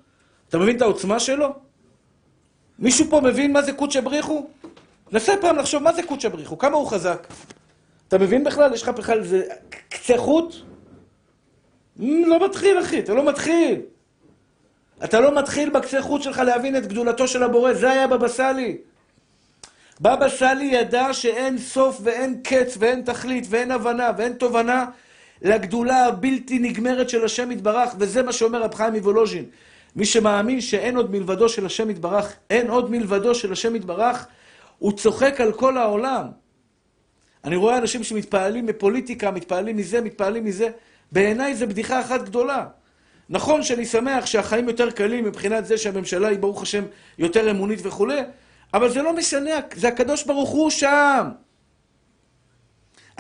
אתה 0.49 0.59
מבין 0.59 0.77
את 0.77 0.83
העוצמה 0.83 1.21
שלו? 1.21 1.49
מישהו 2.79 3.07
פה 3.11 3.21
מבין 3.21 3.53
מה 3.53 3.63
זה 3.63 3.73
קודשא 3.73 4.01
בריחו? 4.01 4.47
נסה 5.13 5.35
פעם 5.41 5.57
לחשוב 5.57 5.83
מה 5.83 5.93
זה 5.93 6.03
קודשא 6.03 6.29
בריחו, 6.29 6.59
כמה 6.59 6.77
הוא 6.77 6.87
חזק. 6.87 7.27
אתה 8.09 8.19
מבין 8.19 8.45
בכלל? 8.45 8.75
יש 8.75 8.83
לך 8.83 8.89
בכלל 8.89 9.19
איזה 9.19 9.43
קצה 9.89 10.19
חוט? 10.19 10.72
לא 11.99 12.45
מתחיל, 12.45 12.81
אחי, 12.81 12.99
אתה 12.99 13.15
לא 13.15 13.29
מתחיל. 13.29 13.81
אתה 15.05 15.21
לא 15.21 15.39
מתחיל 15.39 15.71
בקצה 15.71 16.03
חוט 16.03 16.23
שלך 16.23 16.39
להבין 16.39 16.77
את 16.77 16.87
גדולתו 16.87 17.29
של 17.29 17.43
הבורא, 17.43 17.73
זה 17.73 17.91
היה 17.91 18.07
בבא 18.07 18.29
סאלי. 18.29 18.77
בבא 20.01 20.29
סאלי 20.29 20.65
ידע 20.65 21.13
שאין 21.13 21.59
סוף 21.59 22.01
ואין 22.03 22.41
קץ 22.43 22.77
ואין 22.79 23.03
תכלית 23.03 23.47
ואין 23.49 23.71
הבנה 23.71 24.11
ואין 24.17 24.33
תובנה 24.33 24.87
לגדולה 25.43 26.07
הבלתי 26.07 26.59
נגמרת 26.59 27.09
של 27.09 27.25
השם 27.25 27.51
יתברך, 27.51 27.95
וזה 27.99 28.23
מה 28.23 28.33
שאומר 28.33 28.63
רב 28.63 28.75
חיים 28.75 28.95
מוולוז'ין. 28.95 29.45
מי 29.97 30.05
שמאמין 30.05 30.61
שאין 30.61 30.97
עוד 30.97 31.11
מלבדו 31.11 31.49
של 31.49 31.67
השם 31.67 31.91
יתברך, 31.91 32.37
אין 32.51 32.71
עוד 32.71 32.91
מלבדו 32.91 33.35
של 33.35 33.53
השם 33.53 33.77
יתברך, 33.77 34.27
הוא 34.79 34.93
צוחק 34.93 35.41
על 35.41 35.53
כל 35.53 35.79
העולם. 35.79 36.27
אני 37.45 37.57
רואה 37.57 37.79
אנשים 37.79 38.05
שמתפעלים 38.05 38.67
מפוליטיקה, 38.67 39.31
מתפעלים 39.31 39.77
מזה, 39.77 40.01
מתפעלים 40.01 40.45
מזה. 40.45 40.69
בעיניי 41.13 41.55
זה 41.55 41.67
בדיחה 41.67 42.01
אחת 42.01 42.23
גדולה. 42.23 42.67
נכון 43.29 43.63
שאני 43.63 43.87
שמח 43.87 44.27
שהחיים 44.27 44.69
יותר 44.69 44.91
קלים 44.91 45.25
מבחינת 45.25 45.67
זה 45.67 45.79
שהממשלה 45.79 46.29
היא 46.29 46.39
ברוך 46.39 46.63
השם 46.63 46.85
יותר 47.19 47.51
אמונית 47.51 47.79
וכולי, 47.83 48.21
אבל 48.75 48.89
זה 48.91 49.03
לא 49.03 49.13
משנה, 49.13 49.51
זה 49.75 49.89
הקדוש 49.89 50.25
ברוך 50.25 50.51
הוא 50.51 50.71
שם. 50.71 51.29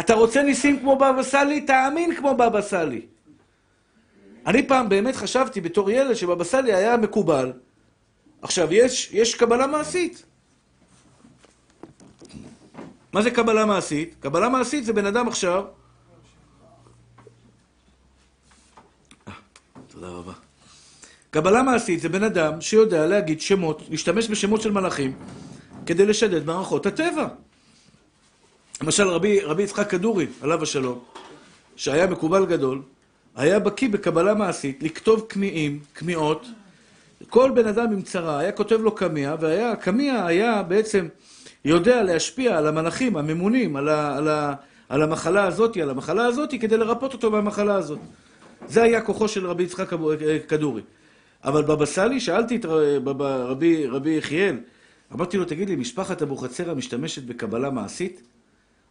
אתה 0.00 0.14
רוצה 0.14 0.42
ניסים 0.42 0.80
כמו 0.80 0.96
בבא 0.96 1.22
סאלי? 1.22 1.60
תאמין 1.60 2.14
כמו 2.14 2.34
בבא 2.34 2.60
סאלי. 2.60 3.06
אני 4.46 4.68
פעם 4.68 4.88
באמת 4.88 5.16
חשבתי 5.16 5.60
בתור 5.60 5.90
ילד 5.90 6.14
שבבא 6.14 6.44
סאלי 6.44 6.74
היה 6.74 6.96
מקובל. 6.96 7.52
עכשיו, 8.42 8.72
יש, 8.72 9.10
יש 9.12 9.34
קבלה 9.34 9.66
מעשית. 9.66 10.24
מה 13.12 13.22
זה 13.22 13.30
קבלה 13.30 13.66
מעשית? 13.66 14.14
קבלה 14.20 14.48
מעשית 14.48 14.84
זה 14.84 14.92
בן 14.92 15.06
אדם 15.06 15.28
עכשיו... 15.28 15.64
תודה 20.02 20.14
רבה. 20.14 20.32
קבלה 21.30 21.62
מעשית 21.62 22.00
זה 22.00 22.08
בן 22.08 22.22
אדם 22.22 22.60
שיודע 22.60 23.06
להגיד 23.06 23.40
שמות, 23.40 23.82
להשתמש 23.90 24.28
בשמות 24.30 24.60
של 24.60 24.72
מלאכים 24.72 25.12
כדי 25.86 26.06
לשדד 26.06 26.46
מערכות 26.46 26.86
הטבע. 26.86 27.28
למשל 28.82 29.08
רבי, 29.08 29.40
רבי 29.40 29.62
יצחק 29.62 29.90
כדורי, 29.90 30.26
עליו 30.40 30.62
השלום, 30.62 30.98
שהיה 31.76 32.06
מקובל 32.06 32.46
גדול, 32.46 32.82
היה 33.36 33.58
בקיא 33.58 33.88
בקבלה 33.88 34.34
מעשית, 34.34 34.82
לכתוב 34.82 35.26
כמיהים, 35.28 35.80
כמיהות. 35.94 36.46
כל 37.28 37.50
בן 37.54 37.66
אדם 37.66 37.92
עם 37.92 38.02
צרה 38.02 38.38
היה 38.38 38.52
כותב 38.52 38.80
לו 38.80 38.94
קמיע, 38.94 39.34
והקמיע 39.40 40.26
היה 40.26 40.62
בעצם 40.62 41.08
יודע 41.64 42.02
להשפיע 42.02 42.58
על 42.58 42.66
המלאכים 42.66 43.16
הממונים, 43.16 43.76
על, 43.76 43.88
ה, 43.88 44.16
על, 44.16 44.28
ה, 44.28 44.54
על 44.88 45.02
המחלה 45.02 45.44
הזאת, 45.44 45.76
על 45.76 45.90
המחלה 45.90 46.26
הזאת, 46.26 46.50
כדי 46.60 46.76
לרפות 46.76 47.12
אותו 47.12 47.30
מהמחלה 47.30 47.74
הזאת. 47.74 47.98
זה 48.72 48.82
היה 48.82 49.00
כוחו 49.00 49.28
של 49.28 49.46
רבי 49.46 49.62
יצחק 49.62 49.90
כדורי. 50.48 50.82
אבל 51.44 51.62
בבא 51.62 51.86
סאלי, 51.86 52.20
שאלתי 52.20 52.56
את 52.56 52.64
רבי, 53.20 53.86
רבי 53.86 54.10
יחיאל, 54.10 54.56
אמרתי 55.12 55.36
לו, 55.36 55.44
תגיד 55.44 55.68
לי, 55.68 55.76
משפחת 55.76 56.22
אבוחצירא 56.22 56.74
משתמשת 56.74 57.22
בקבלה 57.22 57.70
מעשית? 57.70 58.22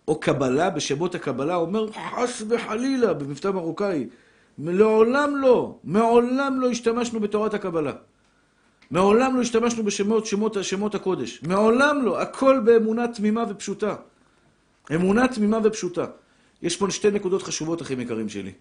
או 0.07 0.19
קבלה 0.19 0.69
בשמות 0.69 1.15
הקבלה? 1.15 1.55
אומר, 1.55 1.91
חס 1.91 2.43
וחלילה, 2.49 3.13
במבטא 3.13 3.47
מרוקאי. 3.47 4.07
לעולם 4.59 5.38
לא, 5.38 5.75
מעולם 5.84 6.61
לא 6.61 6.69
השתמשנו 6.69 7.19
בתורת 7.19 7.53
הקבלה. 7.53 7.93
מעולם 8.91 9.36
לא 9.36 9.41
השתמשנו 9.41 9.84
בשמות 9.84 10.25
שמות, 10.25 10.57
שמות 10.61 10.95
הקודש. 10.95 11.41
מעולם 11.43 12.05
לא, 12.05 12.21
הכל 12.21 12.59
באמונה 12.65 13.07
תמימה 13.07 13.43
ופשוטה. 13.49 13.95
אמונה 14.95 15.27
תמימה 15.27 15.59
ופשוטה. 15.63 16.05
יש 16.61 16.77
פה 16.77 16.91
שתי 16.91 17.11
נקודות 17.11 17.43
חשובות, 17.43 17.82
אחים 17.82 17.99
יקרים 17.99 18.29
שלי. 18.29 18.51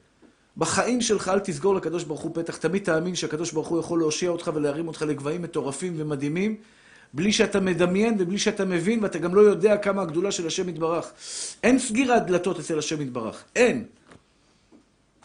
בחיים 0.60 1.00
שלך 1.00 1.28
אל 1.28 1.38
תסגור 1.38 1.74
לקדוש 1.74 2.04
ברוך 2.04 2.20
הוא 2.20 2.30
פתח, 2.34 2.56
תמיד 2.56 2.84
תאמין 2.84 3.14
שהקדוש 3.14 3.52
ברוך 3.52 3.68
הוא 3.68 3.80
יכול 3.80 3.98
להושיע 3.98 4.30
אותך 4.30 4.50
ולהרים 4.54 4.88
אותך 4.88 5.02
לגבהים 5.02 5.42
מטורפים 5.42 5.94
ומדהימים, 5.96 6.56
בלי 7.14 7.32
שאתה 7.32 7.60
מדמיין 7.60 8.16
ובלי 8.18 8.38
שאתה 8.38 8.64
מבין, 8.64 9.02
ואתה 9.02 9.18
גם 9.18 9.34
לא 9.34 9.40
יודע 9.40 9.76
כמה 9.76 10.02
הגדולה 10.02 10.32
של 10.32 10.46
השם 10.46 10.68
יתברך. 10.68 11.12
אין 11.62 11.78
סגירת 11.78 12.26
דלתות 12.26 12.58
אצל 12.58 12.78
השם 12.78 13.00
יתברך. 13.00 13.44
אין. 13.56 13.84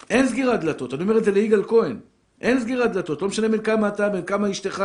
אין 0.09 0.27
סגירת 0.27 0.59
דלתות. 0.59 0.93
אני 0.93 1.03
אומר 1.03 1.17
את 1.17 1.23
זה 1.23 1.31
ליגאל 1.31 1.63
כהן. 1.67 1.99
אין 2.41 2.59
סגירת 2.59 2.91
דלתות. 2.91 3.21
לא 3.21 3.27
משנה 3.27 3.49
בין 3.49 3.61
כמה 3.61 3.88
אתה, 3.88 4.09
בין 4.09 4.21
כמה 4.21 4.51
אשתך, 4.51 4.83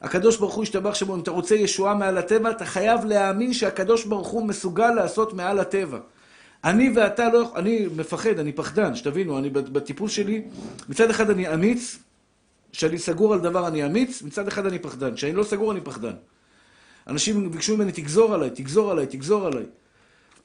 הקדוש 0.00 0.36
ברוך 0.36 0.54
הוא 0.54 0.62
ישתבח 0.62 0.94
שמו. 0.94 1.14
אם 1.14 1.20
אתה 1.20 1.30
רוצה 1.30 1.54
ישועה 1.54 1.94
מעל 1.94 2.18
הטבע, 2.18 2.50
אתה 2.50 2.64
חייב 2.64 3.04
להאמין 3.04 3.52
שהקדוש 3.52 4.04
ברוך 4.04 4.28
הוא 4.28 4.46
מסוגל 4.46 4.90
לעשות 4.90 5.32
מעל 5.32 5.58
הטבע. 5.58 5.98
אני 6.64 6.92
ואתה 6.96 7.28
לא... 7.32 7.52
אני 7.56 7.86
מפחד, 7.96 8.38
אני 8.38 8.52
פחדן, 8.52 8.94
שתבינו, 8.94 9.38
אני 9.38 9.50
בטיפול 9.50 10.08
שלי, 10.08 10.42
מצד 10.88 11.10
אחד 11.10 11.30
אני 11.30 11.54
אמיץ, 11.54 11.98
כשאני 12.72 12.98
סגור 12.98 13.32
על 13.34 13.40
דבר 13.40 13.68
אני 13.68 13.86
אמיץ, 13.86 14.22
מצד 14.22 14.48
אחד 14.48 14.66
אני 14.66 14.78
פחדן. 14.78 15.14
כשאני 15.14 15.32
לא 15.32 15.44
סגור 15.44 15.72
אני 15.72 15.80
פחדן. 15.80 16.14
אנשים 17.06 17.50
ביקשו 17.50 17.76
ממני, 17.76 17.92
תגזור 17.92 18.34
עליי, 18.34 18.50
תגזור 18.50 18.90
עליי, 18.90 19.06
תגזור 19.06 19.46
עליי. 19.46 19.64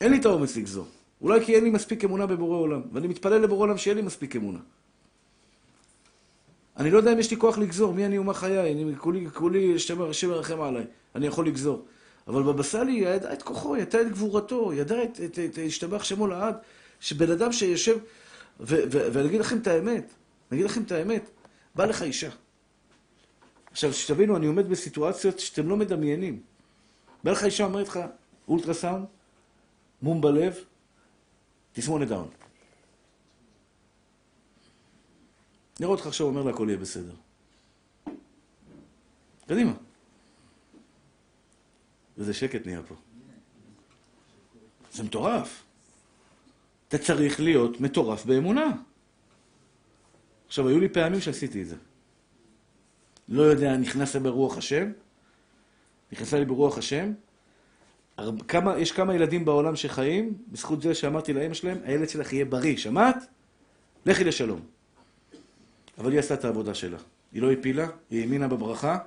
אין 0.02 0.12
לי 0.12 0.18
את 0.18 0.26
האומץ 0.26 0.58
לגזור. 0.58 0.88
אולי 1.22 1.46
כי 1.46 1.56
אין 1.56 1.64
לי 1.64 1.70
מספיק 1.70 2.04
אמונה 2.04 2.26
בבורא 2.26 2.58
עולם, 2.58 2.82
ואני 2.94 3.08
מתפלל 3.08 3.42
לבורא 3.42 3.60
עולם 3.60 3.78
שיהיה 3.78 3.96
לי 3.96 4.02
מספיק 4.02 4.36
אמונה. 4.36 4.60
אני 6.78 6.92
לא 6.92 6.98
יודע 6.98 7.14
אם 7.14 7.20
יש 7.20 7.32
לי 7.32 7.38
כוח 7.38 7.58
לגזור, 7.58 7.94
מי 7.94 8.06
אני 8.06 8.20
ומה 8.20 8.34
חיי, 8.34 8.72
אני 8.74 8.96
כולי, 8.98 9.28
כולי, 9.34 9.76
השם 10.10 10.30
ירחם 10.30 10.62
עליי, 10.62 10.86
אני 11.16 11.28
יכול 11.28 11.48
לגזור. 11.48 11.86
אבל 12.28 12.44
בבא 12.44 12.64
סאלי 12.64 12.92
ידע 12.92 13.34
את 13.34 13.44
כוחו, 13.44 13.78
ידע 13.78 14.02
את 14.02 14.10
גבורתו, 14.12 14.74
ידע 14.74 15.04
את, 15.04 15.20
את, 15.26 15.40
את, 15.40 15.60
השתבח 15.68 16.04
שמו 16.04 16.28
לעד, 16.28 16.56
שבן 17.00 17.32
אדם 17.32 17.52
שיושב, 17.52 17.98
ו, 18.60 18.76
ו, 18.92 19.14
ואני 19.14 19.28
אגיד 19.28 19.40
לכם 19.40 19.58
את 19.58 19.68
האמת, 19.68 20.14
אני 20.52 20.60
אגיד 20.60 20.72
לכם 20.72 20.84
את 20.84 20.92
האמת, 20.92 21.30
בא 21.76 21.86
לך 21.86 22.02
אישה. 22.02 22.30
עכשיו, 23.72 23.94
שתבינו, 23.94 24.38
אני 24.38 24.46
עומד 24.46 24.70
בסיטואציות 24.70 25.40
שאתם 25.40 25.70
לא 25.70 25.78
מדמיינים. 25.78 26.42
בא 27.24 27.32
לך 27.32 27.44
אישה, 27.44 27.64
אומרת 27.66 27.88
לך, 27.88 28.00
אולטרסאונד, 28.48 29.06
מום 30.02 30.22
בלב, 30.22 30.56
תסמונת 31.74 32.08
דאון. 32.08 32.30
נראה 35.80 35.92
אותך 35.92 36.08
עכשיו 36.08 36.28
אומר 36.28 36.44
לה, 36.44 36.52
הכל 36.52 36.66
יהיה 36.70 36.78
בסדר. 36.78 37.14
קדימה. 39.48 39.72
וזה 42.18 42.34
שקט 42.34 42.66
נהיה 42.66 42.82
פה. 42.84 42.96
זה 44.94 45.04
מטורף. 45.04 45.64
אתה 46.88 46.98
צריך 46.98 47.40
להיות 47.40 47.82
מטורף 47.82 48.26
באמונה. 48.26 48.66
עכשיו, 50.48 50.68
היו 50.68 50.80
לי 50.80 50.90
פעמים 50.90 51.22
שעשיתי 51.22 51.62
את 51.62 51.68
זה. 51.68 51.76
לא 53.30 53.42
יודע, 53.42 53.78
נכנס 53.78 54.16
ברוח 54.16 54.58
השם, 54.58 54.92
נכנסה 56.12 56.40
לי 56.40 56.46
ברוח 56.46 56.78
השם. 56.78 57.12
כמה, 58.48 58.80
יש 58.80 58.92
כמה 58.92 59.16
ילדים 59.16 59.46
בעולם 59.46 59.76
שחיים, 59.76 60.38
בזכות 60.48 60.82
זה 60.82 60.96
שאמרתי 60.96 61.34
לאמא 61.34 61.54
שלהם, 61.54 61.78
הילד 61.84 62.10
שלך 62.10 62.34
יהיה 62.34 62.46
בריא, 62.46 62.78
שמעת? 62.78 63.26
לכי 64.06 64.24
לשלום. 64.24 64.60
אבל 65.98 66.12
היא 66.12 66.20
עשתה 66.20 66.34
את 66.34 66.46
העבודה 66.46 66.74
שלה. 66.74 66.98
היא 67.32 67.42
לא 67.42 67.52
הפילה, 67.52 67.88
היא 68.10 68.22
האמינה 68.22 68.48
בברכה, 68.48 68.98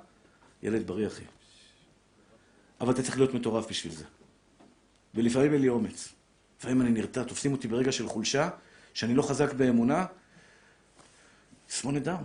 ילד 0.62 0.86
בריא 0.86 1.06
אחי. 1.06 1.24
אבל 2.80 2.92
אתה 2.92 3.02
צריך 3.02 3.16
להיות 3.16 3.34
מטורף 3.34 3.68
בשביל 3.70 3.92
זה. 3.92 4.04
ולפעמים 5.14 5.52
אין 5.52 5.60
לי 5.60 5.68
אומץ. 5.68 6.14
לפעמים 6.58 6.80
אני 6.80 6.90
נרתע, 6.90 7.22
תופסים 7.22 7.52
אותי 7.52 7.68
ברגע 7.68 7.92
של 7.92 8.08
חולשה, 8.08 8.48
שאני 8.94 9.14
לא 9.14 9.22
חזק 9.22 9.52
באמונה, 9.52 10.06
תסמונת 11.66 12.02
דאון. 12.02 12.24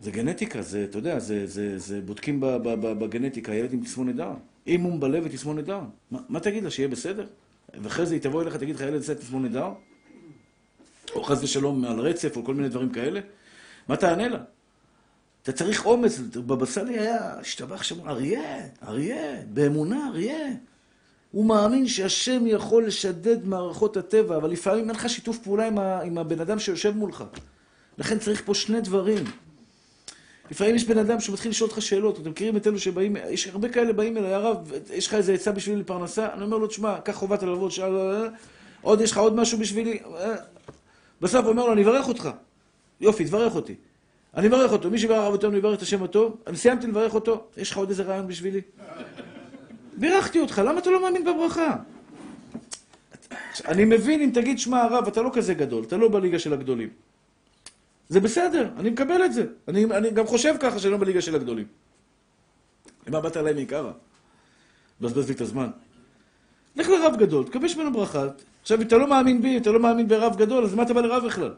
זה 0.00 0.10
גנטיקה, 0.10 0.62
זה, 0.62 0.84
אתה 0.90 0.98
יודע, 0.98 1.18
זה, 1.18 1.46
זה, 1.46 1.78
זה 1.78 2.00
בודקים 2.00 2.40
בגנטיקה, 2.98 3.54
ילד 3.54 3.72
עם 3.72 3.84
תסמונת 3.84 4.16
דאון. 4.16 4.38
מום 4.66 5.00
בלב 5.00 5.22
ותסמונת 5.26 5.64
דאון. 5.64 5.90
מה, 6.10 6.18
מה 6.28 6.40
תגיד 6.40 6.64
לה, 6.64 6.70
שיהיה 6.70 6.88
בסדר? 6.88 7.26
ואחרי 7.74 8.06
זה 8.06 8.14
היא 8.14 8.22
תבוא 8.22 8.42
אליך, 8.42 8.56
תגיד 8.56 8.74
לך, 8.74 8.80
ילד 8.80 8.94
עם 8.94 9.14
תסמונת 9.14 9.50
דאון? 9.50 9.74
או 11.14 11.24
חס 11.24 11.42
ושלום 11.42 11.84
על 11.84 12.00
רצף, 12.00 12.36
או 12.36 12.44
כל 12.44 12.54
מיני 12.54 12.68
דברים 12.68 12.90
כאלה? 12.90 13.20
מה 13.88 13.96
תענה 13.96 14.28
לה? 14.28 14.38
אתה 15.42 15.52
צריך 15.52 15.86
אומץ, 15.86 16.18
בבא 16.18 16.66
סאלי 16.66 16.98
היה, 16.98 17.38
השתבח 17.40 17.82
שם, 17.82 18.08
אריה, 18.08 18.58
אריה, 18.82 19.36
באמונה, 19.48 20.08
אריה. 20.08 20.48
הוא 21.30 21.46
מאמין 21.46 21.86
שהשם 21.86 22.46
יכול 22.46 22.86
לשדד 22.86 23.46
מערכות 23.46 23.96
הטבע, 23.96 24.36
אבל 24.36 24.50
לפעמים 24.50 24.88
אין 24.88 24.96
לך 24.96 25.08
שיתוף 25.08 25.38
פעולה 25.38 25.66
עם, 25.66 25.78
עם 25.78 26.18
הבן 26.18 26.40
אדם 26.40 26.58
שיושב 26.58 26.96
מולך. 26.96 27.24
לכן 27.98 28.18
צריך 28.18 28.42
פה 28.44 28.54
שני 28.54 28.80
דברים. 28.80 29.24
לפעמים 30.50 30.74
יש 30.74 30.84
בן 30.84 30.98
אדם 30.98 31.20
שמתחיל 31.20 31.50
לשאול 31.50 31.70
אותך 31.70 31.82
שאלות, 31.82 32.20
אתם 32.20 32.30
מכירים 32.30 32.56
את 32.56 32.66
אלו 32.66 32.78
שבאים, 32.78 33.16
יש 33.30 33.46
הרבה 33.46 33.68
כאלה 33.68 33.92
באים 33.92 34.16
אליי, 34.16 34.32
הרב, 34.32 34.72
יש 34.92 35.06
לך 35.06 35.14
איזה 35.14 35.34
עצה 35.34 35.52
בשבילי 35.52 35.80
לפרנסה? 35.80 36.32
אני 36.32 36.42
אומר 36.42 36.56
לו, 36.56 36.66
תשמע, 36.66 37.00
קח 37.00 37.12
חובת 37.12 37.42
הלוות, 37.42 37.72
שאל, 37.72 37.92
עוד 38.82 39.00
יש 39.00 39.12
לך 39.12 39.18
עוד 39.18 39.34
משהו 39.34 39.58
בשבילי? 39.58 39.98
בסוף 41.20 41.46
אומר 41.46 41.66
לו, 41.66 41.72
אני 41.72 41.82
אברך 41.82 42.08
אותך. 42.08 42.30
יופי, 43.00 43.24
תברך 43.24 43.54
אותי. 43.54 43.74
אני 44.36 44.48
מברך 44.48 44.72
אותו, 44.72 44.90
מי 44.90 44.98
שברך 44.98 45.18
הרב 45.18 45.32
אותנו 45.32 45.56
יברך 45.56 45.76
את 45.78 45.82
השם 45.82 46.02
הטוב, 46.02 46.36
אני 46.46 46.56
סיימתי 46.56 46.86
לברך 46.86 47.14
אותו, 47.14 47.44
יש 47.56 47.70
לך 47.70 47.76
עוד 47.76 47.88
איזה 47.88 48.02
רעיון 48.02 48.26
בשבילי? 48.26 48.60
בירכתי 49.96 50.40
אותך, 50.40 50.62
למה 50.64 50.78
אתה 50.78 50.90
לא 50.90 51.02
מאמין 51.02 51.24
בברכה? 51.24 51.76
אני 53.68 53.84
מבין 53.84 54.20
אם 54.20 54.30
תגיד, 54.34 54.58
שמע 54.58 54.82
הרב, 54.82 55.06
אתה 55.06 55.22
לא 55.22 55.30
כזה 55.32 55.54
גדול, 55.54 55.84
אתה 55.84 55.96
לא 55.96 56.08
בליגה 56.08 56.38
של 56.38 56.52
הגדולים. 56.52 56.88
זה 58.08 58.20
בסדר, 58.20 58.68
אני 58.76 58.90
מקבל 58.90 59.24
את 59.24 59.32
זה. 59.32 59.46
אני, 59.68 59.84
אני 59.84 60.10
גם 60.10 60.26
חושב 60.26 60.54
ככה 60.60 60.78
שאני 60.78 60.92
לא 60.92 60.98
בליגה 60.98 61.20
של 61.20 61.34
הגדולים. 61.34 61.66
למה 63.06 63.20
באת 63.20 63.36
אליי 63.36 63.54
מעיקרא? 63.54 63.92
בזבז 65.00 65.28
לי 65.28 65.34
את 65.34 65.40
הזמן. 65.40 65.70
לך 66.76 66.88
לרב 66.88 67.16
גדול, 67.16 67.44
תקבש 67.44 67.76
ממנו 67.76 67.92
ברכה. 67.92 68.26
עכשיו, 68.62 68.78
אם 68.78 68.82
אתה 68.82 68.96
לא 68.96 69.06
מאמין 69.06 69.42
בי, 69.42 69.58
אתה 69.58 69.70
לא 69.70 69.80
מאמין 69.80 70.08
ברב 70.08 70.36
גדול, 70.36 70.64
אז 70.64 70.74
מה 70.74 70.82
אתה 70.82 70.94
בא 70.94 71.00
לרב 71.00 71.26
בכלל? 71.26 71.54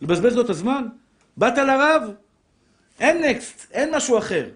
לבזבז 0.00 0.36
לו 0.36 0.42
את 0.42 0.50
הזמן? 0.50 0.86
באת 1.36 1.58
לרב, 1.58 2.02
אין 3.00 3.24
נקסט, 3.24 3.66
אין 3.72 3.94
משהו 3.94 4.18
אחר. 4.18 4.48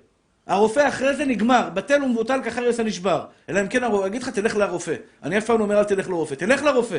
הרופא 0.46 0.88
אחרי 0.88 1.16
זה 1.16 1.24
נגמר, 1.24 1.70
בטל 1.74 2.02
ומבוטל 2.02 2.40
כחרס 2.44 2.80
הנשבר. 2.80 3.24
אלא 3.48 3.60
אם 3.60 3.68
כן 3.68 3.84
הרופא, 3.84 4.06
אגיד 4.06 4.22
לך, 4.22 4.28
תלך 4.28 4.56
לרופא. 4.56 4.94
אני 5.22 5.38
אף 5.38 5.44
פעם 5.44 5.58
לא 5.58 5.64
אומר, 5.64 5.78
אל 5.78 5.84
תלך 5.84 6.08
לרופא. 6.08 6.34
תלך 6.34 6.62
לרופא. 6.62 6.98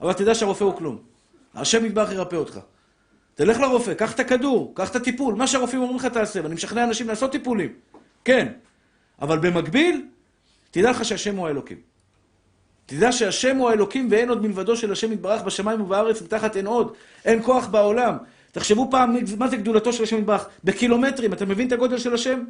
אבל 0.00 0.12
תדע 0.12 0.34
שהרופא 0.34 0.64
הוא 0.64 0.76
כלום. 0.76 0.98
השם 1.54 1.84
יתברך 1.84 2.12
ירפא 2.12 2.36
אותך. 2.36 2.58
תלך 3.34 3.60
לרופא, 3.60 3.94
קח 3.94 4.12
את 4.12 4.20
הכדור, 4.20 4.72
קח 4.74 4.90
את 4.90 4.96
הטיפול, 4.96 5.34
מה 5.34 5.46
שהרופאים 5.46 5.82
אומרים 5.82 5.98
לך 5.98 6.06
תעשה, 6.06 6.40
ואני 6.42 6.54
משכנע 6.54 6.84
אנשים 6.84 7.08
לעשות 7.08 7.32
טיפולים. 7.32 7.72
כן. 8.24 8.48
אבל 9.22 9.38
במקביל, 9.38 10.06
תדע 10.70 10.90
לך 10.90 11.04
שהשם 11.04 11.36
הוא 11.36 11.46
האלוקים. 11.46 11.76
תדע 12.86 13.12
שהשם 13.12 13.56
הוא 13.56 13.70
האלוקים 13.70 14.08
ואין 14.10 14.28
עוד 14.28 14.42
מלבדו 14.42 14.76
של 14.76 14.92
השם 14.92 15.12
יתברך 15.12 15.42
בשמיים 15.42 15.80
ובארץ 15.80 16.22
ותחת 16.22 16.56
אין 16.56 16.66
עוד. 16.66 16.94
אין 17.24 17.42
כוח 17.42 17.66
בעולם. 17.66 18.16
תחשבו 18.52 18.88
פעם 18.90 19.16
מה 19.38 19.48
זה 19.48 19.56
גדולתו 19.56 19.92
של 19.92 20.02
השם 20.02 20.18
יתברך. 20.18 20.48
בקילומטרים, 20.64 21.32
אתה 21.32 21.46
מבין 21.46 21.66
את 21.66 21.72
הגודל 21.72 21.98
של 21.98 22.14
השם? 22.14 22.44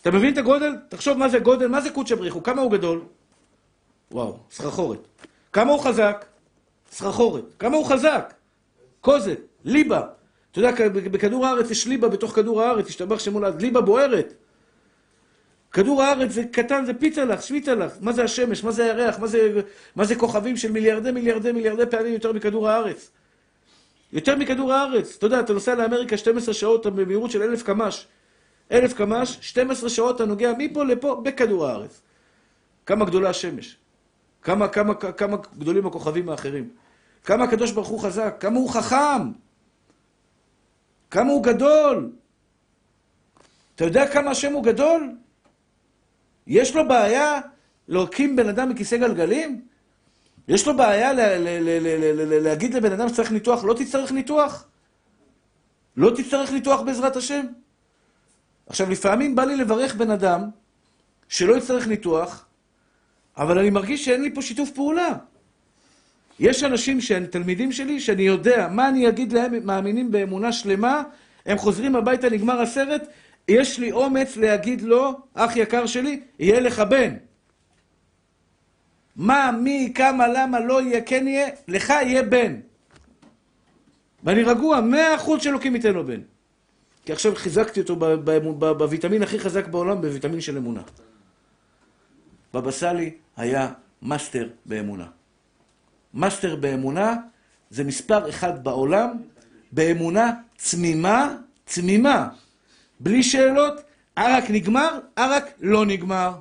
אתה 0.00 0.10
מבין 0.10 0.32
את 0.32 0.38
הגודל? 0.38 0.76
תחשוב 0.88 1.18
מה 1.18 1.28
זה 1.28 1.38
גודל, 1.38 1.68
מה 1.68 1.80
זה 1.80 1.90
קודשא 1.90 2.14
בריחו, 2.14 2.42
כמה 2.42 2.62
הוא 2.62 2.70
גדול? 2.72 3.00
וואו, 4.10 4.36
סחרחורת. 4.50 4.98
כמה 5.52 5.72
הוא 5.72 5.80
חזק? 5.80 6.24
סחרחורת. 6.92 7.44
כמה 7.58 7.76
הוא 7.76 7.86
חזק? 7.86 8.34
קוזק, 9.00 9.38
ליבה. 9.64 10.06
אתה 10.50 10.58
יודע, 10.58 10.70
בכדור 10.88 11.46
הארץ 11.46 11.70
יש 11.70 11.86
ליבה 11.86 12.08
בתוך 12.08 12.34
כדור 12.34 12.62
הארץ, 12.62 12.88
השתבח 12.88 13.18
שמו 13.18 13.40
לעד, 13.40 13.62
ליבה 13.62 13.80
בוערת. 13.80 14.34
כדור 15.72 16.02
הארץ 16.02 16.30
זה 16.30 16.44
קטן, 16.44 16.84
זה 16.84 16.92
שוויצה 17.40 17.74
לך. 17.74 17.92
מה 18.00 18.12
זה 18.12 18.24
השמש, 18.24 18.64
מה 18.64 18.70
זה 18.70 18.84
הירח, 18.84 19.18
מה 19.18 19.26
זה, 19.26 19.60
מה 19.96 20.04
זה 20.04 20.16
כוכבים 20.16 20.56
של 20.56 20.72
מיליארדי 20.72 21.10
מיליארדי 21.10 21.52
מיליארדי 21.52 21.86
פעמים 21.90 22.12
יותר 22.12 22.32
מכדור 22.32 22.68
הארץ. 22.68 23.10
יותר 24.12 24.36
מכדור 24.36 24.72
הארץ. 24.72 25.16
אתה 25.16 25.26
יודע, 25.26 25.40
אתה 25.40 25.52
נוסע 25.52 25.74
לאמריקה 25.74 26.16
12 26.16 26.54
שעות 26.54 26.86
במהירות 26.86 27.30
של 27.30 27.42
אלף 27.42 27.62
קמ"ש. 27.62 28.06
אלף 28.72 28.92
קמ"ש, 28.92 29.38
12 29.40 29.90
שעות 29.90 30.16
אתה 30.16 30.24
נוגע 30.24 30.52
מפה 30.58 30.84
לפה 30.84 31.20
בכדור 31.24 31.66
הארץ. 31.66 32.02
כמה 32.86 33.04
גדולה 33.04 33.30
השמש. 33.30 33.76
כמה, 34.42 34.68
כמה, 34.68 34.94
כמה 34.94 35.36
גדולים 35.58 35.86
הכוכבים 35.86 36.28
האחרים. 36.28 36.70
כמה 37.24 37.44
הקדוש 37.44 37.72
ברוך 37.72 37.88
הוא 37.88 38.00
חזק, 38.00 38.36
כמה 38.40 38.58
הוא 38.58 38.70
חכם. 38.70 39.32
כמה 41.10 41.30
הוא 41.30 41.44
גדול. 41.44 42.12
אתה 43.74 43.84
יודע 43.84 44.12
כמה 44.12 44.30
השם 44.30 44.52
הוא 44.52 44.64
גדול? 44.64 45.10
יש 46.46 46.76
לו 46.76 46.88
בעיה 46.88 47.40
להקים 47.88 48.36
בן 48.36 48.48
אדם 48.48 48.68
מכיסא 48.68 48.96
גלגלים? 48.96 49.64
יש 50.48 50.66
לו 50.66 50.76
בעיה 50.76 51.12
להגיד 52.42 52.74
לבן 52.74 52.92
אדם 52.92 53.08
שצריך 53.08 53.32
ניתוח, 53.32 53.64
לא 53.64 53.74
תצטרך 53.74 54.12
ניתוח? 54.12 54.66
לא 55.96 56.10
תצטרך 56.16 56.52
ניתוח 56.52 56.80
בעזרת 56.80 57.16
השם? 57.16 57.46
עכשיו, 58.66 58.90
לפעמים 58.90 59.34
בא 59.34 59.44
לי 59.44 59.56
לברך 59.56 59.94
בן 59.94 60.10
אדם 60.10 60.48
שלא 61.28 61.56
יצטרך 61.56 61.86
ניתוח, 61.86 62.44
אבל 63.36 63.58
אני 63.58 63.70
מרגיש 63.70 64.04
שאין 64.04 64.22
לי 64.22 64.34
פה 64.34 64.42
שיתוף 64.42 64.70
פעולה. 64.70 65.14
יש 66.40 66.64
אנשים 66.64 67.00
שהם 67.00 67.26
תלמידים 67.26 67.72
שלי, 67.72 68.00
שאני 68.00 68.22
יודע 68.22 68.68
מה 68.70 68.88
אני 68.88 69.08
אגיד 69.08 69.32
להם, 69.32 69.54
הם 69.54 69.66
מאמינים 69.66 70.10
באמונה 70.10 70.52
שלמה, 70.52 71.02
הם 71.46 71.58
חוזרים 71.58 71.96
הביתה, 71.96 72.30
נגמר 72.30 72.60
הסרט, 72.60 73.02
יש 73.48 73.78
לי 73.78 73.92
אומץ 73.92 74.36
להגיד 74.36 74.82
לו, 74.82 75.12
אח 75.34 75.56
יקר 75.56 75.86
שלי, 75.86 76.20
יהיה 76.38 76.60
לך 76.60 76.80
בן. 76.80 77.14
מה, 79.16 79.50
מי, 79.62 79.92
כמה, 79.94 80.28
למה, 80.28 80.60
לא 80.60 80.82
יהיה, 80.82 81.00
כן 81.00 81.28
יהיה, 81.28 81.48
לך 81.68 81.90
יהיה 81.90 82.22
בן. 82.22 82.56
ואני 84.24 84.42
רגוע, 84.42 84.80
מאה 84.80 85.14
אחוז 85.14 85.42
שאלוקים 85.42 85.74
ייתן 85.74 85.94
לו 85.94 86.06
בן. 86.06 86.20
כי 87.04 87.12
עכשיו 87.12 87.34
חיזקתי 87.36 87.80
אותו 87.80 87.96
בוויטמין 88.58 89.22
הכי 89.22 89.38
חזק 89.38 89.66
בעולם, 89.68 90.00
בוויטמין 90.00 90.40
של 90.40 90.56
אמונה. 90.56 90.82
בבא 92.54 92.70
סאלי 92.70 93.10
היה 93.36 93.72
מאסטר 94.02 94.48
באמונה. 94.66 95.06
מאסטר 96.14 96.56
באמונה 96.56 97.16
זה 97.70 97.84
מספר 97.84 98.28
אחד 98.28 98.64
בעולם, 98.64 99.08
באמונה 99.72 100.32
תמימה, 100.56 101.36
תמימה. 101.66 102.28
בלי 103.00 103.22
שאלות, 103.22 103.80
ערק 104.16 104.44
נגמר, 104.50 104.98
ערק 105.16 105.44
לא 105.60 105.86
נגמר. 105.86 106.32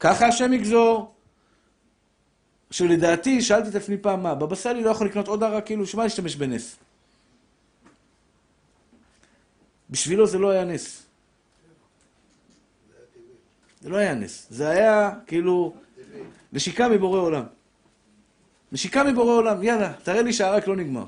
ככה 0.00 0.26
השם 0.26 0.52
יגזור. 0.52 1.15
עכשיו 2.76 2.88
לדעתי, 2.88 3.42
שאלתי 3.42 3.68
את 3.68 3.74
עצמי 3.74 3.96
פעם 3.98 4.22
מה, 4.22 4.34
בבא 4.34 4.56
סאלי 4.56 4.82
לא 4.82 4.90
יכול 4.90 5.06
לקנות 5.06 5.28
עוד 5.28 5.42
ערק, 5.42 5.66
כאילו, 5.66 5.86
שמה 5.86 6.02
להשתמש 6.02 6.36
בנס? 6.36 6.76
בשבילו 9.90 10.26
זה 10.26 10.38
לא 10.38 10.50
היה 10.50 10.64
נס. 10.64 11.02
זה 13.80 13.88
לא 13.88 13.96
היה 13.96 14.14
נס. 14.14 14.46
זה 14.50 14.68
היה 14.68 15.10
כאילו 15.26 15.74
נשיקה 16.52 16.88
מבורא 16.88 17.20
עולם. 17.20 17.44
נשיקה 18.72 19.04
מבורא 19.04 19.32
עולם, 19.32 19.62
יאללה, 19.62 19.92
תראה 20.02 20.22
לי 20.22 20.32
שהערק 20.32 20.66
לא 20.66 20.76
נגמר. 20.76 21.04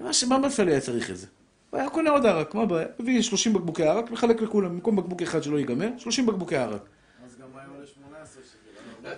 מה 0.00 0.12
שמה 0.12 0.38
בסלי 0.38 0.72
היה 0.72 0.80
צריך 0.80 1.10
את 1.10 1.16
זה? 1.16 1.26
הוא 1.70 1.80
היה 1.80 1.90
קונה 1.90 2.10
עוד 2.10 2.26
ערק, 2.26 2.54
מה 2.54 2.62
הבעיה? 2.62 2.86
מביא 2.98 3.22
30 3.22 3.52
בקבוקי 3.52 3.82
ערק, 3.82 4.10
מחלק 4.10 4.40
לכולם, 4.42 4.68
במקום 4.68 4.96
בקבוק 4.96 5.22
אחד 5.22 5.42
שלא 5.42 5.58
ייגמר, 5.58 5.88
30 5.98 6.26
בקבוקי 6.26 6.56
ערק. 6.56 6.82
אז 7.26 7.36
גם 7.36 7.48
היה 7.54 7.66
עולה 7.68 7.86
18 7.86 8.42
שקל. 8.42 8.55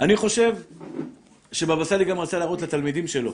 אני 0.00 0.16
חושב 0.16 0.56
שבבא 1.52 1.84
סאלי 1.84 2.04
גם 2.04 2.18
רצה 2.18 2.38
להראות 2.38 2.62
לתלמידים 2.62 3.06
שלו. 3.06 3.32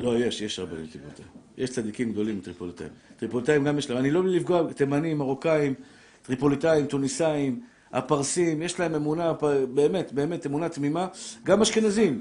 לא, 0.00 0.18
יש, 0.18 0.40
יש 0.40 0.58
רבנים 0.58 0.86
טריפוליטאים. 0.86 1.28
יש 1.58 1.70
צדיקים 1.70 2.12
גדולים 2.12 2.40
טריפוליטאים. 2.40 2.88
טריפוליטאים 3.16 3.64
גם 3.64 3.78
יש 3.78 3.90
להם, 3.90 3.98
אני 3.98 4.10
לא 4.10 4.24
לפגוע, 4.24 4.72
תימנים, 4.72 5.18
מרוקאים, 5.18 5.74
טריפוליטאים, 6.22 6.86
טוניסאים, 6.86 7.60
הפרסים, 7.92 8.62
יש 8.62 8.80
להם 8.80 8.94
אמונה, 8.94 9.32
באמת, 9.74 10.12
באמת, 10.12 10.46
אמונה 10.46 10.68
תמימה. 10.68 11.06
גם 11.44 11.62
אשכנזים. 11.62 12.20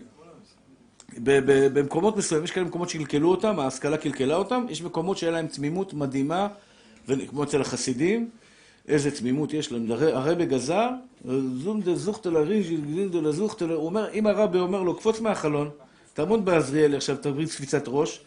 במקומות 1.24 2.18
מסוימים, 2.18 2.43
יש 2.43 2.51
כאלה 2.51 2.66
מקומות 2.66 2.89
שקלקלו 2.89 3.30
אותם, 3.32 3.59
ההשכלה 3.59 3.97
קלקלה 3.97 4.36
אותם, 4.36 4.66
יש 4.70 4.82
מקומות 4.82 5.18
שהיה 5.18 5.32
להם 5.32 5.47
תמימות 5.47 5.93
מדהימה, 5.93 6.47
כמו 7.30 7.43
אצל 7.43 7.61
החסידים, 7.61 8.30
איזה 8.88 9.11
תמימות 9.11 9.53
יש 9.53 9.72
להם. 9.72 9.91
הר- 9.91 10.18
הרבי 10.18 10.45
גזר, 10.45 10.89
זונדה 11.64 11.95
זוכטלה 11.95 12.39
ריז'י, 12.39 12.78
זונדה 13.11 13.32
זוכטלה, 13.32 13.74
הוא 13.74 13.86
אומר, 13.86 14.09
אם 14.14 14.28
הרבי 14.28 14.59
אומר 14.59 14.84
לו, 14.84 14.95
קפוץ 14.95 15.20
מהחלון, 15.20 15.70
תעמוד 16.14 16.45
בעזריאלי 16.45 16.95
עכשיו, 16.97 17.18
תביא 17.18 17.47
קפיצת 17.47 17.84
ראש, 17.88 18.22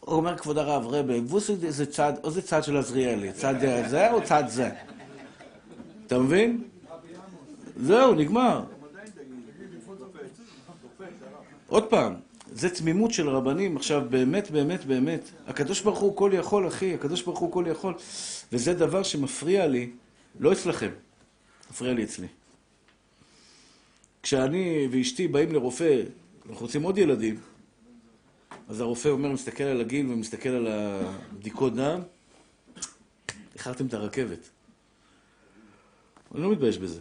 הוא 0.00 0.16
אומר, 0.16 0.38
כבוד 0.38 0.58
הרב, 0.58 0.86
רבי, 0.86 1.20
גבוס 1.20 1.50
איזה 1.50 1.86
צד, 1.86 2.12
איזה 2.24 2.42
צד 2.42 2.64
של 2.64 2.76
עזריאלי, 2.76 3.32
צד 3.32 3.54
זה 3.88 4.12
או 4.12 4.22
צד 4.22 4.44
זה? 4.46 4.70
אתה 6.06 6.18
מבין? 6.18 6.62
זהו, 7.76 8.14
נגמר. 8.14 8.62
עוד 11.68 11.84
פעם, 11.84 12.14
זה 12.56 12.70
תמימות 12.70 13.12
של 13.12 13.28
רבנים, 13.28 13.76
עכשיו 13.76 14.02
באמת, 14.10 14.50
באמת, 14.50 14.84
באמת. 14.84 15.30
הקדוש 15.46 15.80
ברוך 15.80 15.98
הוא 15.98 16.16
כל 16.16 16.30
יכול, 16.34 16.68
אחי, 16.68 16.94
הקדוש 16.94 17.22
ברוך 17.22 17.38
הוא 17.38 17.52
כל 17.52 17.64
יכול. 17.70 17.94
וזה 18.52 18.74
דבר 18.74 19.02
שמפריע 19.02 19.66
לי, 19.66 19.90
לא 20.40 20.52
אצלכם, 20.52 20.90
מפריע 21.70 21.92
לי 21.92 22.04
אצלי. 22.04 22.26
כשאני 24.22 24.88
ואשתי 24.90 25.28
באים 25.28 25.52
לרופא, 25.52 26.02
אנחנו 26.48 26.66
רוצים 26.66 26.82
עוד 26.82 26.98
ילדים, 26.98 27.40
אז 28.68 28.80
הרופא 28.80 29.08
אומר, 29.08 29.32
מסתכל 29.32 29.64
על 29.64 29.80
הגיל 29.80 30.06
ומסתכל 30.10 30.48
על 30.48 30.66
הבדיקות 30.66 31.74
דם, 31.74 32.00
איחרתם 33.54 33.86
את 33.86 33.94
הרכבת. 33.94 34.48
אני 36.34 36.42
לא 36.42 36.52
מתבייש 36.52 36.78
בזה. 36.78 37.00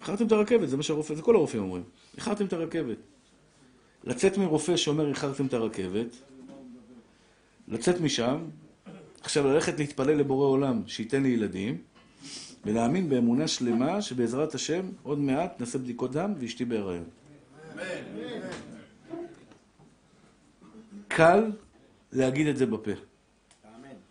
איחרתם 0.00 0.26
את 0.26 0.32
הרכבת, 0.32 0.68
זה 0.68 0.76
מה 0.76 0.82
שהרופא, 0.82 1.14
זה 1.14 1.22
כל 1.22 1.34
הרופאים 1.34 1.62
אומרים. 1.62 1.82
איחרתם 2.16 2.46
את 2.46 2.52
הרכבת. 2.52 2.98
לצאת 4.04 4.38
מרופא 4.38 4.76
שאומר 4.76 5.08
איחרתם 5.08 5.46
את 5.46 5.54
הרכבת, 5.54 6.06
לצאת 7.68 8.00
משם, 8.00 8.44
עכשיו 9.20 9.46
ללכת 9.46 9.78
להתפלל 9.78 10.14
לבורא 10.14 10.46
עולם 10.46 10.82
שייתן 10.86 11.22
לי 11.22 11.28
ילדים, 11.28 11.78
ולהאמין 12.64 13.08
באמונה 13.08 13.48
שלמה 13.48 14.02
שבעזרת 14.02 14.54
השם 14.54 14.88
עוד 15.02 15.18
מעט 15.18 15.60
נעשה 15.60 15.78
בדיקות 15.78 16.12
דם 16.12 16.34
ואשתי 16.38 16.64
בהיריון. 16.64 17.04
קל 21.08 21.52
להגיד 22.12 22.46
את 22.46 22.56
זה 22.56 22.66
בפה. 22.66 22.90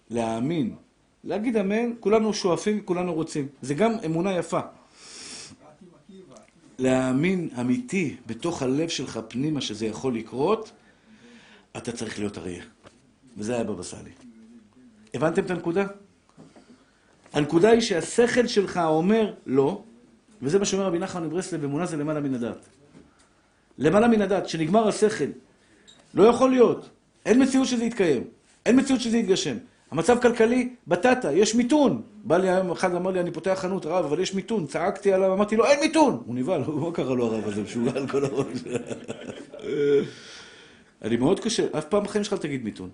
להאמין. 0.09 0.75
להגיד 1.23 1.57
אמן, 1.57 1.91
כולנו 1.99 2.33
שואפים, 2.33 2.81
כולנו 2.85 3.13
רוצים. 3.13 3.47
זה 3.61 3.73
גם 3.73 3.91
אמונה 4.05 4.37
יפה. 4.37 4.59
להאמין 6.79 7.49
אמיתי 7.59 8.15
בתוך 8.25 8.61
הלב 8.61 8.89
שלך 8.89 9.19
פנימה 9.27 9.61
שזה 9.61 9.85
יכול 9.85 10.15
לקרות, 10.15 10.71
אתה 11.77 11.91
צריך 11.91 12.19
להיות 12.19 12.37
אריה. 12.37 12.63
וזה 13.37 13.55
היה 13.55 13.63
בבא 13.63 13.83
סאלי. 13.83 14.11
הבנתם 15.13 15.45
את 15.45 15.51
הנקודה? 15.51 15.85
הנקודה 17.33 17.69
היא 17.69 17.81
שהשכל 17.81 18.47
שלך 18.47 18.77
אומר 18.77 19.33
לא, 19.45 19.83
וזה 20.41 20.59
מה 20.59 20.65
שאומר 20.65 20.85
רבי 20.85 20.99
נחמן 20.99 21.23
מברסלב, 21.23 21.63
אמונה 21.63 21.85
זה 21.85 21.97
למעלה 21.97 22.19
מן 22.19 22.33
הדעת. 22.33 22.65
למעלה 23.77 24.07
מן 24.07 24.21
הדעת, 24.21 24.45
כשנגמר 24.45 24.87
השכל. 24.87 25.25
לא 26.13 26.23
יכול 26.23 26.49
להיות. 26.49 26.89
אין 27.25 27.43
מציאות 27.43 27.67
שזה 27.67 27.83
יתקיים. 27.83 28.23
אין 28.65 28.79
מציאות 28.79 29.01
שזה 29.01 29.17
יתגשם. 29.17 29.57
המצב 29.91 30.17
כלכלי, 30.21 30.69
בטטה, 30.87 31.31
יש 31.31 31.55
מיתון. 31.55 32.01
בא 32.23 32.37
לי 32.37 32.49
היום 32.49 32.71
אחד, 32.71 32.95
אמר 32.95 33.11
לי, 33.11 33.19
אני 33.19 33.31
פותח 33.31 33.57
חנות, 33.61 33.85
הרב, 33.85 34.05
אבל 34.05 34.19
יש 34.19 34.33
מיתון. 34.33 34.67
צעקתי 34.67 35.13
עליו, 35.13 35.33
אמרתי 35.33 35.55
לו, 35.55 35.65
אין 35.65 35.79
מיתון! 35.79 36.23
הוא 36.25 36.35
נבהל, 36.35 36.61
מה 36.81 36.91
קרה 36.91 37.15
לו 37.15 37.25
הרב 37.25 37.47
הזה, 37.47 37.63
משוגע 37.63 37.91
על 37.95 38.07
כל 38.07 38.25
הראש. 38.25 38.47
אני 41.01 41.17
מאוד 41.17 41.39
קשה, 41.39 41.67
אף 41.77 41.85
פעם 41.85 42.03
בחיים 42.03 42.23
שלך 42.23 42.33
תגיד 42.33 42.63
מיתון. 42.63 42.89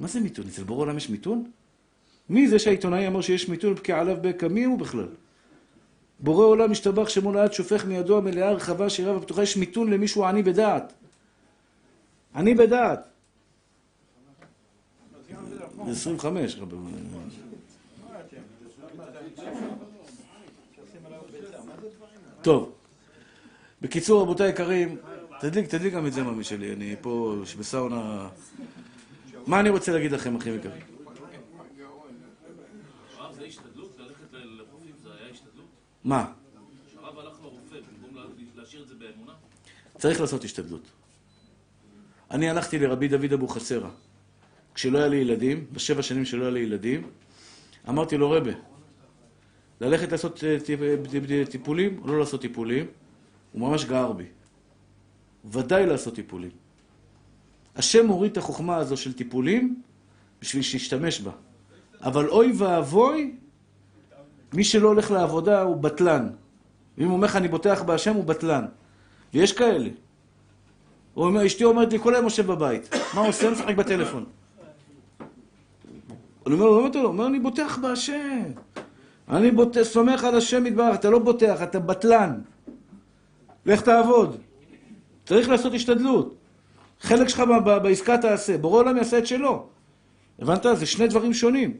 מה 0.00 0.06
זה 0.06 0.20
מיתון? 0.20 0.46
אצל 0.46 0.62
בורא 0.62 0.82
עולם 0.82 0.96
יש 0.96 1.10
מיתון? 1.10 1.44
מי 2.30 2.48
זה 2.48 2.58
שהעיתונאי 2.58 3.06
אמר 3.06 3.20
שיש 3.20 3.48
מיתון 3.48 3.72
ובקיע 3.72 3.98
עליו 4.00 4.16
בקע? 4.20 4.48
מי 4.48 4.64
הוא 4.64 4.78
בכלל? 4.78 5.08
בורא 6.20 6.46
עולם 6.46 6.70
משתבח 6.70 7.08
שמו 7.08 7.32
לעד 7.32 7.52
שופך 7.52 7.84
מידו 7.84 8.18
המלאה 8.18 8.48
הרחבה 8.48 8.90
שירה 8.90 9.16
ופתוחה 9.16 9.42
יש 9.42 9.56
מיתון 9.56 9.90
למישהו 9.90 10.24
עני 10.24 10.42
בדעת. 10.42 10.92
עני 12.34 12.54
בדעת. 12.54 13.08
זה 15.86 15.92
25. 15.92 16.56
רבי. 16.58 16.76
טוב. 22.42 22.72
בקיצור, 23.80 24.22
רבותיי 24.22 24.46
היקרים, 24.46 24.96
תדליק, 25.40 25.66
תדליק 25.66 25.94
גם 25.94 26.06
את 26.06 26.12
זה, 26.12 26.22
ממי 26.22 26.44
שלי. 26.44 26.72
אני 26.72 26.96
פה 27.00 27.36
בסאונה... 27.58 28.28
מה 29.46 29.60
אני 29.60 29.68
רוצה 29.68 29.92
להגיד 29.92 30.12
לכם, 30.12 30.36
אחים 30.36 30.54
יקרים? 30.54 30.82
מה? 36.04 36.32
צריך 39.98 40.20
לעשות 40.20 40.44
השתדלות. 40.44 40.82
אני 42.30 42.50
הלכתי 42.50 42.78
לרבי 42.78 43.08
דוד 43.08 43.32
אבוחצירא. 43.32 43.88
כשלא 44.76 44.98
היה 44.98 45.08
לי 45.08 45.16
ילדים, 45.16 45.64
בשבע 45.72 46.02
שנים 46.02 46.24
שלא 46.24 46.42
היה 46.42 46.50
לי 46.50 46.60
ילדים, 46.60 47.02
אמרתי 47.88 48.16
לו, 48.16 48.30
רבה, 48.30 48.50
ללכת 49.80 50.12
לעשות 50.12 50.44
אה, 50.44 50.56
אה, 51.38 51.44
טיפולים 51.50 52.00
או 52.02 52.06
לא 52.06 52.18
לעשות 52.18 52.40
טיפולים? 52.40 52.86
הוא 53.52 53.68
ממש 53.68 53.84
גער 53.84 54.12
בי. 54.12 54.24
ודאי 55.44 55.86
לעשות 55.86 56.14
טיפולים. 56.14 56.50
השם 57.76 58.06
הוריד 58.06 58.32
את 58.32 58.36
החוכמה 58.36 58.76
הזו 58.76 58.96
של 58.96 59.12
טיפולים 59.12 59.82
בשביל 60.40 60.62
שישתמש 60.62 61.20
בה. 61.20 61.32
אבל 62.00 62.28
אוי 62.28 62.52
ואבוי, 62.56 63.34
מי 64.52 64.64
שלא 64.64 64.88
הולך 64.88 65.10
לעבודה 65.10 65.62
הוא 65.62 65.76
בטלן. 65.76 66.28
ואם 66.98 67.06
הוא 67.06 67.14
אומר 67.14 67.26
לך 67.26 67.36
אני 67.36 67.48
בוטח 67.48 67.82
בהשם, 67.82 68.14
הוא 68.14 68.24
בטלן. 68.24 68.64
ויש 69.34 69.52
כאלה. 69.52 69.90
אשתי 71.46 71.64
אומרת 71.64 71.92
לי, 71.92 71.98
כל 71.98 72.14
היום 72.14 72.24
יושב 72.24 72.46
בבית. 72.46 72.94
מה 73.14 73.20
הוא 73.20 73.28
עושה? 73.28 73.50
משחק 73.50 73.74
בטלפון. 73.74 74.24
אני 76.46 76.54
אומר 76.54 76.66
לו, 76.66 76.78
למה 76.78 76.88
אתה 76.88 76.98
לא? 76.98 77.02
הוא 77.02 77.12
אומר, 77.12 77.26
אני 77.26 77.38
בוטח 77.38 77.78
בהשם. 77.78 78.42
אני. 79.28 79.50
סומך 79.82 80.24
על 80.24 80.34
השם 80.34 80.66
יתברך, 80.66 80.94
אתה 80.94 81.10
לא 81.10 81.18
בוטח, 81.18 81.62
אתה 81.62 81.78
בטלן. 81.78 82.40
לך 83.66 83.80
תעבוד. 83.80 84.36
צריך 85.26 85.48
לעשות 85.48 85.74
השתדלות. 85.74 86.34
חלק 87.00 87.28
שלך 87.28 87.42
בעסקה 87.82 88.18
תעשה, 88.18 88.58
בורא 88.58 88.80
עולם 88.80 88.96
יעשה 88.96 89.18
את 89.18 89.26
שלו. 89.26 89.66
הבנת? 90.38 90.66
זה 90.74 90.86
שני 90.86 91.08
דברים 91.08 91.34
שונים. 91.34 91.76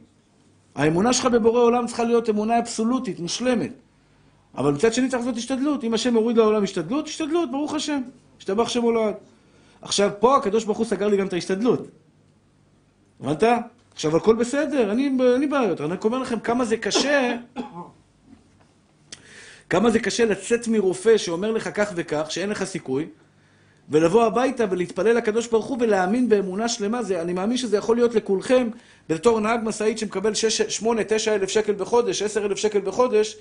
האמונה 0.75 1.13
שלך 1.13 1.25
בבורא 1.25 1.61
עולם 1.61 1.87
צריכה 1.87 2.03
להיות 2.03 2.29
אמונה 2.29 2.59
אבסולוטית, 2.59 3.19
מושלמת. 3.19 3.71
אבל 4.57 4.71
מצד 4.71 4.93
שני 4.93 5.09
צריך 5.09 5.23
לעשות 5.23 5.37
השתדלות. 5.37 5.83
אם 5.83 5.93
השם 5.93 6.13
מוריד 6.13 6.37
לעולם 6.37 6.63
השתדלות, 6.63 7.07
השתדלות, 7.07 7.51
ברוך 7.51 7.73
השם. 7.73 8.01
השתבח 8.37 8.69
שם 8.69 8.81
הולד. 8.81 9.13
עכשיו, 9.81 10.09
פה 10.19 10.37
הקדוש 10.37 10.63
ברוך 10.63 10.77
הוא 10.77 10.85
סגר 10.85 11.07
לי 11.07 11.17
גם 11.17 11.27
את 11.27 11.33
ההשתדלות. 11.33 11.87
הבנת? 13.19 13.43
עכשיו, 13.97 14.17
הכל 14.17 14.35
בסדר, 14.35 14.91
אין 14.91 15.17
לי 15.39 15.47
בעיות. 15.47 15.81
אני 15.81 15.93
רק 15.93 16.03
אומר 16.03 16.19
לכם 16.19 16.39
כמה 16.39 16.65
זה 16.65 16.77
קשה, 16.77 17.35
כמה 19.69 19.89
זה 19.89 19.99
קשה 19.99 20.25
לצאת 20.25 20.67
מרופא 20.67 21.17
שאומר 21.17 21.51
לך 21.51 21.69
כך 21.73 21.91
וכך, 21.95 22.27
שאין 22.29 22.49
לך 22.49 22.63
סיכוי, 22.63 23.07
ולבוא 23.89 24.23
הביתה 24.23 24.65
ולהתפלל 24.69 25.17
לקדוש 25.17 25.47
ברוך 25.47 25.65
הוא 25.65 25.77
ולהאמין 25.81 26.29
באמונה 26.29 26.69
שלמה. 26.69 27.03
זה, 27.03 27.21
אני 27.21 27.33
מאמין 27.33 27.57
שזה 27.57 27.77
יכול 27.77 27.95
להיות 27.95 28.15
לכולכם, 28.15 28.69
בתור 29.09 29.39
נהג 29.39 29.59
משאית 29.63 29.97
שמקבל 29.97 30.33
8, 30.33 31.03
9 31.03 31.35
אלף 31.35 31.49
שקל 31.49 31.73
בחודש, 31.73 32.21
10 32.21 32.45
אלף 32.45 32.57
שקל 32.57 32.79
בחודש, 32.79 33.37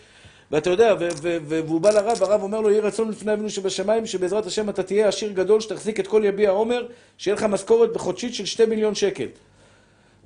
ואתה 0.50 0.70
יודע, 0.70 0.94
והוא 1.22 1.80
בא 1.80 1.90
לרב, 1.90 2.22
הרב 2.22 2.42
אומר 2.42 2.60
לו, 2.60 2.70
יהי 2.70 2.80
רצון 2.80 3.08
לפני 3.10 3.32
אבינו 3.32 3.50
שבשמיים, 3.50 4.06
שבעזרת 4.06 4.46
השם 4.46 4.68
אתה 4.68 4.82
תהיה 4.82 5.08
עשיר 5.08 5.32
גדול, 5.32 5.60
שתחזיק 5.60 6.00
את 6.00 6.06
כל 6.06 6.22
יביע 6.24 6.50
עומר, 6.50 6.86
שיהיה 7.18 7.34
לך 7.34 7.42
משכורת 7.42 7.92
בחודשית 7.92 8.34
של 8.34 8.46
2 8.46 8.70
מיליון 8.70 8.94
שקל. 8.94 9.26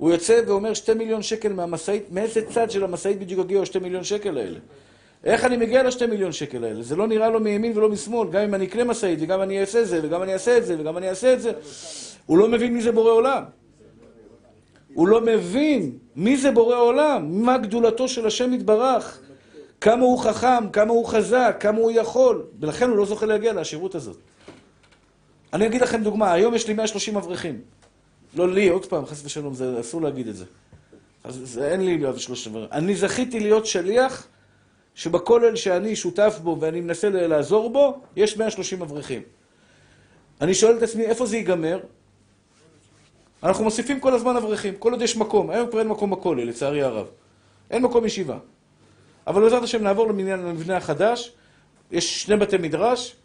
הוא 0.01 0.11
יוצא 0.11 0.41
ואומר 0.47 0.73
2 0.73 0.97
מיליון 0.97 1.21
שקל 1.21 1.53
מהמשאית, 1.53 2.11
מאיזה 2.11 2.41
צד 2.49 2.71
של 2.71 2.83
המשאית 2.83 3.19
בדיוק 3.19 3.39
הגיעו 3.39 3.65
2 3.65 3.83
מיליון 3.83 4.03
שקל 4.03 4.37
האלה? 4.37 4.59
איך 5.23 5.45
אני 5.45 5.57
מגיע 5.57 5.83
ל-2 5.83 6.07
מיליון 6.09 6.31
שקל 6.31 6.63
האלה? 6.63 6.83
זה 6.83 6.95
לא 6.95 7.07
נראה 7.07 7.29
לו 7.29 7.39
מימין 7.39 7.77
ולא 7.77 7.89
משמאל, 7.89 8.29
גם 8.31 8.41
אם 8.41 8.55
אני 8.55 8.65
אקנה 8.65 8.83
משאית, 8.83 9.19
וגם 9.21 9.41
אני 9.41 9.61
אעשה 9.61 9.85
זה, 9.85 9.99
וגם 10.03 10.23
אני 10.23 10.33
אעשה 10.33 10.57
את 10.57 10.65
זה, 10.65 10.75
וגם 10.79 10.97
אני 10.97 11.09
אעשה 11.09 11.33
את 11.33 11.41
זה. 11.41 11.51
הוא 12.25 12.37
לא 12.37 12.47
מבין 12.47 12.73
מי 12.73 12.81
זה 12.81 12.91
בורא 12.91 13.11
עולם. 13.11 13.43
הוא 14.93 15.07
לא 15.07 15.21
מבין 15.21 15.91
מי 16.15 16.37
זה 16.37 16.51
בורא 16.51 16.77
עולם, 16.77 17.43
מה 17.45 17.57
גדולתו 17.57 18.07
של 18.07 18.27
השם 18.27 18.53
יתברך, 18.53 19.19
כמה 19.81 20.03
הוא 20.03 20.19
חכם, 20.19 20.69
כמה 20.73 20.91
הוא 20.91 21.05
חזק, 21.05 21.57
כמה 21.59 21.77
הוא 21.77 21.91
יכול, 21.91 22.45
ולכן 22.59 22.89
הוא 22.89 22.97
לא 22.97 23.05
זוכה 23.05 23.25
להגיע 23.25 23.53
לעשירות 23.53 23.95
הזאת. 23.95 24.17
אני 25.53 25.65
אגיד 25.65 25.81
לכם 25.81 26.03
דוגמה, 26.03 26.33
היום 26.33 26.55
יש 26.55 26.67
לי 26.67 26.73
130 26.73 27.17
אברכים. 27.17 27.61
לא 28.35 28.53
לי, 28.53 28.69
עוד 28.69 28.85
פעם, 28.85 29.05
חס 29.05 29.25
ושלום, 29.25 29.53
זה 29.53 29.79
אסור 29.79 30.01
להגיד 30.01 30.27
את 30.27 30.35
זה. 30.35 30.45
אז 31.23 31.41
זה, 31.43 31.71
אין 31.71 31.85
לי 31.85 31.97
130 31.97 32.55
אברכים. 32.55 32.77
אני 32.77 32.95
זכיתי 32.95 33.39
להיות 33.39 33.65
שליח 33.65 34.27
שבכולל 34.95 35.55
שאני 35.55 35.95
שותף 35.95 36.39
בו 36.43 36.57
ואני 36.59 36.81
מנסה 36.81 37.09
לעזור 37.09 37.69
בו, 37.69 38.01
יש 38.15 38.37
130 38.37 38.81
אברכים. 38.81 39.21
אני 40.41 40.53
שואל 40.53 40.77
את 40.77 40.83
עצמי, 40.83 41.05
איפה 41.05 41.25
זה 41.25 41.37
ייגמר? 41.37 41.79
אנחנו 43.43 43.63
מוסיפים 43.63 43.99
כל 43.99 44.13
הזמן 44.13 44.35
אברכים, 44.35 44.75
כל 44.75 44.91
עוד 44.91 45.01
יש 45.01 45.17
מקום. 45.17 45.49
היום 45.49 45.69
כבר 45.69 45.79
אין 45.79 45.87
מקום 45.87 46.09
בכולל, 46.09 46.47
לצערי 46.47 46.83
הרב. 46.83 47.07
אין 47.71 47.83
מקום 47.83 48.05
ישיבה. 48.05 48.37
אבל 49.27 49.41
בעזרת 49.41 49.63
השם 49.63 49.83
נעבור 49.83 50.07
למבנה, 50.07 50.35
למבנה 50.35 50.77
החדש, 50.77 51.33
יש 51.91 52.23
שני 52.23 52.37
בתי 52.37 52.57
מדרש, 52.57 53.15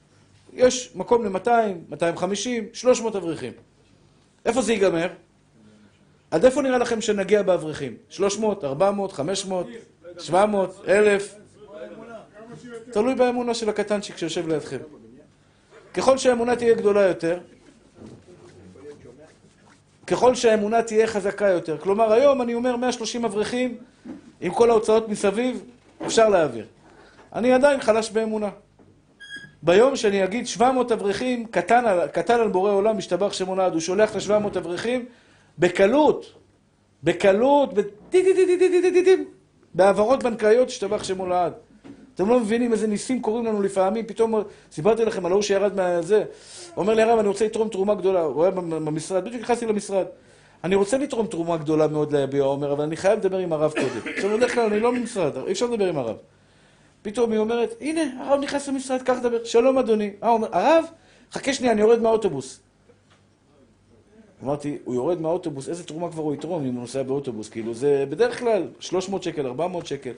יש 0.53 0.91
מקום 0.95 1.25
ל-200, 1.25 1.51
250, 1.89 2.69
300 2.73 3.17
אברכים. 3.17 3.53
איפה 4.47 4.63
זה 4.63 4.73
ייגמר? 4.73 5.09
עד 6.31 6.45
איפה 6.45 6.63
נראה 6.63 6.79
לכם 6.79 7.01
שנגיע 7.01 7.43
באברכים? 7.43 7.97
300, 8.09 8.65
400, 8.65 9.13
500, 9.13 9.67
700, 10.19 10.83
1,000? 10.89 11.35
תלוי 12.93 13.15
באמונה 13.15 13.55
של 13.55 13.69
הקטנצ'יק 13.69 14.17
שיושב 14.17 14.49
לידכם. 14.49 14.79
ככל 15.95 16.19
שהאמונה 16.19 16.57
תהיה 16.57 16.75
גדולה 16.75 17.01
יותר, 17.03 17.39
ככל 20.07 20.35
שהאמונה 20.35 20.83
תהיה 20.83 21.07
חזקה 21.07 21.49
יותר. 21.49 21.79
כלומר, 21.79 22.13
היום 22.13 22.43
אני 22.43 22.55
אומר 22.55 22.77
130 22.77 23.25
אברכים, 23.25 23.77
עם 24.41 24.55
כל 24.55 24.71
ההוצאות 24.71 25.09
מסביב, 25.09 25.65
אפשר 26.07 26.29
להעביר. 26.29 26.67
אני 27.33 27.53
עדיין 27.53 27.81
חלש 27.81 28.11
באמונה. 28.11 28.51
ביום 29.67 29.97
שאני 29.97 30.25
אגיד 30.25 30.47
700 30.47 30.93
אברכים, 30.93 31.47
קטן 31.47 31.85
קטן 32.13 32.41
על 32.41 32.49
בורא 32.49 32.73
עולם, 32.73 32.99
משתבח 32.99 33.33
שמו 33.33 33.57
לעד, 33.57 33.73
הוא 33.73 33.81
שולח 33.81 34.17
ל-700 34.17 34.59
אברכים 34.59 35.05
בקלות, 35.59 36.33
בקלות, 37.03 37.71
בהעברות 39.75 40.23
בנקאיות, 40.23 40.69
השתבח 40.69 41.05
שמו 41.05 41.27
לעד. 41.27 41.53
אתם 42.15 42.29
לא 42.29 42.41
מבינים 42.41 42.73
איזה 42.73 42.87
ניסים 42.87 43.23
קורים 43.23 43.47
לנו 43.47 43.63
לפעמים, 43.63 44.07
פתאום 44.07 44.35
סיפרתי 44.73 45.05
לכם 45.05 45.27
על 45.27 45.33
ההוא 45.33 45.43
שירד 45.43 45.77
מהזה. 45.77 46.25
אומר 46.77 46.95
לי 46.95 47.03
הרב, 47.03 47.19
אני 47.19 47.29
רוצה 47.29 47.45
לתרום 47.45 47.69
תרומה 47.69 47.95
גדולה, 47.95 48.21
הוא 48.21 48.43
היה 48.43 48.51
במשרד, 48.51 49.25
בדיוק 49.25 49.43
נכנסתי 49.43 49.67
למשרד. 49.67 50.05
אני 50.65 50.75
רוצה 50.75 50.99
לתרום 50.99 51.27
תרומה 51.27 51.57
גדולה 51.57 51.87
מאוד 51.89 52.13
ליביע 52.17 52.43
עומר, 52.43 52.73
אבל 52.73 52.85
אני 52.85 52.97
חייב 52.97 53.19
לדבר 53.19 53.39
עם 53.39 53.53
הרב 53.53 53.73
קודם. 53.73 54.15
עכשיו, 54.17 54.37
בדרך 54.37 54.55
כלל 54.55 54.65
אני 54.65 54.81
לא 54.81 54.91
במשרד, 54.91 55.37
אי 55.47 55.53
אפשר 55.53 55.67
לדבר 55.67 55.89
עם 55.89 55.99
הרב. 55.99 56.17
פתאום 57.07 57.33
היא 57.33 57.41
אומרת, 57.41 57.75
הנה, 57.81 58.01
הרב 58.19 58.41
נכנס 58.41 58.69
למשרד, 58.69 59.03
קח 59.03 59.17
לדבר. 59.19 59.45
שלום, 59.45 59.79
אדוני. 59.79 60.11
אה, 60.23 60.29
הוא 60.29 60.37
אומר, 60.37 60.49
הרב, 60.53 60.85
חכה 61.33 61.53
שנייה, 61.53 61.73
אני 61.73 61.81
יורד 61.81 62.03
מהאוטובוס. 62.03 62.61
אמרתי, 64.45 64.79
הוא 64.85 64.95
יורד 64.95 65.21
מהאוטובוס, 65.21 65.69
איזה 65.69 65.85
תרומה 65.85 66.11
כבר 66.11 66.23
הוא 66.23 66.35
יתרום 66.35 66.63
אם 66.63 66.75
הוא 66.75 66.81
נוסע 66.81 67.03
באוטובוס? 67.03 67.49
כאילו, 67.49 67.75
זה 67.75 68.05
בדרך 68.09 68.39
כלל 68.39 68.69
300 68.81 69.23
שקל, 69.23 69.47
400 69.47 69.87
שקל. 69.87 70.13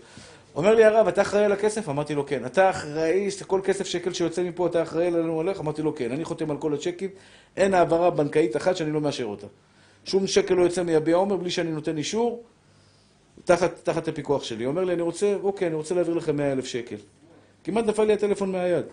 אומר 0.55 0.75
לי 0.75 0.85
הרב, 0.85 1.09
אתה 1.09 1.23
אחראי 1.23 1.45
על 1.45 1.53
הכסף? 1.53 1.89
אמרתי 1.89 2.15
לו, 2.15 2.27
כן. 2.27 2.45
אתה 2.47 2.71
אחראי, 2.71 3.29
כל 3.47 3.61
כסף 3.65 3.87
שקל 3.87 4.13
שיוצא 4.13 4.43
מפה, 4.43 4.67
אתה 4.67 4.83
אחראי 4.83 5.07
עלינו 5.07 5.33
הולך? 5.33 5.61
אמרתי 5.61 5.83
לו, 5.83 5.95
כן. 5.95 6.13
אני 6.13 6.25
חותם 6.25 6.51
על 6.51 6.57
כל 6.57 6.75
הצ'קים, 6.75 7.11
אין 7.57 7.75
העברה 7.75 8.11
בנקאית 8.11 8.57
אחת 8.57 8.77
שאני 8.77 8.93
לא 8.93 9.01
מאשר 9.01 9.25
אותה. 9.25 9.47
שום 10.05 10.27
שקל 10.27 10.55
לא 10.55 10.63
יוצא 10.63 10.83
מיביע 10.83 11.17
עומר 11.17 11.37
בלי 11.37 11.51
שאני 11.51 11.71
נותן 11.71 11.99
אישור, 11.99 12.43
תחת, 13.49 13.81
תחת 13.83 14.09
הפיקוח 14.09 14.45
שלי. 14.45 14.67
אומר 14.67 14.85
לי, 14.85 14.93
אני 14.93 15.03
רוצה, 15.03 15.35
אוקיי, 15.43 15.69
אני 15.69 15.75
רוצה 15.75 15.95
להעביר 15.95 16.15
לכם 16.15 16.37
100 16.37 16.53
אלף 16.53 16.67
שקל. 16.67 16.97
כמעט 17.65 17.85
נפל 17.85 18.05
לי 18.05 18.13
הטלפון 18.13 18.53
מהיד. 18.53 18.85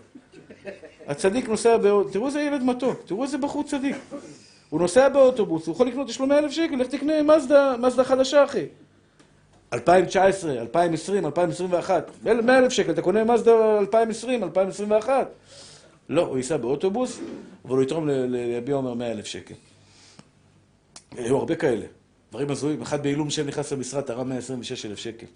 הצדיק 1.06 1.48
נוסע 1.48 1.76
באוטובוס, 1.76 2.12
תראו 2.12 2.26
איזה 2.26 2.40
ילד 2.40 2.62
מתוק, 2.62 3.02
תראו 3.06 3.22
איזה 3.22 3.38
בחור 3.38 3.62
צדיק. 3.62 3.96
הוא 4.70 4.80
נוסע 4.80 5.08
באוטובוס, 5.08 5.66
הוא 5.66 5.74
יכול 5.74 5.86
לקנות, 5.86 6.08
יש 6.08 6.20
לו 6.20 6.26
100 6.26 6.38
אלף 6.38 6.50
שקל, 6.50 6.76
לך 6.76 6.86
תקנה 6.86 7.22
מזדה, 7.22 7.74
מזדה 7.78 8.04
חדשה, 8.04 8.44
אחי. 8.44 8.66
2019, 9.72 10.60
2020, 10.60 11.26
2021, 11.26 12.10
100 12.24 12.58
אלף 12.58 12.72
שקל, 12.72 12.90
אתה 12.90 13.02
קונה 13.02 13.24
מזדה 13.24 13.78
2020, 13.78 14.44
2021. 14.44 15.28
לא, 16.08 16.22
הוא 16.22 16.36
ייסע 16.36 16.56
באוטובוס, 16.56 17.20
אבל 17.64 17.74
הוא 17.74 17.82
יתרום 17.82 18.08
ליביע 18.08 18.74
עומר 18.74 18.94
100 18.94 19.12
אלף 19.12 19.26
שקל. 19.26 19.54
היו 21.16 21.36
הרבה 21.36 21.54
כאלה, 21.54 21.86
דברים 22.36 22.50
הזויים. 22.50 22.82
אחד 22.82 23.02
בעילום 23.02 23.30
שם 23.30 23.46
נכנס 23.46 23.72
למשרד, 23.72 24.00
תרם 24.02 24.28
126 24.28 24.86
אלף 24.86 24.98
שקל. 24.98 25.26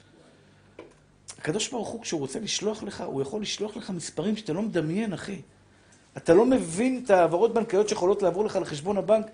הקדוש 1.38 1.68
ברוך 1.68 1.88
הוא, 1.88 2.02
כשהוא 2.02 2.20
רוצה 2.20 2.40
לשלוח 2.40 2.82
לך, 2.82 3.04
הוא 3.06 3.22
יכול 3.22 3.42
לשלוח 3.42 3.76
לך 3.76 3.90
מספרים 3.90 4.36
שאתה 4.36 4.52
לא 4.52 4.62
מדמיין, 4.62 5.12
אחי. 5.12 5.40
אתה 6.16 6.34
לא 6.34 6.46
מבין 6.46 7.02
את 7.04 7.10
ההעברות 7.10 7.54
בנקאיות 7.54 7.88
שיכולות 7.88 8.22
לעבור 8.22 8.44
לך 8.44 8.58
לחשבון 8.62 8.96
הבנק. 8.96 9.26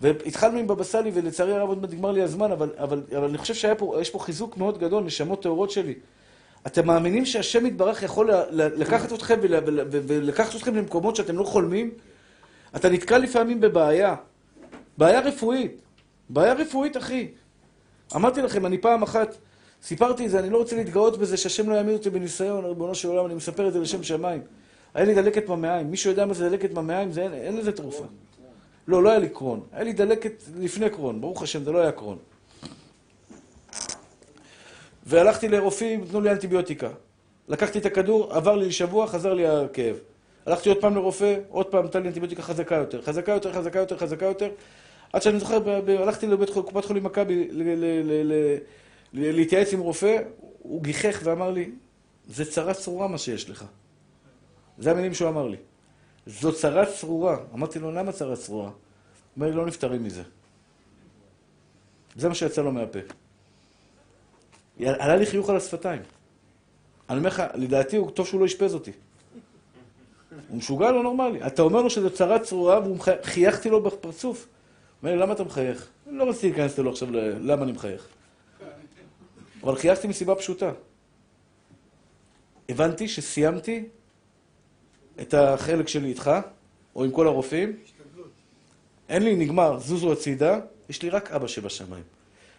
והתחלנו 0.00 0.58
עם 0.58 0.66
בבא 0.66 0.84
סאלי, 0.84 1.10
ולצערי 1.14 1.52
הרב 1.54 1.68
עוד 1.68 1.80
מעט 1.80 1.92
נגמר 1.92 2.12
לי 2.12 2.22
הזמן, 2.22 2.52
אבל, 2.52 2.70
אבל, 2.78 3.02
אבל 3.16 3.28
אני 3.28 3.38
חושב 3.38 3.54
שיש 3.54 4.10
פה 4.10 4.18
חיזוק 4.18 4.56
מאוד 4.56 4.78
גדול, 4.78 5.04
נשמות 5.04 5.42
טהורות 5.42 5.70
שלי. 5.70 5.94
אתם 6.66 6.86
מאמינים 6.86 7.26
שהשם 7.26 7.66
יתברך 7.66 8.02
יכול 8.02 8.30
לקחת 8.50 9.12
אתכם 9.12 9.38
ול, 9.42 9.54
ול, 9.66 9.80
ולקחת 9.90 10.56
אתכם 10.56 10.74
למקומות 10.74 11.16
שאתם 11.16 11.36
לא 11.38 11.44
חולמים? 11.44 11.90
אתה 12.76 12.88
נתקע 12.88 13.18
לפעמים 13.18 13.60
בבעיה. 13.60 14.14
בעיה 14.98 15.20
רפואית. 15.20 15.83
בעיה 16.28 16.52
רפואית, 16.52 16.96
אחי. 16.96 17.28
אמרתי 18.16 18.42
לכם, 18.42 18.66
אני 18.66 18.78
פעם 18.78 19.02
אחת, 19.02 19.36
סיפרתי 19.82 20.26
את 20.26 20.30
זה, 20.30 20.38
אני 20.38 20.50
לא 20.50 20.58
רוצה 20.58 20.76
להתגאות 20.76 21.18
בזה 21.18 21.36
שהשם 21.36 21.70
לא 21.70 21.74
יעמיד 21.74 21.94
אותי 21.94 22.10
בניסיון, 22.10 22.64
ריבונו 22.64 22.94
של 22.94 23.08
עולם, 23.08 23.26
אני 23.26 23.34
מספר 23.34 23.68
את 23.68 23.72
זה 23.72 23.80
לשם 23.80 24.02
שמיים. 24.02 24.42
היה 24.94 25.04
לי 25.04 25.14
דלקת 25.14 25.48
במעיים. 25.48 25.90
מישהו 25.90 26.10
יודע 26.10 26.26
מה 26.26 26.34
זה 26.34 26.50
דלקת 26.50 26.70
במעיים? 26.70 27.10
אין, 27.18 27.34
אין 27.34 27.56
לזה 27.56 27.72
תרופה. 27.72 28.04
לא, 28.88 29.02
לא 29.02 29.08
היה 29.08 29.18
לי 29.18 29.28
קרון. 29.28 29.60
היה 29.72 29.84
לי 29.84 29.92
דלקת 29.92 30.42
לפני 30.60 30.90
קרון. 30.90 31.20
ברוך 31.20 31.42
השם, 31.42 31.64
זה 31.64 31.72
לא 31.72 31.78
היה 31.78 31.92
קרון. 31.92 32.18
והלכתי 35.06 35.48
לרופאים, 35.48 36.04
תנו 36.04 36.20
לי 36.20 36.30
אנטיביוטיקה. 36.30 36.88
לקחתי 37.48 37.78
את 37.78 37.86
הכדור, 37.86 38.32
עבר 38.34 38.56
לי 38.56 38.72
שבוע, 38.72 39.06
חזר 39.06 39.34
לי 39.34 39.46
הכאב. 39.46 39.96
הלכתי 40.46 40.68
עוד 40.68 40.80
פעם 40.80 40.94
לרופא, 40.94 41.38
עוד 41.48 41.66
פעם 41.66 41.84
נתן 41.84 42.02
לי 42.02 42.08
אנטיביוטיקה 42.08 42.42
חזקה 42.42 42.74
יותר. 42.74 43.02
חזקה 43.02 43.32
יותר, 43.32 43.52
חזקה 43.52 43.78
יותר, 43.78 43.98
חזקה 43.98 44.26
יותר. 44.26 44.50
עד 45.14 45.22
שאני 45.22 45.40
זוכר, 45.40 45.58
הלכתי 46.02 46.26
לבית 46.26 46.50
חולים, 46.84 47.04
מכבי 47.04 47.48
להתייעץ 49.12 49.72
עם 49.72 49.80
רופא, 49.80 50.22
הוא 50.58 50.82
גיחך 50.82 51.20
ואמר 51.24 51.50
לי, 51.50 51.70
זה 52.28 52.50
צרה 52.50 52.74
צרורה 52.74 53.08
מה 53.08 53.18
שיש 53.18 53.50
לך. 53.50 53.64
זה 54.78 54.90
המילים 54.90 55.14
שהוא 55.14 55.28
אמר 55.28 55.48
לי. 55.48 55.56
זו 56.26 56.52
צרה 56.52 56.86
צרורה. 56.86 57.36
אמרתי 57.54 57.78
לו, 57.78 57.90
למה 57.90 58.12
צרה 58.12 58.36
צרורה? 58.36 58.68
הוא 58.68 58.74
אומר 59.36 59.46
לי, 59.46 59.52
לא 59.52 59.66
נפטרים 59.66 60.04
מזה. 60.04 60.22
זה 62.16 62.28
מה 62.28 62.34
שיצא 62.34 62.62
לו 62.62 62.72
מהפה. 62.72 62.98
עלה 64.80 65.16
לי 65.16 65.26
חיוך 65.26 65.50
על 65.50 65.56
השפתיים. 65.56 66.02
אני 67.08 67.18
אומר 67.18 67.28
לך, 67.28 67.42
לדעתי, 67.54 67.96
הוא 67.96 68.10
טוב 68.10 68.26
שהוא 68.26 68.40
לא 68.40 68.46
אשפז 68.46 68.74
אותי. 68.74 68.92
הוא 70.48 70.58
משוגע, 70.58 70.90
לא 70.90 71.02
נורמלי. 71.02 71.46
אתה 71.46 71.62
אומר 71.62 71.82
לו 71.82 71.90
שזו 71.90 72.10
צרה 72.10 72.38
צרורה, 72.38 72.80
וחייכתי 72.90 73.70
לו 73.70 73.82
בפרצוף. 73.82 74.48
אומר 75.04 75.16
לי, 75.16 75.22
למה 75.22 75.32
אתה 75.32 75.44
מחייך? 75.44 75.88
לא 76.06 76.28
רציתי 76.28 76.46
להיכנס 76.48 76.78
לו 76.78 76.90
עכשיו 76.90 77.10
ל- 77.10 77.50
למה 77.52 77.62
אני 77.64 77.72
מחייך. 77.72 78.06
אבל 79.62 79.76
חייכתי 79.76 80.08
מסיבה 80.08 80.34
פשוטה. 80.34 80.70
הבנתי 82.68 83.08
שסיימתי 83.08 83.84
את 85.20 85.34
החלק 85.34 85.88
שלי 85.88 86.08
איתך, 86.08 86.30
או 86.96 87.04
עם 87.04 87.10
כל 87.10 87.26
הרופאים. 87.26 87.76
אין 89.08 89.22
לי, 89.22 89.36
נגמר, 89.36 89.78
זוזו 89.78 90.12
הצידה, 90.12 90.60
יש 90.88 91.02
לי 91.02 91.10
רק 91.10 91.32
אבא 91.32 91.46
שבשמיים. 91.46 92.04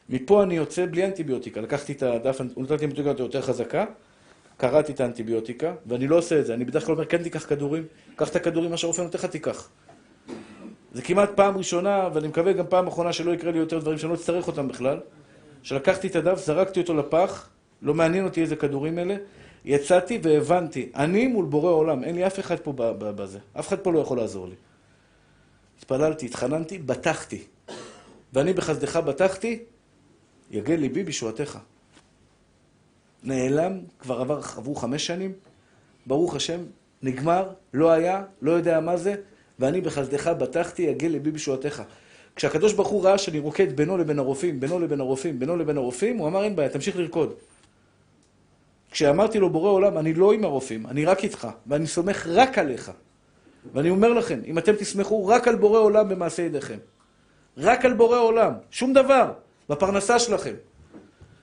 מפה 0.10 0.44
אני 0.44 0.56
יוצא 0.56 0.86
בלי 0.86 1.06
אנטיביוטיקה. 1.06 1.62
לקחתי 1.62 1.94
את 1.94 2.04
הדף, 2.04 2.42
לי 2.58 2.86
אנטיביוטיקה 2.86 3.24
יותר 3.24 3.42
חזקה, 3.42 3.86
קראתי 4.58 4.92
את 4.92 5.00
האנטיביוטיקה, 5.00 5.76
ואני 5.86 6.08
לא 6.08 6.18
עושה 6.18 6.40
את 6.40 6.46
זה. 6.46 6.54
אני 6.54 6.66
בדרך 6.66 6.86
כלל 6.86 6.96
אומר, 6.96 7.06
כן 7.06 7.24
תיקח 7.24 7.50
כדורים, 7.50 7.84
קח 8.16 8.30
את 8.30 8.36
הכדורים, 8.36 8.72
מה 8.72 8.78
שהרופא 8.78 9.02
נותן 9.02 9.18
לך 9.18 9.26
תיקח. 9.26 9.70
זה 10.96 11.02
כמעט 11.02 11.30
פעם 11.36 11.58
ראשונה, 11.58 12.10
ואני 12.14 12.28
מקווה 12.28 12.54
גם 12.54 12.66
פעם 12.70 12.88
אחרונה 12.88 13.14
שלא 13.14 13.32
יקרה 13.32 13.52
לי 13.52 13.58
יותר 13.58 13.80
דברים 13.80 13.98
שאני 13.98 14.10
לא 14.10 14.16
אצטרך 14.16 14.48
אותם 14.48 14.68
בכלל. 14.68 15.00
שלקחתי 15.64 16.08
את 16.08 16.16
הדף, 16.16 16.46
זרקתי 16.46 16.80
אותו 16.80 16.94
לפח, 16.94 17.50
לא 17.82 17.94
מעניין 17.94 18.26
אותי 18.26 18.42
איזה 18.42 18.56
כדורים 18.56 19.00
אלה, 19.00 19.16
יצאתי 19.66 20.20
והבנתי, 20.24 20.90
אני 20.96 21.28
מול 21.28 21.46
בורא 21.46 21.72
עולם, 21.72 22.04
אין 22.04 22.16
לי 22.16 22.28
אף 22.28 22.40
אחד 22.40 22.60
פה 22.60 22.74
בזה, 22.78 23.40
אף 23.60 23.68
אחד 23.68 23.80
פה 23.80 23.92
לא 23.92 24.00
יכול 24.00 24.18
לעזור 24.18 24.48
לי. 24.48 24.56
התפללתי, 25.78 26.26
התחננתי, 26.26 26.78
בטחתי. 26.78 27.44
ואני 28.34 28.54
בחסדך 28.54 28.96
בטחתי, 28.98 29.64
יגל 30.52 30.76
ליבי 30.76 31.04
בישועתך. 31.04 31.60
נעלם, 33.24 33.80
כבר 34.00 34.22
עבר, 34.22 34.40
עברו 34.58 34.76
חמש 34.76 35.08
שנים, 35.08 35.34
ברוך 36.06 36.36
השם, 36.36 36.60
נגמר, 37.02 37.50
לא 37.74 37.92
היה, 37.92 38.24
לא 38.42 38.52
יודע 38.52 38.80
מה 38.80 38.98
זה, 38.98 39.16
ואני 39.60 39.82
בחסדך 39.82 40.28
בטחתי, 40.28 40.82
יגל 40.82 41.08
ליבי 41.08 41.32
בישועתך. 41.32 41.84
כשהקדוש 42.36 42.74
ברוך 42.74 42.88
הוא 42.88 43.04
ראה 43.04 43.18
שאני 43.18 43.40
רוקד 43.40 43.76
בינו 43.76 43.98
לבין 43.98 44.20
הרופאים, 44.20 44.60
בינו 44.60 44.80
לבין 44.80 45.00
הרופאים, 45.00 45.40
בינו 45.40 45.58
לבין 45.58 45.78
הרופאים, 45.78 46.18
הוא 46.18 46.28
אמר, 46.28 46.44
אין 46.44 46.56
בעיה, 46.56 46.70
תמשיך 46.70 46.98
לרקוד. 46.98 47.34
כשאמרתי 48.92 49.40
לו, 49.40 49.50
בורא 49.50 49.70
עולם, 49.70 49.98
אני 49.98 50.14
לא 50.14 50.34
עם 50.34 50.44
הרופאים, 50.44 50.88
אני 50.88 51.06
רק 51.06 51.24
איתך, 51.24 51.48
ואני 51.68 51.88
סומך 51.88 52.28
רק 52.30 52.58
עליך. 52.58 52.92
ואני 53.74 53.90
אומר 53.90 54.14
לכם, 54.14 54.40
אם 54.46 54.58
אתם 54.58 54.74
תסמכו 54.76 55.28
רק 55.28 55.48
על 55.48 55.56
בורא 55.56 55.80
עולם 55.80 56.10
במעשה 56.10 56.42
ידיכם, 56.42 56.78
רק 57.58 57.86
על 57.86 57.94
בורא 57.94 58.20
עולם, 58.20 58.54
שום 58.72 58.94
דבר, 58.94 59.32
בפרנסה 59.70 60.20
שלכם, 60.20 60.54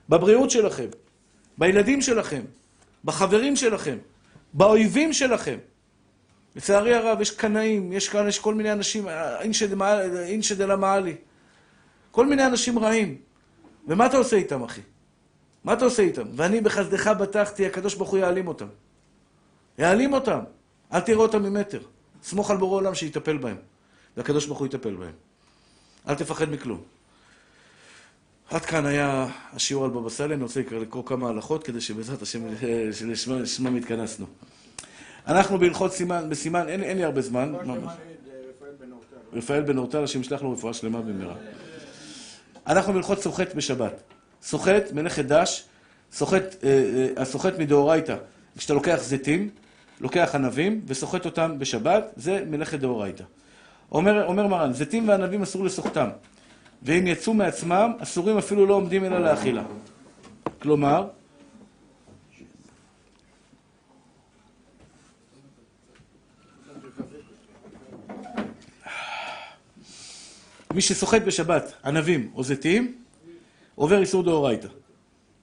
בבריאות 0.09 0.49
שלכם, 0.49 0.87
בילדים 1.57 2.01
שלכם, 2.01 2.41
בחברים 3.05 3.55
שלכם, 3.55 3.97
באויבים 4.53 5.13
שלכם. 5.13 5.57
לצערי 6.55 6.95
הרב, 6.95 7.21
יש 7.21 7.31
קנאים, 7.31 7.93
יש 7.93 8.09
כאן, 8.09 8.27
יש 8.27 8.39
כל 8.39 8.53
מיני 8.53 8.71
אנשים, 8.71 9.07
אינשא 10.25 10.55
דלה 10.55 10.75
מעלי. 10.75 11.15
כל 12.11 12.25
מיני 12.25 12.45
אנשים 12.45 12.79
רעים. 12.79 13.17
ומה 13.87 14.05
אתה 14.05 14.17
עושה 14.17 14.35
איתם, 14.35 14.63
אחי? 14.63 14.81
מה 15.63 15.73
אתה 15.73 15.85
עושה 15.85 16.03
איתם? 16.03 16.23
ואני 16.35 16.61
בחסדך 16.61 17.07
בטחתי, 17.07 17.65
הקדוש 17.65 17.95
ברוך 17.95 18.09
הוא 18.09 18.19
יעלים 18.19 18.47
אותם. 18.47 18.67
יעלים 19.77 20.13
אותם. 20.13 20.39
אל 20.93 20.99
תראה 20.99 21.17
אותם 21.17 21.43
ממטר. 21.43 21.81
סמוך 22.23 22.51
על 22.51 22.57
בורא 22.57 22.75
עולם 22.75 22.95
שיטפל 22.95 23.37
בהם. 23.37 23.57
והקדוש 24.17 24.45
ברוך 24.45 24.59
הוא 24.59 24.67
יטפל 24.67 24.95
בהם. 24.95 25.13
אל 26.07 26.15
תפחד 26.15 26.49
מכלום. 26.49 26.81
עד 28.49 28.65
כאן 28.65 28.85
היה 28.85 29.27
השיעור 29.53 29.85
על 29.85 29.91
בבא 29.91 30.09
סאלי, 30.09 30.33
אני 30.33 30.43
רוצה 30.43 30.61
לקרוא 30.81 31.05
כמה 31.05 31.29
הלכות 31.29 31.63
כדי 31.63 31.81
שבעזרת 31.81 32.21
השם, 32.21 32.39
שלשמם 32.93 33.75
התכנסנו. 33.75 34.25
אנחנו 35.27 35.59
בהלכות 35.59 35.93
סימן, 35.93 36.29
בסימן, 36.29 36.67
אין, 36.67 36.83
אין 36.83 36.97
לי 36.97 37.03
הרבה 37.03 37.21
זמן. 37.21 37.53
אורטל. 37.55 37.87
רפאל 39.33 39.61
בן 39.61 39.77
אורטל, 39.77 40.03
השם 40.03 40.21
ישלח 40.21 40.41
לו 40.41 40.51
רפואה 40.51 40.73
שלמה 40.73 41.01
במהרה. 41.01 41.35
אנחנו 42.67 42.93
בהלכות 42.93 43.21
סוחט 43.21 43.53
בשבת. 43.55 44.01
סוחט, 44.41 44.91
מלאכת 44.93 45.25
דש, 45.25 45.63
סוחט, 46.11 46.63
אה, 46.63 46.69
אה, 46.69 47.21
הסוחט 47.21 47.59
מדאורייתא. 47.59 48.15
כשאתה 48.57 48.73
לוקח 48.73 48.99
זיתים, 49.01 49.49
לוקח 50.01 50.31
ענבים 50.35 50.81
וסוחט 50.87 51.25
אותם 51.25 51.59
בשבת, 51.59 52.13
זה 52.15 52.43
מלאכת 52.49 52.79
דאורייתא. 52.79 53.23
אומר, 53.91 54.25
אומר 54.25 54.47
מרן, 54.47 54.73
זיתים 54.73 55.07
וענבים 55.07 55.41
אסור 55.41 55.63
לסוחטם, 55.63 56.09
ואם 56.83 57.07
יצאו 57.07 57.33
מעצמם, 57.33 57.91
אסורים 57.99 58.37
אפילו 58.37 58.65
לא 58.65 58.73
עומדים 58.73 59.05
אלא 59.05 59.19
לאכילה. 59.19 59.63
כלומר, 60.61 61.07
מי 70.73 70.81
שסוחט 70.81 71.21
בשבת 71.21 71.73
ענבים 71.85 72.31
או 72.35 72.43
זיתים, 72.43 72.97
עובר 73.75 74.01
איסור 74.01 74.23
דאורייתא. 74.23 74.67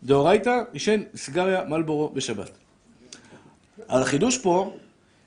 דאורייתא, 0.02 0.62
עישן 0.72 1.02
סיגריה 1.16 1.64
מלבורו 1.64 2.08
בשבת. 2.08 2.50
אבל 3.88 4.02
החידוש 4.02 4.38
פה, 4.38 4.76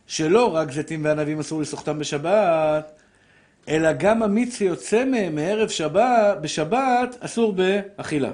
שלא 0.07 0.55
רק 0.55 0.71
זיתים 0.71 1.05
וענבים 1.05 1.39
אסור 1.39 1.61
לסוחטם 1.61 1.99
בשבת, 1.99 2.99
אלא 3.67 3.93
גם 3.93 4.23
המיץ 4.23 4.57
שיוצא 4.57 5.05
מהם 5.05 5.35
מערב 5.35 5.69
שבת, 5.69 6.37
בשבת, 6.41 7.15
אסור 7.19 7.53
באכילה. 7.53 8.31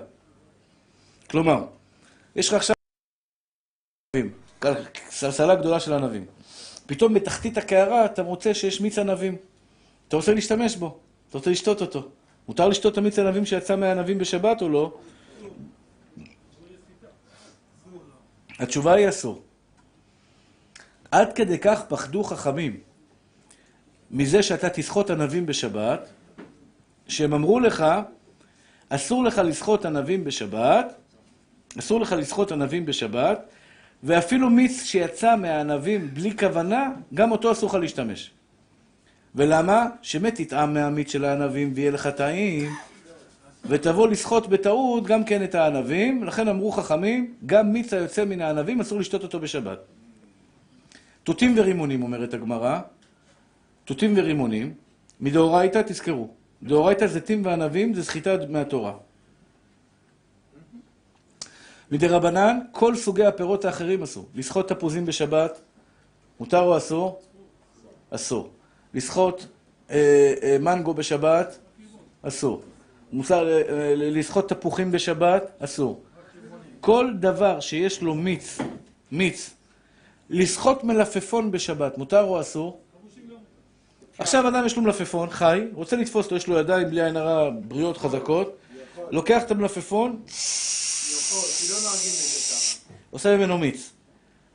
כלומר, 1.30 1.65
יש 2.36 2.47
לך 2.47 2.53
עכשיו 2.53 2.76
סלסלה 5.09 5.55
גדולה 5.55 5.80
של 5.80 5.93
ענבים. 5.93 6.26
פתאום 6.86 7.13
בתחתית 7.13 7.57
הקערה 7.57 8.05
אתה 8.05 8.24
מוצא 8.24 8.53
שיש 8.53 8.82
מיץ 8.82 8.97
ענבים. 8.97 9.36
אתה 10.07 10.15
רוצה 10.15 10.34
להשתמש 10.34 10.76
בו, 10.76 10.99
אתה 11.30 11.38
רוצה 11.38 11.51
לשתות 11.51 11.82
אותו. 11.82 12.09
מותר 12.47 12.67
לשתות 12.67 12.97
המיץ 12.97 13.19
ענבים 13.19 13.45
שיצא 13.45 13.75
מהענבים 13.75 14.17
בשבת 14.17 14.61
או 14.61 14.69
לא? 14.69 14.97
התשובה 18.59 18.93
היא 18.93 19.09
אסור. 19.09 19.41
עד 21.11 21.34
כדי 21.34 21.59
כך 21.59 21.82
פחדו 21.88 22.23
חכמים 22.23 22.80
מזה 24.11 24.43
שאתה 24.43 24.69
תסחוט 24.69 25.09
ענבים 25.09 25.45
בשבת, 25.45 26.09
שהם 27.07 27.34
אמרו 27.34 27.59
לך, 27.59 27.86
אסור 28.89 29.23
לך 29.23 29.38
לסחוט 29.38 29.86
ענבים 29.86 30.23
בשבת, 30.23 30.93
אסור 31.80 31.99
לך 31.99 32.11
לסחוט 32.11 32.51
ענבים 32.51 32.86
בשבת, 32.86 33.49
ואפילו 34.03 34.49
מיץ 34.49 34.84
שיצא 34.84 35.36
מהענבים 35.36 36.13
בלי 36.13 36.38
כוונה, 36.38 36.89
גם 37.13 37.32
אותו 37.32 37.51
אסור 37.51 37.69
לך 37.69 37.75
להשתמש. 37.75 38.32
ולמה? 39.36 39.88
שמת 40.01 40.41
תטעם 40.41 40.73
מהמיץ 40.73 41.11
של 41.11 41.25
הענבים 41.25 41.71
ויהיה 41.75 41.91
לך 41.91 42.07
טעים, 42.07 42.69
ותבוא 43.65 44.07
לסחוט 44.07 44.47
בטעות 44.47 45.03
גם 45.05 45.23
כן 45.23 45.43
את 45.43 45.55
הענבים, 45.55 46.23
לכן 46.23 46.47
אמרו 46.47 46.71
חכמים, 46.71 47.34
גם 47.45 47.73
מיץ 47.73 47.93
היוצא 47.93 48.25
מן 48.25 48.41
הענבים 48.41 48.82
אסור 48.82 48.99
לשתות 48.99 49.23
אותו 49.23 49.39
בשבת. 49.39 49.80
תותים 51.23 51.53
ורימונים, 51.57 52.03
אומרת 52.03 52.34
הגמרא, 52.34 52.80
תותים 53.86 54.13
ורימונים, 54.17 54.73
מדאורייתא, 55.19 55.82
תזכרו, 55.86 56.30
דאורייתא 56.63 57.07
זיתים 57.07 57.45
וענבים 57.45 57.93
זה 57.93 58.03
סחיטה 58.03 58.36
מהתורה. 58.49 58.93
מדרבנן, 61.91 62.59
כל 62.71 62.95
סוגי 62.95 63.25
הפירות 63.25 63.65
האחרים 63.65 64.03
אסור. 64.03 64.30
לסחוט 64.36 64.71
תפוזים 64.71 65.05
בשבת, 65.05 65.61
מותר 66.39 66.61
או 66.61 66.77
אסור? 66.77 67.19
אסור. 68.09 68.49
לסחוט 68.94 69.44
אה, 69.90 70.34
אה, 70.44 70.58
מנגו 70.60 70.94
בשבת, 70.94 71.60
אסור. 72.22 72.62
מותר 73.12 73.48
אה, 73.48 73.94
לסחוט 73.96 74.54
תפוחים 74.54 74.92
בשבת, 74.92 75.52
אסור. 75.60 76.02
כל 76.82 77.12
דבר 77.20 77.60
שיש 77.60 78.02
לו 78.02 78.16
מיץ, 78.16 78.58
מיץ, 79.12 79.50
לסחוט 80.30 80.84
מלפפון 80.84 81.52
בשבת, 81.52 81.98
מותר 81.98 82.22
או 82.22 82.42
אסור? 82.42 82.80
עכשיו 84.18 84.48
אדם 84.48 84.66
יש 84.66 84.76
לו 84.76 84.82
מלפפון, 84.82 85.30
חי, 85.30 85.62
רוצה 85.74 85.96
לתפוס 85.96 86.26
אותו, 86.26 86.36
יש 86.36 86.48
לו 86.48 86.58
ידיים 86.58 86.90
בלי 86.90 87.04
עין 87.04 87.18
הרע, 87.18 87.50
בריאות 87.68 87.98
חזקות, 87.98 88.58
לוקח 89.12 89.44
את 89.44 89.52
המלפפון. 89.52 90.22
עושה 93.12 93.38
ממנו 93.38 93.58
מיץ. 93.58 93.92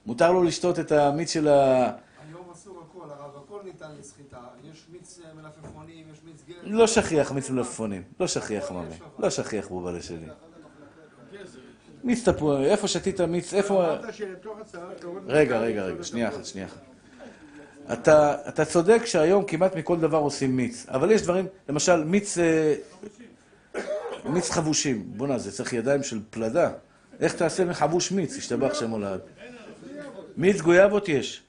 מותר 0.07 0.33
לו 0.33 0.43
לשתות 0.43 0.79
את 0.79 0.93
המיץ 0.93 1.33
של 1.33 1.49
ה... 1.49 1.91
היום 2.29 2.51
אסור 2.53 2.85
הכל, 2.91 3.11
הרב, 3.11 3.45
הכל 3.45 3.61
ניתן 3.65 3.91
לסחיטה. 4.01 4.39
יש 4.73 4.87
מיץ 4.93 5.21
אה, 5.25 5.35
מלפפונים, 5.35 6.07
יש 6.13 6.19
מיץ 6.25 6.43
גר. 6.49 6.54
לא 6.65 6.87
שכיח 6.87 7.33
מיץ 7.33 7.51
מלפפונים. 7.51 8.03
לא 8.21 8.27
שכיח, 8.27 8.71
ממי. 8.71 8.95
לא 9.19 9.31
שכיח 9.31 9.69
בובלה 9.69 10.03
שלי. 10.03 10.27
מיץ 12.05 12.29
תפוח, 12.29 12.61
איפה 12.61 12.89
שתית 12.89 13.21
מיץ, 13.21 13.55
איפה... 13.55 13.95
רגע, 15.27 15.59
רגע, 15.59 15.85
רגע, 15.85 16.05
שנייה 16.05 16.29
אחת, 16.29 16.45
שנייה 16.45 16.67
אחת. 16.67 16.81
אתה, 17.93 18.37
אתה 18.49 18.65
צודק 18.65 19.03
שהיום 19.05 19.45
כמעט 19.45 19.77
מכל 19.77 20.01
דבר 20.01 20.19
עושים 20.19 20.57
מיץ, 20.57 20.87
אבל 20.89 21.11
יש 21.11 21.23
דברים, 21.23 21.47
למשל 21.69 22.05
מיץ, 22.05 22.39
אה, 22.39 22.75
מיץ 24.25 24.51
חבושים. 24.51 25.05
בואנה, 25.17 25.39
זה 25.39 25.53
צריך 25.53 25.73
ידיים 25.73 26.03
של 26.03 26.21
פלדה. 26.31 26.71
איך 27.21 27.35
תעשה 27.35 27.65
מחבוש 27.65 28.13
מיץ? 28.13 28.37
ישתבח 28.37 28.75
שם 28.75 28.91
עולד. 28.91 29.21
מיץ 30.37 30.61
גויאבות 30.61 31.09
יש. 31.09 31.43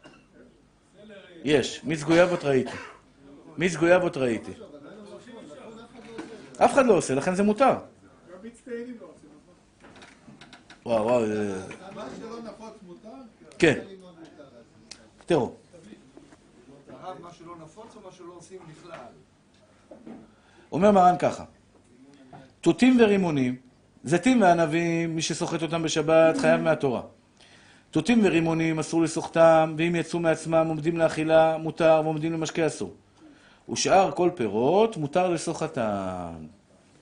יש, 1.43 1.81
מיץ 1.83 2.03
גויאבות 2.03 2.43
ראיתי. 2.43 2.77
מיץ 3.57 3.75
גויאבות 3.75 4.17
ראיתי. 4.17 4.51
אף 6.57 6.73
אחד 6.73 6.85
לא 6.85 6.93
עושה, 6.93 7.15
לכן 7.15 7.35
זה 7.35 7.43
מותר. 7.43 7.65
גם 7.71 8.49
תהילים 8.63 8.97
לא 9.01 9.07
עושים. 9.07 9.29
וואו, 10.85 11.05
וואו, 11.05 11.21
מה 11.95 12.05
שלא 12.19 12.39
נפוץ 12.43 12.73
מותר? 12.87 13.09
כן. 13.59 13.79
תראו, 15.25 15.51
מה 17.21 17.33
שלא 17.33 17.55
נפוץ 17.63 17.95
או 17.95 18.01
מה 18.05 18.11
שלא 18.11 18.33
עושים 18.37 18.59
בכלל? 18.71 18.97
אומר 20.71 20.91
מרן 20.91 21.17
ככה, 21.17 21.43
תותים 22.61 22.97
ורימונים, 22.99 23.55
זיתים 24.03 24.41
וענבים, 24.41 25.15
מי 25.15 25.21
שסוחט 25.21 25.61
אותם 25.61 25.83
בשבת 25.83 26.37
חייב 26.37 26.61
מהתורה. 26.61 27.01
תותים 27.91 28.21
ורימונים 28.23 28.79
אסור 28.79 29.01
לסוחטם, 29.01 29.75
ואם 29.77 29.95
יצאו 29.95 30.19
מעצמם 30.19 30.65
עומדים 30.67 30.97
לאכילה 30.97 31.57
מותר, 31.57 32.01
ועומדים 32.03 32.33
למשקה 32.33 32.67
אסור. 32.67 32.93
ושאר 33.69 34.11
כל 34.11 34.29
פירות 34.35 34.97
מותר 34.97 35.29
לסוחטם. 35.29 36.33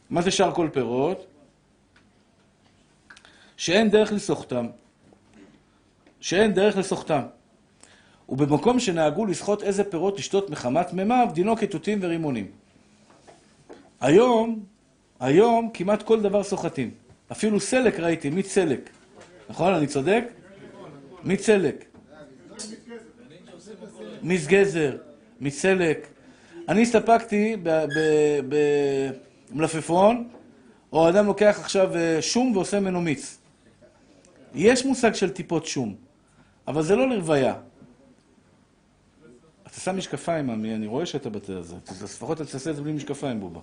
מה 0.09 0.21
זה 0.21 0.31
שאר 0.31 0.53
כל 0.55 0.69
פירות? 0.73 1.25
שאין 3.57 3.89
דרך 3.89 4.13
לסוחטם. 4.13 4.67
שאין 6.19 6.53
דרך 6.53 6.77
לסוחטם. 6.77 7.21
ובמקום 8.29 8.79
שנהגו 8.79 9.25
לסחוט 9.25 9.63
איזה 9.63 9.83
פירות 9.83 10.17
לשתות 10.19 10.49
מחמת 10.49 10.93
מימיו, 10.93 11.27
דינו 11.33 11.57
כתותים 11.57 11.99
ורימונים. 12.01 12.51
היום, 14.01 14.65
היום 15.19 15.69
כמעט 15.73 16.03
כל 16.03 16.21
דבר 16.21 16.43
סוחטים. 16.43 16.91
אפילו 17.31 17.59
סלק 17.59 17.99
ראיתי, 17.99 18.29
מיץ 18.29 18.47
סלק. 18.47 18.89
נכון? 19.49 19.73
אני 19.73 19.87
צודק? 19.87 20.23
מיץ 21.23 21.45
סלק. 21.45 21.85
מיץ 24.21 24.47
גזר, 24.47 24.97
מיץ 25.39 25.55
סלק. 25.55 26.12
אני 26.69 26.81
הסתפקתי 26.81 27.57
במלפפון, 29.51 30.29
או 30.91 31.09
אדם 31.09 31.25
לוקח 31.25 31.57
עכשיו 31.61 31.95
אה, 31.95 32.21
שום 32.21 32.55
ועושה 32.55 32.79
ממנו 32.79 33.01
מיץ. 33.01 33.37
יש 34.55 34.85
מושג 34.85 35.13
של 35.13 35.29
טיפות 35.29 35.65
שום, 35.65 35.95
אבל 36.67 36.83
זה 36.83 36.95
לא 36.95 37.09
לרוויה. 37.09 37.55
אתה 39.67 39.79
שם 39.79 39.97
משקפיים, 39.97 40.49
עמי, 40.49 40.75
אני 40.75 40.87
רואה 40.87 41.05
שאתה 41.05 41.29
בתה 41.29 41.57
הזה. 41.57 41.75
אז 41.87 42.03
לפחות 42.03 42.41
אתה 42.41 42.51
תעשה 42.51 42.69
את 42.69 42.75
זה 42.75 42.81
בלי 42.81 42.91
משקפיים, 42.91 43.39
בובה. 43.39 43.59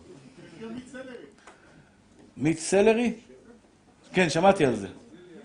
מיץ 2.37 2.61
סלרי? 2.61 3.13
כן, 4.13 4.31
שמעתי 4.31 4.65
על 4.65 4.77
זה. 4.77 4.89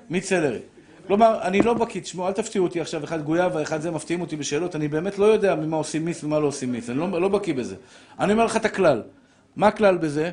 מיץ 0.10 0.26
סלרי. 0.26 0.60
כלומר, 1.08 1.42
אני 1.42 1.62
לא 1.62 1.74
בקיא, 1.74 2.02
תשמעו, 2.02 2.28
אל 2.28 2.34
תפתיעו 2.34 2.66
אותי 2.66 2.82
עכשיו, 2.82 3.04
אחד 3.04 3.22
גויאבה, 3.24 3.62
אחד 3.62 3.82
זה, 3.82 3.92
מפתיעים 3.92 4.22
אותי 4.22 4.36
בשאלות, 4.36 4.76
אני 4.76 4.88
באמת 4.88 5.20
לא 5.20 5.26
יודע 5.26 5.56
ממה 5.56 5.78
עושים 5.78 6.06
מיץ 6.06 6.24
ומה 6.24 6.40
לא 6.40 6.48
עושים 6.48 6.72
מיץ, 6.72 6.90
אני 6.90 6.98
לא, 6.98 7.22
לא 7.22 7.28
בקיא 7.28 7.54
בזה. 7.54 7.76
אני 8.20 8.34
אומר 8.34 8.46
לך 8.46 8.58
את 8.58 8.66
הכלל. 8.66 9.02
מה 9.56 9.68
הכלל 9.68 9.98
בזה? 9.98 10.32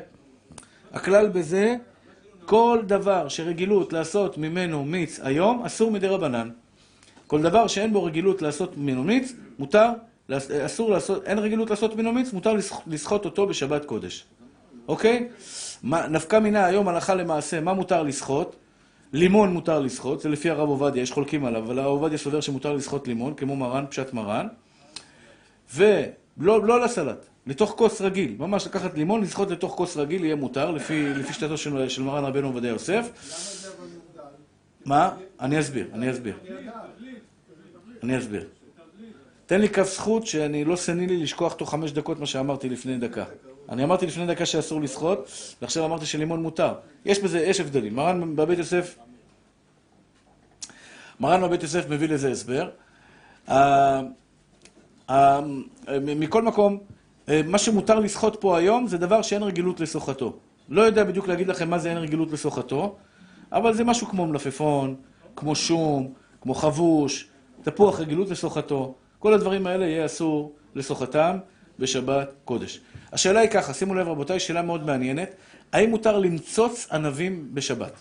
הכלל 0.93 1.27
בזה, 1.27 1.75
כל 2.45 2.79
דבר 2.87 3.27
שרגילות 3.27 3.93
לעשות 3.93 4.37
ממנו 4.37 4.85
מיץ 4.85 5.19
היום, 5.23 5.63
אסור 5.65 5.91
מדי 5.91 6.07
רבנן. 6.07 6.49
כל 7.27 7.41
דבר 7.41 7.67
שאין 7.67 7.93
בו 7.93 8.03
רגילות 8.03 8.41
לעשות 8.41 8.77
ממנו 8.77 9.03
מיץ, 9.03 9.33
מותר, 9.59 9.89
אסור 10.65 10.91
לעשות, 10.91 11.23
אין 11.25 11.39
רגילות 11.39 11.69
לעשות 11.69 11.95
ממנו 11.95 12.11
מיץ, 12.11 12.33
מותר 12.33 12.53
לסח- 12.53 12.81
לסחוט 12.87 13.25
אותו 13.25 13.47
בשבת 13.47 13.85
קודש. 13.85 14.25
אוקיי? 14.87 15.27
נפקא 15.83 16.39
מינה 16.39 16.65
היום 16.65 16.87
הלכה 16.87 17.15
למעשה, 17.15 17.61
מה 17.61 17.73
מותר 17.73 18.03
לסחוט? 18.03 18.55
לימון 19.13 19.53
מותר 19.53 19.79
לסחוט, 19.79 20.21
זה 20.21 20.29
לפי 20.29 20.49
הרב 20.49 20.69
עובדיה, 20.69 21.01
יש 21.01 21.11
חולקים 21.11 21.45
עליו, 21.45 21.63
אבל 21.63 21.79
הרב 21.79 21.87
עובדיה 21.87 22.17
סובר 22.17 22.41
שמותר 22.41 22.73
לסחוט 22.73 23.07
לימון, 23.07 23.33
כמו 23.33 23.55
מרן, 23.55 23.85
פשט 23.89 24.13
מרן. 24.13 24.47
ולא 25.73 26.63
לא 26.63 26.81
לסלט, 26.81 27.25
לתוך 27.47 27.73
כוס 27.77 28.01
רגיל, 28.01 28.35
ממש 28.39 28.67
לקחת 28.67 28.97
לימון, 28.97 29.21
לסחוט 29.21 29.51
לתוך 29.51 29.71
כוס 29.71 29.97
רגיל, 29.97 30.23
יהיה 30.23 30.35
מותר, 30.35 30.71
לפי, 30.71 31.09
לפי 31.09 31.33
שיטתו 31.33 31.57
של, 31.57 31.89
של 31.89 32.03
מרן 32.03 32.25
רבנו 32.25 32.47
עובדיה 32.47 32.69
יוסף. 32.69 33.09
מה? 34.85 35.15
אני 35.39 35.59
אסביר, 35.59 35.87
אני 35.93 36.11
אסביר. 36.11 36.35
אני 38.03 38.17
אסביר. 38.17 38.47
תן 39.45 39.61
לי 39.61 39.69
כף 39.69 39.93
זכות 39.93 40.27
שאני 40.27 40.65
לא 40.65 40.75
סנילי 40.75 41.17
לשכוח 41.17 41.53
תוך 41.53 41.71
חמש 41.71 41.91
דקות 41.91 42.19
מה 42.19 42.25
שאמרתי 42.25 42.69
לפני 42.69 42.97
דקה. 42.97 43.23
אני 43.73 43.83
אמרתי 43.83 44.05
לפני 44.05 44.25
דקה 44.25 44.45
שאסור 44.45 44.81
לסחוט, 44.81 45.19
ועכשיו 45.61 45.85
אמרתי 45.85 46.05
שלימון 46.05 46.41
מותר. 46.41 46.73
יש 47.05 47.19
בזה, 47.19 47.39
יש 47.39 47.59
הבדלים. 47.59 47.95
מרן 47.95 48.35
בבית 48.35 48.57
יוסף, 48.59 48.97
מרן 51.19 51.41
בבית 51.41 51.63
יוסף 51.63 51.89
מביא 51.89 52.09
לזה 52.09 52.31
הסבר. 52.31 52.69
אה, 53.49 54.01
אה, 55.09 55.39
מכל 56.01 56.41
מקום, 56.41 56.79
אה, 57.29 57.41
מה 57.45 57.57
שמותר 57.57 57.99
לסחוט 57.99 58.41
פה 58.41 58.57
היום 58.57 58.87
זה 58.87 58.97
דבר 58.97 59.21
שאין 59.21 59.43
רגילות 59.43 59.79
לסוחתו. 59.79 60.33
לא 60.69 60.81
יודע 60.81 61.03
בדיוק 61.03 61.27
להגיד 61.27 61.47
לכם 61.47 61.69
מה 61.69 61.79
זה 61.79 61.89
אין 61.89 61.97
רגילות 61.97 62.31
לסוחתו, 62.31 62.95
אבל 63.51 63.73
זה 63.73 63.83
משהו 63.83 64.07
כמו 64.07 64.27
מלפפון, 64.27 64.95
כמו 65.35 65.55
שום, 65.55 66.13
כמו 66.41 66.53
חבוש, 66.53 67.27
תפוח 67.63 67.99
רגילות 67.99 68.29
לסוחתו. 68.29 68.95
כל 69.19 69.33
הדברים 69.33 69.67
האלה 69.67 69.85
יהיה 69.85 70.05
אסור 70.05 70.53
לסוחתם 70.75 71.37
בשבת 71.79 72.33
קודש. 72.45 72.79
השאלה 73.13 73.39
היא 73.39 73.49
ככה, 73.49 73.73
שימו 73.73 73.95
לב 73.95 74.07
רבותיי, 74.07 74.39
שאלה 74.39 74.61
מאוד 74.61 74.85
מעניינת. 74.85 75.29
האם 75.73 75.89
מותר 75.89 76.19
למצוץ 76.19 76.87
ענבים 76.91 77.49
בשבת? 77.53 77.93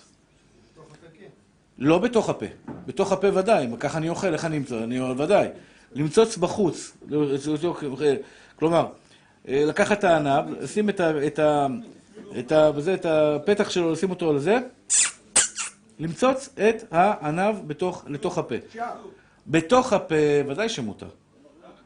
לא 1.78 1.98
בתוך 1.98 2.28
הפה. 2.28 2.46
בתוך 2.86 3.12
הפה 3.12 3.28
ודאי, 3.34 3.66
ככה 3.80 3.98
אני 3.98 4.08
אוכל, 4.08 4.32
איך 4.32 4.44
אני 4.44 4.56
אמצא? 4.56 4.84
אני 4.84 5.00
ודאי. 5.00 5.48
למצוץ 5.94 6.36
בחוץ. 6.36 6.96
כלומר, 8.56 8.86
אה, 9.48 9.64
לקחת 9.66 9.98
את 9.98 10.04
הענב, 10.04 10.44
לשים 10.60 10.88
את, 10.88 11.00
את, 11.00 11.38
ה, 11.38 11.66
את, 12.38 12.52
את 12.94 13.06
הפתח 13.06 13.70
שלו, 13.70 13.92
לשים 13.92 14.10
אותו 14.10 14.30
על 14.30 14.38
זה, 14.38 14.58
למצוץ 15.98 16.48
את 16.68 16.84
הענב 16.90 17.56
בתוך, 17.66 18.04
לתוך 18.06 18.38
הפה. 18.38 18.54
בתוך 19.46 19.92
הפה, 19.92 20.14
ודאי 20.48 20.68
שמותר. 20.68 21.08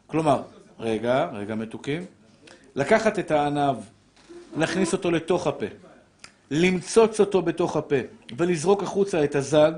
כלומר, 0.06 0.42
רגע, 0.78 1.28
רגע 1.32 1.54
מתוקים, 1.54 2.04
לקחת 2.76 3.18
את 3.18 3.30
הענב, 3.30 3.76
להכניס 4.56 4.92
אותו 4.92 5.10
לתוך 5.10 5.46
הפה, 5.46 5.66
למצוץ 6.50 7.20
אותו 7.20 7.42
בתוך 7.42 7.76
הפה 7.76 7.96
ולזרוק 8.36 8.82
החוצה 8.82 9.24
את 9.24 9.34
הזג, 9.34 9.72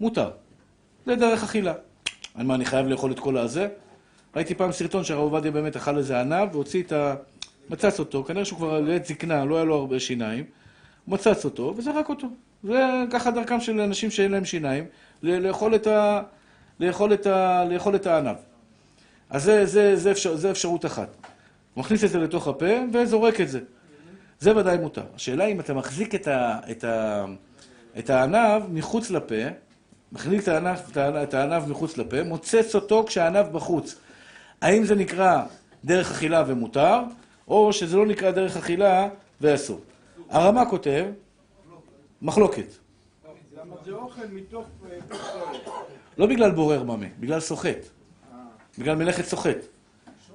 מותר. 0.00 0.30
זה 1.06 1.14
דרך 1.14 1.42
אכילה. 1.42 1.74
מה, 2.36 2.54
אני 2.54 2.64
חייב 2.64 2.86
לאכול 2.86 3.12
את 3.12 3.18
כל 3.18 3.38
הזה? 3.38 3.68
ראיתי 4.36 4.54
פעם 4.54 4.72
סרטון 4.72 5.04
שהרב 5.04 5.20
עובדיה 5.20 5.50
באמת 5.50 5.76
אכל 5.76 5.98
איזה 5.98 6.20
ענב 6.20 6.48
והוציא 6.52 6.82
את 6.82 6.92
ה... 6.92 7.14
מצץ 7.70 7.98
אותו, 7.98 8.24
כנראה 8.24 8.44
שהוא 8.44 8.56
כבר 8.56 8.80
לעת 8.80 9.06
זקנה, 9.06 9.44
לא 9.44 9.56
היה 9.56 9.64
לו 9.64 9.74
הרבה 9.74 10.00
שיניים, 10.00 10.44
מצץ 11.08 11.44
אותו 11.44 11.74
וזרק 11.76 12.08
אותו. 12.08 12.26
זה 12.64 13.04
ככה 13.10 13.30
דרכם 13.30 13.60
של 13.60 13.80
אנשים 13.80 14.10
שאין 14.10 14.32
להם 14.32 14.44
שיניים, 14.44 14.84
לאכול 15.22 15.74
את, 15.74 15.86
ה... 15.86 16.22
לאכול 16.80 17.14
את, 17.14 17.26
ה... 17.26 17.64
לאכול 17.64 17.96
את 17.96 18.06
הענב. 18.06 18.36
אז 19.30 19.44
זה, 19.44 19.66
זה, 19.66 19.96
זה, 19.96 20.10
אפשר... 20.10 20.36
זה 20.36 20.50
אפשרות 20.50 20.86
אחת. 20.86 21.23
הוא 21.74 21.84
מכניס 21.84 22.04
את 22.04 22.10
זה 22.10 22.18
לתוך 22.18 22.48
הפה 22.48 22.66
וזורק 22.92 23.40
את 23.40 23.48
זה. 23.48 23.60
זה 24.40 24.56
ודאי 24.56 24.78
מותר. 24.78 25.02
השאלה 25.14 25.46
אם 25.46 25.60
אתה 25.60 25.74
מחזיק 25.74 26.14
את, 26.14 26.28
ה... 26.28 26.58
את, 26.70 26.84
ה... 26.84 27.24
את 27.98 28.10
הענב 28.10 28.62
מחוץ 28.70 29.10
לפה, 29.10 29.34
מחזיק 30.12 30.42
את 30.42 30.48
הענב, 30.48 30.78
את 30.98 31.34
הענב- 31.34 31.68
מחוץ 31.68 31.98
לפה, 31.98 32.22
מוצץ 32.22 32.74
אותו 32.74 33.04
כשהענב 33.06 33.46
בחוץ. 33.52 33.94
האם 34.60 34.84
זה 34.84 34.94
נקרא 34.94 35.42
דרך 35.84 36.10
אכילה 36.10 36.44
ומותר, 36.46 36.98
או 37.48 37.72
שזה 37.72 37.96
לא 37.96 38.06
נקרא 38.06 38.30
דרך 38.30 38.56
אכילה 38.56 39.08
ואסור. 39.40 39.80
הרמ"א 40.30 40.64
כותב, 40.70 41.04
מחלוקת. 42.22 42.66
אה. 42.66 43.30
לא 46.18 46.26
בגלל 46.26 46.50
בורר 46.50 46.82
ממה, 46.82 47.06
בגלל 47.20 47.40
סוחט. 47.40 47.78
בגלל 48.78 48.96
מלאכת 48.96 49.24
סוחט. 49.24 49.56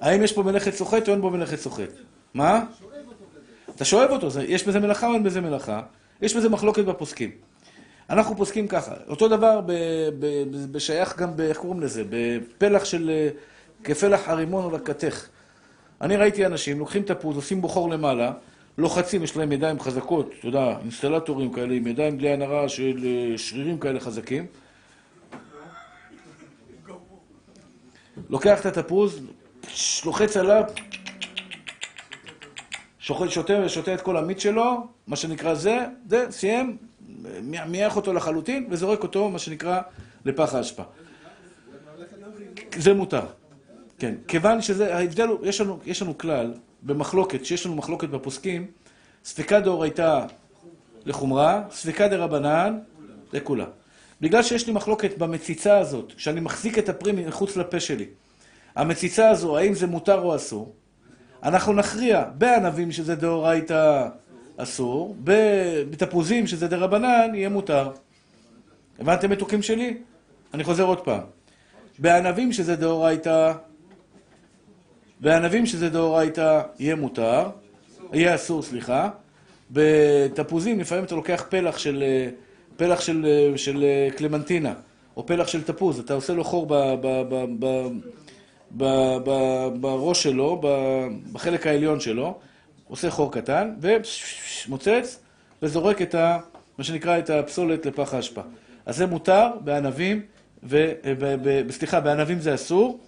האם 0.00 0.22
יש 0.22 0.32
פה 0.32 0.42
מלאכת 0.42 0.74
סוחט 0.74 1.08
או 1.08 1.12
אין 1.12 1.20
בו 1.20 1.30
מלאכת 1.30 1.58
סוחט? 1.58 1.90
מה? 2.34 2.64
אתה 3.76 3.84
שואב 3.84 4.10
אותו, 4.10 4.28
יש 4.48 4.66
בזה 4.66 4.80
מלאכה 4.80 5.06
או 5.06 5.14
אין 5.14 5.22
בזה 5.22 5.40
מלאכה? 5.40 5.82
יש 6.22 6.36
בזה 6.36 6.48
מחלוקת 6.48 6.84
בפוסקים. 6.84 7.30
אנחנו 8.10 8.36
פוסקים 8.36 8.68
ככה, 8.68 8.94
אותו 9.08 9.28
דבר 9.28 9.60
בשייך 10.72 11.18
גם, 11.18 11.30
איך 11.40 11.58
קוראים 11.58 11.80
לזה? 11.80 12.04
בפלח 12.10 12.84
של, 12.84 13.10
כפלח 13.84 14.28
הרימון 14.28 14.64
או 14.64 14.70
לקטך. 14.70 15.28
אני 16.00 16.16
ראיתי 16.16 16.46
אנשים, 16.46 16.78
לוקחים 16.78 17.02
תפוז, 17.02 17.36
עושים 17.36 17.60
בוחור 17.60 17.90
למעלה, 17.90 18.32
לוחצים, 18.78 19.22
יש 19.22 19.36
להם 19.36 19.52
ידיים 19.52 19.80
חזקות, 19.80 20.30
אתה 20.38 20.48
יודע, 20.48 20.76
אינסטלטורים 20.82 21.52
כאלה, 21.52 21.74
עם 21.74 21.86
ידיים 21.86 22.18
בלי 22.18 22.30
הנרה 22.30 22.68
של 22.68 23.04
אה, 23.04 23.38
שרירים 23.38 23.78
כאלה 23.78 24.00
חזקים. 24.00 24.46
לוקח 28.30 28.60
את 28.60 28.66
התפוז, 28.66 29.20
לוחץ 30.04 30.36
עליו, 30.36 30.64
שותה, 32.98 33.30
שותה, 33.30 33.68
שותה 33.68 33.94
את 33.94 34.00
כל 34.00 34.16
המיץ 34.16 34.42
שלו, 34.42 34.86
מה 35.06 35.16
שנקרא 35.16 35.54
זה, 35.54 35.86
זה, 36.08 36.26
סיים, 36.30 36.76
מייח 37.42 37.96
אותו 37.96 38.12
לחלוטין 38.12 38.66
וזורק 38.70 39.02
אותו, 39.02 39.28
מה 39.28 39.38
שנקרא, 39.38 39.80
לפח 40.24 40.54
האשפה. 40.54 40.82
זה 42.76 42.94
מותר. 42.94 43.26
כן, 43.98 44.14
כיוון 44.28 44.62
שזה, 44.62 44.96
ההבדל 44.96 45.28
הוא, 45.28 45.46
יש 45.46 45.60
לנו, 45.60 45.78
יש 45.86 46.02
לנו 46.02 46.18
כלל 46.18 46.54
במחלוקת, 46.82 47.44
שיש 47.44 47.66
לנו 47.66 47.74
מחלוקת 47.74 48.08
בפוסקים, 48.08 48.66
ספיקה 49.24 49.60
דאורייתא 49.60 50.26
לחומרה, 51.04 51.62
ספיקה 51.70 52.08
דרבנן 52.08 52.78
לכולה. 53.32 53.64
בגלל 54.20 54.42
שיש 54.42 54.66
לי 54.66 54.72
מחלוקת 54.72 55.18
במציצה 55.18 55.78
הזאת, 55.78 56.12
כשאני 56.16 56.40
מחזיק 56.40 56.78
את 56.78 56.88
הפרי 56.88 57.12
מחוץ 57.12 57.56
לפה 57.56 57.80
שלי, 57.80 58.06
המציצה 58.76 59.30
הזו, 59.30 59.58
האם 59.58 59.74
זה 59.74 59.86
מותר 59.86 60.20
או 60.20 60.36
אסור, 60.36 60.74
אנחנו 61.42 61.72
נכריע 61.72 62.24
בענבים 62.38 62.92
שזה 62.92 63.14
דאורייתא 63.14 64.08
אסור, 64.56 65.16
בתפוזים 65.90 66.46
שזה 66.46 66.68
דרבנן 66.68 67.34
יהיה 67.34 67.48
מותר. 67.48 67.90
הבנתם 68.98 69.30
מתוקים 69.30 69.62
שלי? 69.62 69.98
אני 70.54 70.64
חוזר 70.64 70.84
עוד 70.84 71.00
פעם. 71.00 71.22
בענבים 71.98 72.52
שזה 72.52 72.76
דאורייתא, 72.76 73.52
בענבים 75.20 75.66
שזה 75.66 75.88
דאורייתא 75.88 76.62
יהיה 76.78 76.94
מותר, 76.94 77.48
יהיה 78.12 78.34
אסור, 78.34 78.62
סליחה. 78.62 79.10
בתפוזים 79.70 80.80
לפעמים 80.80 81.04
אתה 81.04 81.14
לוקח 81.14 81.44
פלח 81.48 81.78
של, 81.78 82.04
פלח 82.76 83.00
של, 83.00 83.26
של 83.56 83.84
קלמנטינה, 84.16 84.74
או 85.16 85.26
פלח 85.26 85.48
של 85.48 85.62
תפוז, 85.62 85.98
אתה 85.98 86.14
עושה 86.14 86.32
לו 86.32 86.44
חור 86.44 86.66
ב, 86.66 86.74
ב, 86.74 87.22
ב, 87.28 87.44
ב, 87.58 87.88
בראש 89.80 90.22
שלו, 90.22 90.60
בחלק 91.32 91.66
העליון 91.66 92.00
שלו, 92.00 92.38
עושה 92.88 93.10
חור 93.10 93.32
קטן, 93.32 93.74
ומוצץ, 93.80 95.18
וזורק 95.62 96.02
את 96.02 96.14
ה... 96.14 96.38
מה 96.78 96.84
שנקרא 96.84 97.18
את 97.18 97.30
הפסולת 97.30 97.86
לפח 97.86 98.14
האשפה. 98.14 98.40
אז 98.86 98.96
זה 98.96 99.06
מותר 99.06 99.48
בענבים. 99.64 100.22
סליחה, 101.70 102.00
בענבים 102.00 102.40
זה 102.40 102.54
אסור, 102.54 102.98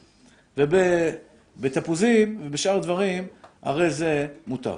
ובתפוזים 0.56 2.40
ובשאר 2.42 2.78
דברים, 2.78 3.26
הרי 3.62 3.90
זה 3.90 4.26
מותר. 4.46 4.76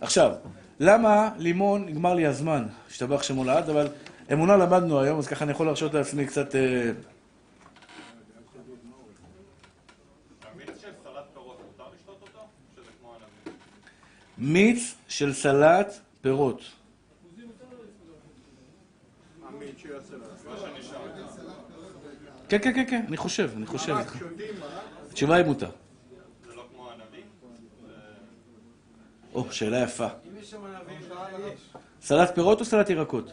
עכשיו, 0.00 0.32
למה 0.80 1.30
לימון, 1.38 1.86
נגמר 1.86 2.14
לי 2.14 2.26
הזמן, 2.26 2.66
השתבח 2.90 3.22
שמו 3.22 3.44
לעד, 3.44 3.70
אבל 3.70 3.88
אמונה 4.32 4.56
למדנו 4.56 5.00
היום, 5.00 5.18
אז 5.18 5.26
ככה 5.26 5.44
אני 5.44 5.52
יכול 5.52 5.66
להרשות 5.66 5.94
לעצמי 5.94 6.26
קצת... 6.26 6.54
מיץ 14.44 14.94
של 15.08 15.32
סלט 15.32 15.94
פירות. 16.20 16.60
כן, 22.48 22.58
כן, 22.58 22.74
כן, 22.74 22.84
כן, 22.90 23.04
אני 23.08 23.16
חושב, 23.16 23.50
אני 23.56 23.66
חושב. 23.66 23.96
התשובה 25.10 25.34
היא 25.34 25.44
מותר. 25.44 25.70
זה 26.46 26.54
לא 26.54 26.62
כמו 26.72 26.90
ענבים? 26.90 27.26
או, 29.34 29.52
שאלה 29.52 29.78
יפה. 29.78 30.08
סלט 32.02 32.34
פירות 32.34 32.60
או 32.60 32.64
סלט 32.64 32.90
ירקות? 32.90 33.32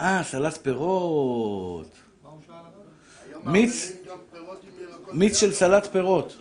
אה, 0.00 0.22
סלט 0.24 0.56
פירות. 0.62 1.88
מיץ, 3.44 3.92
מיץ 5.12 5.36
של 5.40 5.52
סלט 5.52 5.86
פירות. 5.86 6.36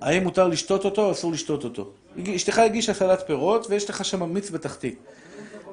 האם 0.00 0.22
מותר 0.22 0.48
לשתות 0.48 0.84
אותו 0.84 1.06
או 1.06 1.12
אסור 1.12 1.32
לשתות 1.32 1.64
אותו? 1.64 1.92
אשתך 2.36 2.58
הגישה 2.58 2.94
סלט 2.94 3.26
פירות 3.26 3.66
ויש 3.70 3.90
לך 3.90 4.04
שם 4.04 4.32
מיץ 4.32 4.50
בתחתית. 4.50 4.98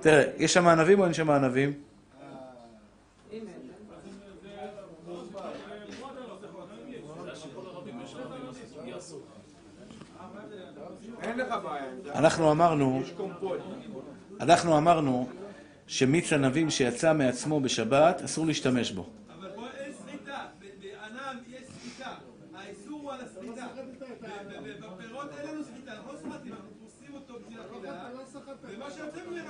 תראה, 0.01 0.23
יש 0.37 0.53
שם 0.53 0.67
ענבים 0.67 0.99
או 0.99 1.05
אין 1.05 1.13
שם 1.13 1.29
ענבים? 1.29 1.73
אנחנו 12.15 12.51
אמרנו, 12.51 13.01
אנחנו 14.39 14.77
אמרנו 14.77 15.27
שמיץ 15.87 16.33
ענבים 16.33 16.69
שיצא 16.69 17.13
מעצמו 17.13 17.59
בשבת, 17.59 18.21
אסור 18.21 18.45
להשתמש 18.45 18.91
בו. 18.91 19.05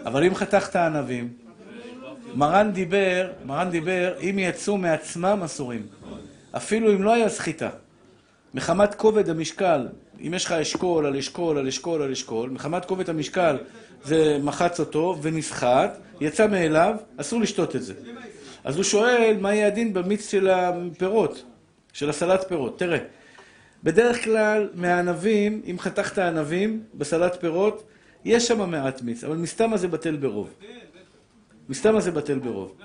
אבל 0.08 0.24
אם 0.24 0.36
חתכת 0.36 0.76
ענבים, 0.76 1.30
מרן 2.36 2.72
דיבר, 2.72 3.32
מרן 3.45 3.70
דיבר, 3.70 4.14
אם 4.22 4.39
יצאו 4.39 4.78
מעצמם 4.78 5.41
אסורים. 5.45 5.88
אפילו 6.51 6.91
אם 6.91 7.03
לא 7.03 7.14
היה 7.14 7.30
סחיטה. 7.30 7.70
מחמת 8.53 8.95
כובד 8.95 9.30
המשקל, 9.30 9.88
אם 10.22 10.34
יש 10.34 10.45
לך 10.45 10.51
אשכול 10.51 11.05
על 11.05 11.16
אשכול 11.18 11.58
על 11.58 11.68
אשכול 11.68 12.01
על 12.01 12.12
אשכול, 12.12 12.49
מחמת 12.49 12.86
כובד 12.86 13.10
המשקל 13.10 13.58
זה 14.03 14.38
מחץ 14.43 14.80
אותו 14.80 15.18
ונסחט, 15.22 15.97
יצא 16.22 16.47
מאליו, 16.47 16.95
אסור 17.18 17.41
לשתות 17.41 17.76
את 17.76 17.84
זה. 17.84 17.93
אז 18.64 18.76
הוא 18.76 18.84
שואל, 18.84 19.38
מה 19.41 19.53
יהיה 19.53 19.68
הדין 19.68 19.93
במיץ 19.93 20.32
של 20.32 20.49
הפירות, 20.49 21.43
של 21.93 22.10
הסלט 22.10 22.47
פירות? 22.47 22.80
תראה, 22.80 22.99
בדרך 23.84 24.24
כלל 24.24 24.70
מהענבים, 24.74 25.62
אם 25.72 25.80
חתכת 25.80 26.18
ענבים 26.18 26.84
בסלט 26.93 27.36
פירות, 27.39 27.84
יש 28.28 28.47
שם 28.47 28.69
מעט 28.69 29.01
מיץ, 29.01 29.23
אבל 29.23 29.36
מסתמה 29.36 29.78
זה 29.78 29.88
בטל 29.88 30.15
ברוב. 30.15 30.49
מסתמה 31.69 32.01
זה 32.01 32.11
בטל 32.11 32.39
ברוב. 32.39 32.78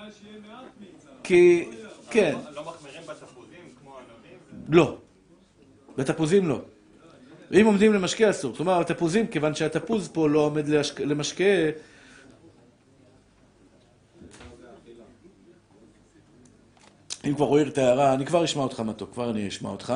כי, 1.23 1.65
כן. 2.09 2.35
לא 2.55 2.63
מחמירים 2.65 3.01
בתפוזים 3.07 3.59
כמו 3.81 3.95
ענבים? 3.97 4.37
לא. 4.69 4.97
בתפוזים 5.97 6.47
לא. 6.47 6.61
אם 7.51 7.65
עומדים 7.65 7.93
למשקה 7.93 8.29
אסור. 8.29 8.55
אומרת, 8.59 8.91
התפוזים, 8.91 9.27
כיוון 9.27 9.55
שהתפוז 9.55 10.07
פה 10.07 10.29
לא 10.29 10.39
עומד 10.39 10.65
למשקה... 10.99 11.43
אם 17.25 17.35
כבר 17.35 17.45
הוא 17.45 17.57
העיר 17.57 17.69
את 17.69 17.77
ההערה, 17.77 18.13
אני 18.13 18.25
כבר 18.25 18.43
אשמע 18.43 18.63
אותך 18.63 18.79
מתוק, 18.79 19.13
כבר 19.13 19.29
אני 19.29 19.47
אשמע 19.47 19.69
אותך. 19.69 19.93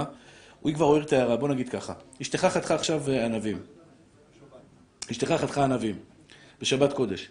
הוא 0.62 0.74
כבר 0.74 0.92
העיר 0.92 1.04
את 1.04 1.14
ההערה, 1.14 1.38
בוא 1.38 1.50
נגיד 1.50 1.70
ככה. 1.70 1.94
אשתך 2.22 2.46
חתכה 2.46 2.76
עכשיו 2.76 3.12
ענבים. 3.12 3.77
אשתך 5.12 5.32
חתכה 5.32 5.64
ענבים, 5.64 5.96
בשבת 6.62 6.94
קודש. 6.94 7.30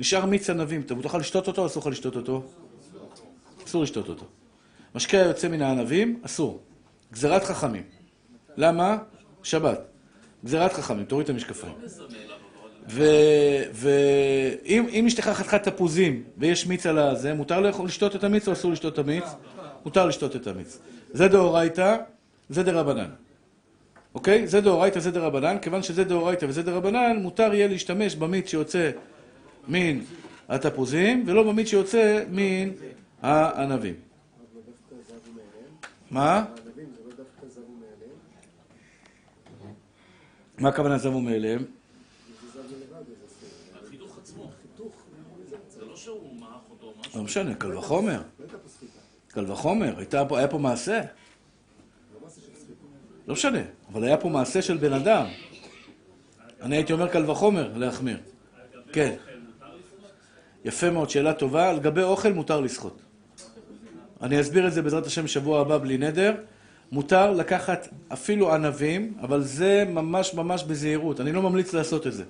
נשאר 0.00 0.26
מיץ 0.26 0.50
ענבים, 0.50 0.80
אתה 0.80 0.94
תוכל 1.02 1.18
לשתות 1.18 1.48
אותו 1.48 1.62
או 1.62 1.66
אסור 1.66 1.82
לך 1.82 1.86
לשתות 1.86 2.16
אותו? 2.16 2.42
אסור 3.66 3.82
לשתות 3.82 4.08
אותו. 4.08 4.24
משקה 4.94 5.18
היוצא 5.18 5.48
מן 5.48 5.62
הענבים, 5.62 6.20
אסור. 6.22 6.62
גזירת 7.12 7.44
חכמים. 7.44 7.82
למה? 8.56 8.98
שבת. 9.42 9.80
גזירת 10.44 10.72
חכמים, 10.72 11.04
תוריד 11.04 11.24
את 11.24 11.30
המשקפיים. 11.30 11.72
ואם 13.72 15.04
אשתך 15.06 15.24
חתכה 15.24 15.58
תפוזים 15.58 16.24
ויש 16.38 16.66
מיץ 16.66 16.86
על 16.86 16.98
הזה, 16.98 17.34
מותר 17.34 17.60
לשתות 17.84 18.16
את 18.16 18.24
המיץ 18.24 18.48
או 18.48 18.52
אסור 18.52 18.72
לשתות 18.72 18.94
את 18.94 18.98
המיץ? 18.98 19.24
מותר 19.84 20.06
לשתות 20.06 20.36
את 20.36 20.46
המיץ. 20.46 20.78
זה 21.12 21.28
דאורייתא, 21.28 21.96
זה 22.48 22.62
דרבנן. 22.62 23.10
אוקיי? 24.14 24.46
זה 24.46 24.60
דאורייתא, 24.60 25.00
זה 25.00 25.10
דרבנן. 25.10 25.58
כיוון 25.62 25.82
שזה 25.82 26.04
דאורייתא 26.04 26.46
וזה 26.48 26.62
דרבנן, 26.62 27.16
מותר 27.16 27.54
יהיה 27.54 27.68
להשתמש 27.68 28.16
במיץ 28.16 28.48
שיוצא 28.48 28.90
מן 29.68 29.98
התפוזים, 30.48 31.24
ולא 31.26 31.42
במיץ 31.42 31.68
שיוצא 31.68 32.24
מן 32.30 32.70
הענבים. 33.22 33.94
מה? 36.10 36.44
מה 40.58 40.68
הכוונה 40.68 40.98
זבו 40.98 41.20
מאליהם? 41.20 41.64
לא 47.14 47.22
משנה, 47.22 47.54
קל 47.54 47.78
וחומר. 47.78 48.22
קל 49.28 49.50
וחומר, 49.50 49.94
היה 50.30 50.48
פה 50.48 50.58
מעשה. 50.58 51.00
לא 53.26 53.34
משנה, 53.34 53.60
אבל 53.92 54.04
היה 54.04 54.16
פה 54.16 54.28
מעשה 54.28 54.62
של 54.62 54.76
בן 54.76 54.92
אדם. 54.92 55.26
אני 56.62 56.76
הייתי 56.76 56.92
אומר 56.92 57.08
קל 57.08 57.30
וחומר 57.30 57.72
להחמיר. 57.76 58.18
כן. 58.92 59.14
יפה 60.64 60.90
מאוד, 60.90 61.10
שאלה 61.10 61.32
טובה. 61.32 61.70
על 61.70 61.80
גבי 61.80 62.02
אוכל 62.02 62.32
מותר 62.32 62.60
לשחות. 62.60 63.02
אני 64.22 64.40
אסביר 64.40 64.66
את 64.66 64.72
זה 64.72 64.82
בעזרת 64.82 65.06
השם 65.06 65.26
שבוע 65.26 65.60
הבא 65.60 65.78
בלי 65.78 65.98
נדר. 65.98 66.34
מותר 66.92 67.30
לקחת 67.30 67.88
אפילו 68.12 68.54
ענבים, 68.54 69.14
אבל 69.20 69.42
זה 69.42 69.84
ממש 69.88 70.34
ממש 70.34 70.64
בזהירות. 70.64 71.20
אני 71.20 71.32
לא 71.32 71.42
ממליץ 71.42 71.72
לעשות 71.72 72.06
את 72.06 72.12
זה. 72.12 72.24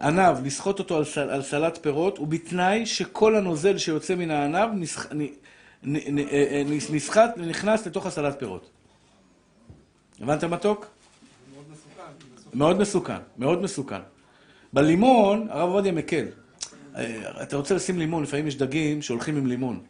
ענב, 0.00 0.46
לסחוט 0.46 0.78
אותו 0.78 0.96
על, 0.96 1.04
סל, 1.04 1.30
על 1.30 1.42
סלט 1.42 1.78
פירות, 1.82 2.18
ובתנאי 2.18 2.86
שכל 2.86 3.36
הנוזל 3.36 3.78
שיוצא 3.78 4.14
מן 4.14 4.30
הענב 4.30 4.68
אה, 5.14 5.26
אה, 5.86 6.62
נסחט 6.90 7.34
ונכנס 7.36 7.86
לתוך 7.86 8.06
הסלט 8.06 8.38
פירות. 8.38 8.70
הבנת 10.20 10.44
מתוק? 10.44 10.86
מאוד 11.54 11.64
מסוכן, 11.72 12.02
מאוד 12.54 12.78
מסוכן, 12.78 13.18
מאוד 13.38 13.62
מסוכן. 13.62 14.00
בלימון, 14.72 15.46
הרב 15.50 15.70
עובדיה 15.70 15.92
מקל. 15.92 16.24
אה, 16.96 17.42
אתה 17.42 17.56
רוצה 17.56 17.74
לשים 17.74 17.98
לימון, 17.98 18.22
לפעמים 18.22 18.46
יש 18.46 18.56
דגים 18.56 19.02
שהולכים 19.02 19.36
עם 19.36 19.46
לימון. 19.46 19.80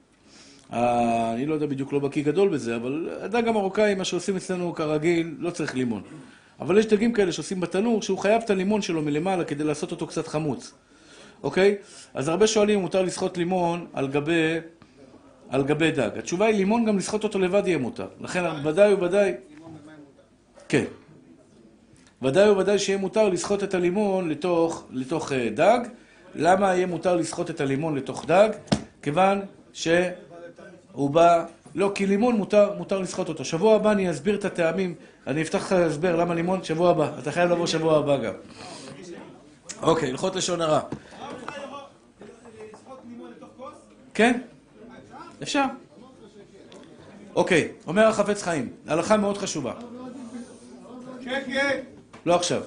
אה, 0.73 1.33
אני 1.35 1.47
לא 1.47 1.55
יודע 1.55 1.67
בדיוק, 1.67 1.93
לא 1.93 1.99
בקיא 1.99 2.25
גדול 2.25 2.49
בזה, 2.49 2.77
אבל 2.77 3.09
הדג 3.21 3.49
המרוקאי, 3.49 3.95
מה 3.95 4.05
שעושים 4.05 4.37
אצלנו 4.37 4.75
כרגיל, 4.75 5.35
לא 5.39 5.51
צריך 5.51 5.75
לימון. 5.75 6.03
אבל 6.61 6.79
יש 6.79 6.87
דגים 6.87 7.13
כאלה 7.13 7.33
שעושים 7.33 7.61
בתנור, 7.61 8.03
שהוא 8.03 8.19
חייב 8.19 8.43
את 8.43 8.51
הלימון 8.51 8.83
שלו 8.83 9.03
מלמעלה 9.03 9.45
כדי 9.45 9.65
לעשות 9.65 9.91
אותו 9.91 10.07
קצת 10.07 10.29
חמוץ. 10.29 10.73
אוקיי? 11.43 11.77
אז 12.15 12.29
הרבה 12.29 12.47
שואלים, 12.47 12.81
מותר 12.81 13.03
לסחוט 13.03 13.37
לימון 13.37 13.87
על 13.93 14.09
גבי, 14.09 14.57
על 15.49 15.65
גבי 15.65 15.91
דג. 15.91 16.11
התשובה 16.19 16.47
היא, 16.47 16.57
לימון 16.57 16.85
גם 16.85 16.99
לסחוט 16.99 17.25
אותו 17.25 17.39
לבד 17.39 17.63
יהיה 17.67 17.79
מותר. 17.79 18.09
לכן 18.21 18.45
ודאי 18.65 18.95
וודאי... 18.95 19.33
כן. 20.69 20.85
ודאי 22.23 22.51
וודאי 22.51 22.79
שיהיה 22.79 22.99
מותר 22.99 23.29
לסחוט 23.29 23.63
את 23.63 23.75
הלימון 23.75 24.29
לתוך, 24.29 24.85
לתוך 24.91 25.33
אה, 25.33 25.49
דג. 25.55 25.79
למה 26.35 26.75
יהיה 26.75 26.87
מותר 26.87 27.17
לסחוט 27.17 27.51
את 27.51 27.61
הלימון 27.61 27.97
לתוך 27.97 28.25
דג? 28.27 28.49
כיוון 29.03 29.41
שהוא 29.73 31.11
בא... 31.11 31.45
לא, 31.75 31.93
כי 31.95 32.07
לימון 32.07 32.37
מותר, 32.37 32.73
מותר 32.79 32.99
לסחוט 32.99 33.29
אותו. 33.29 33.45
שבוע 33.45 33.77
הבא 33.77 33.93
אני 33.93 34.11
אסביר 34.11 34.35
את 34.35 34.45
הטעמים, 34.45 34.95
אני 35.27 35.43
אפתח 35.43 35.59
לך 35.59 35.73
הסבר 35.73 36.17
למה 36.17 36.35
לימון, 36.35 36.65
שבוע 36.65 36.91
הבא. 36.91 37.11
אתה 37.19 37.33
חייב 37.33 37.51
לבוא 37.51 37.67
שבוע 37.67 37.99
הבא 37.99 38.17
גם. 38.17 38.33
אוקיי, 39.83 40.11
הלכות 40.11 40.37
לשון 40.37 40.61
הרע. 40.61 40.81
כן, 44.15 44.41
אפשר. 45.43 45.65
אוקיי, 47.35 47.69
אומר 47.87 48.07
החפץ 48.07 48.43
חיים, 48.43 48.73
הלכה 48.87 49.17
מאוד 49.17 49.39
חשובה. 49.39 49.73
שקט! 51.27 51.85
לא 52.27 52.35
עכשיו. 52.35 52.63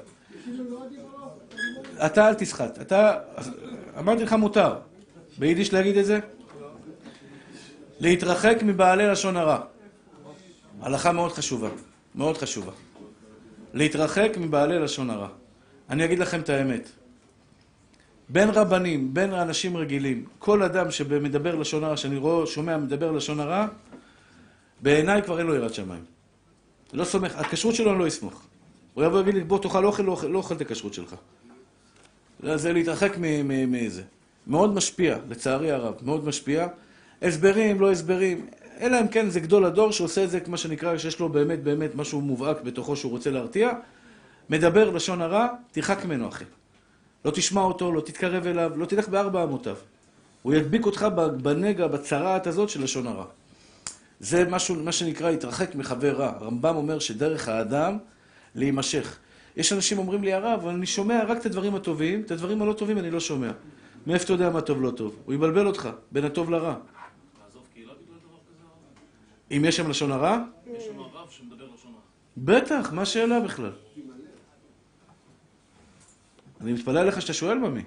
אתה 2.05 2.28
אל 2.28 2.34
תסחט. 2.34 2.82
אתה... 2.82 3.20
אמרתי 3.99 4.24
לך 4.24 4.34
מותר. 4.34 4.76
ביידיש 5.38 5.74
להגיד 5.74 5.97
את 5.97 6.05
זה? 6.05 6.20
להתרחק 7.99 8.57
מבעלי 8.64 9.07
לשון 9.07 9.38
הרע. 9.38 9.60
הלכה 10.82 11.12
מאוד 11.12 11.32
חשובה. 11.32 11.70
מאוד 12.16 12.38
חשובה. 12.38 12.72
להתרחק 13.74 14.32
מבעלי 14.38 14.80
לשון 14.80 15.10
הרע. 15.10 15.28
אני 15.89 16.05
אגיד 16.05 16.20
לכם 16.20 16.39
את 16.39 16.49
האמת. 16.49 16.89
בין 18.30 18.49
רבנים, 18.49 19.14
בין 19.14 19.34
אנשים 19.34 19.78
רגילים, 19.78 20.26
כל 20.39 20.64
אדם 20.64 20.91
שמדבר 20.91 21.55
לשון 21.55 21.84
הרע, 21.84 21.97
שאני 21.97 22.18
רואה, 22.18 22.47
שומע, 22.47 22.78
מדבר 22.78 23.12
לשון 23.12 23.39
הרע, 23.39 23.68
בעיניי 24.82 25.24
כבר 25.24 25.39
אין 25.39 25.47
לו 25.47 25.55
יראת 25.55 25.74
שמיים. 25.74 26.03
לא 26.93 27.05
סומך, 27.05 27.36
הכשרות 27.36 27.76
שלו 27.76 27.91
אני 27.91 27.99
לא 27.99 28.07
אסמוך. 28.07 28.48
הוא 28.99 29.05
יבוא 29.05 29.17
ויגיד 29.17 29.33
לי, 29.35 29.43
בוא 29.43 29.59
תאכל 29.59 29.85
אוכל, 29.85 30.03
לא 30.03 30.11
אוכל, 30.11 30.27
לא 30.27 30.37
אוכל 30.37 30.55
את 30.55 30.61
הכשרות 30.61 30.93
שלך. 30.93 31.15
זה, 32.43 32.57
זה 32.57 32.73
להתרחק 32.73 33.11
מזה. 33.17 34.03
מאוד 34.47 34.73
משפיע, 34.73 35.17
לצערי 35.29 35.71
הרב, 35.71 35.93
מאוד 36.01 36.25
משפיע. 36.25 36.67
הסברים, 37.21 37.81
לא 37.81 37.91
הסברים, 37.91 38.47
אלא 38.79 39.01
אם 39.01 39.07
כן 39.07 39.29
זה 39.29 39.39
גדול 39.39 39.65
הדור 39.65 39.91
שעושה 39.91 40.23
את 40.23 40.29
זה, 40.29 40.39
מה 40.47 40.57
שנקרא, 40.57 40.97
שיש 40.97 41.19
לו 41.19 41.29
באמת 41.29 41.63
באמת 41.63 41.95
משהו 41.95 42.21
מובהק 42.21 42.61
בתוכו 42.61 42.95
שהוא 42.95 43.11
רוצה 43.11 43.31
להרתיע. 43.31 43.71
מדבר 44.49 44.89
לשון 44.89 45.21
הרע, 45.21 45.47
תרחק 45.71 46.05
ממנו, 46.05 46.27
אחי. 46.27 46.45
לא 47.25 47.31
תשמע 47.31 47.61
אותו, 47.61 47.91
לא 47.91 48.01
תתקרב 48.01 48.47
אליו, 48.47 48.71
לא 48.75 48.85
תלך 48.85 49.09
בארבע 49.09 49.43
אמותיו. 49.43 49.75
הוא 50.41 50.53
ידביק 50.53 50.85
אותך 50.85 51.07
בנגע, 51.41 51.87
בצרעת 51.87 52.47
הזאת 52.47 52.69
של 52.69 52.83
לשון 52.83 53.07
הרע. 53.07 53.25
זה 54.19 54.45
משהו, 54.49 54.75
מה 54.75 54.91
שנקרא 54.91 55.29
התרחק 55.29 55.75
מחבר 55.75 56.15
רע. 56.15 56.33
הרמב"ם 56.39 56.75
אומר 56.75 56.99
שדרך 56.99 57.47
האדם 57.47 57.97
להימשך. 58.55 59.17
יש 59.57 59.73
אנשים 59.73 59.97
אומרים 59.97 60.23
לי, 60.23 60.33
הרב, 60.33 60.59
אבל 60.63 60.73
אני 60.73 60.85
שומע 60.85 61.23
רק 61.27 61.37
את 61.37 61.45
הדברים 61.45 61.75
הטובים, 61.75 62.21
את 62.21 62.31
הדברים 62.31 62.61
הלא 62.61 62.73
טובים 62.73 62.97
אני 62.97 63.11
לא 63.11 63.19
שומע. 63.19 63.51
מאיפה 64.07 64.23
אתה 64.23 64.33
יודע 64.33 64.49
מה 64.49 64.61
טוב 64.61 64.81
לא 64.81 64.91
טוב? 64.91 65.15
הוא 65.25 65.33
יבלבל 65.33 65.67
אותך, 65.67 65.89
בין 66.11 66.25
הטוב 66.25 66.49
לרע. 66.49 66.69
הרב? 66.69 66.81
אם 69.51 69.65
יש 69.65 69.77
שם 69.77 69.89
לשון 69.89 70.11
הרע? 70.11 70.43
יש 70.67 70.83
שם 70.83 70.99
רב 70.99 71.29
שמדבר 71.29 71.65
לשון 71.65 71.91
הרע. 71.91 72.01
בטח, 72.37 72.93
מה 72.93 73.01
השאלה 73.01 73.39
בכלל? 73.39 73.71
אני 76.61 76.73
מתפלא 76.73 76.99
עליך 76.99 77.21
שאתה 77.21 77.33
שואל, 77.33 77.57
ממי. 77.57 77.83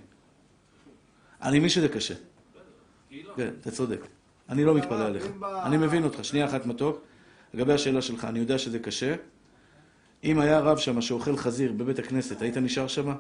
אני 1.43 1.59
מבין 1.59 1.69
שזה 1.69 1.89
קשה. 1.89 2.15
קהילה. 3.09 3.35
כן, 3.37 3.51
אתה 3.61 3.71
צודק. 3.71 4.07
אני 4.49 4.65
לא 4.65 4.75
מתפלא 4.75 5.07
עליך. 5.07 5.27
אני 5.65 5.77
מבין 5.77 6.05
אותך. 6.05 6.25
שנייה 6.25 6.47
אחת 6.47 6.67
מתוק. 6.67 7.01
לגבי 7.55 7.73
השאלה 7.73 8.03
שלך, 8.03 8.25
אני 8.25 8.39
יודע 8.39 8.59
שזה 8.59 8.79
קשה. 8.79 9.15
אם 10.25 10.41
היה 10.41 10.61
רב 10.61 10.79
שם 10.79 11.01
שאוכל 11.01 11.37
חזיר 11.37 11.73
בבית 11.73 11.99
הכנסת, 11.99 12.43
היית 12.43 12.57
נשאר 12.57 12.87
שם? 12.87 13.13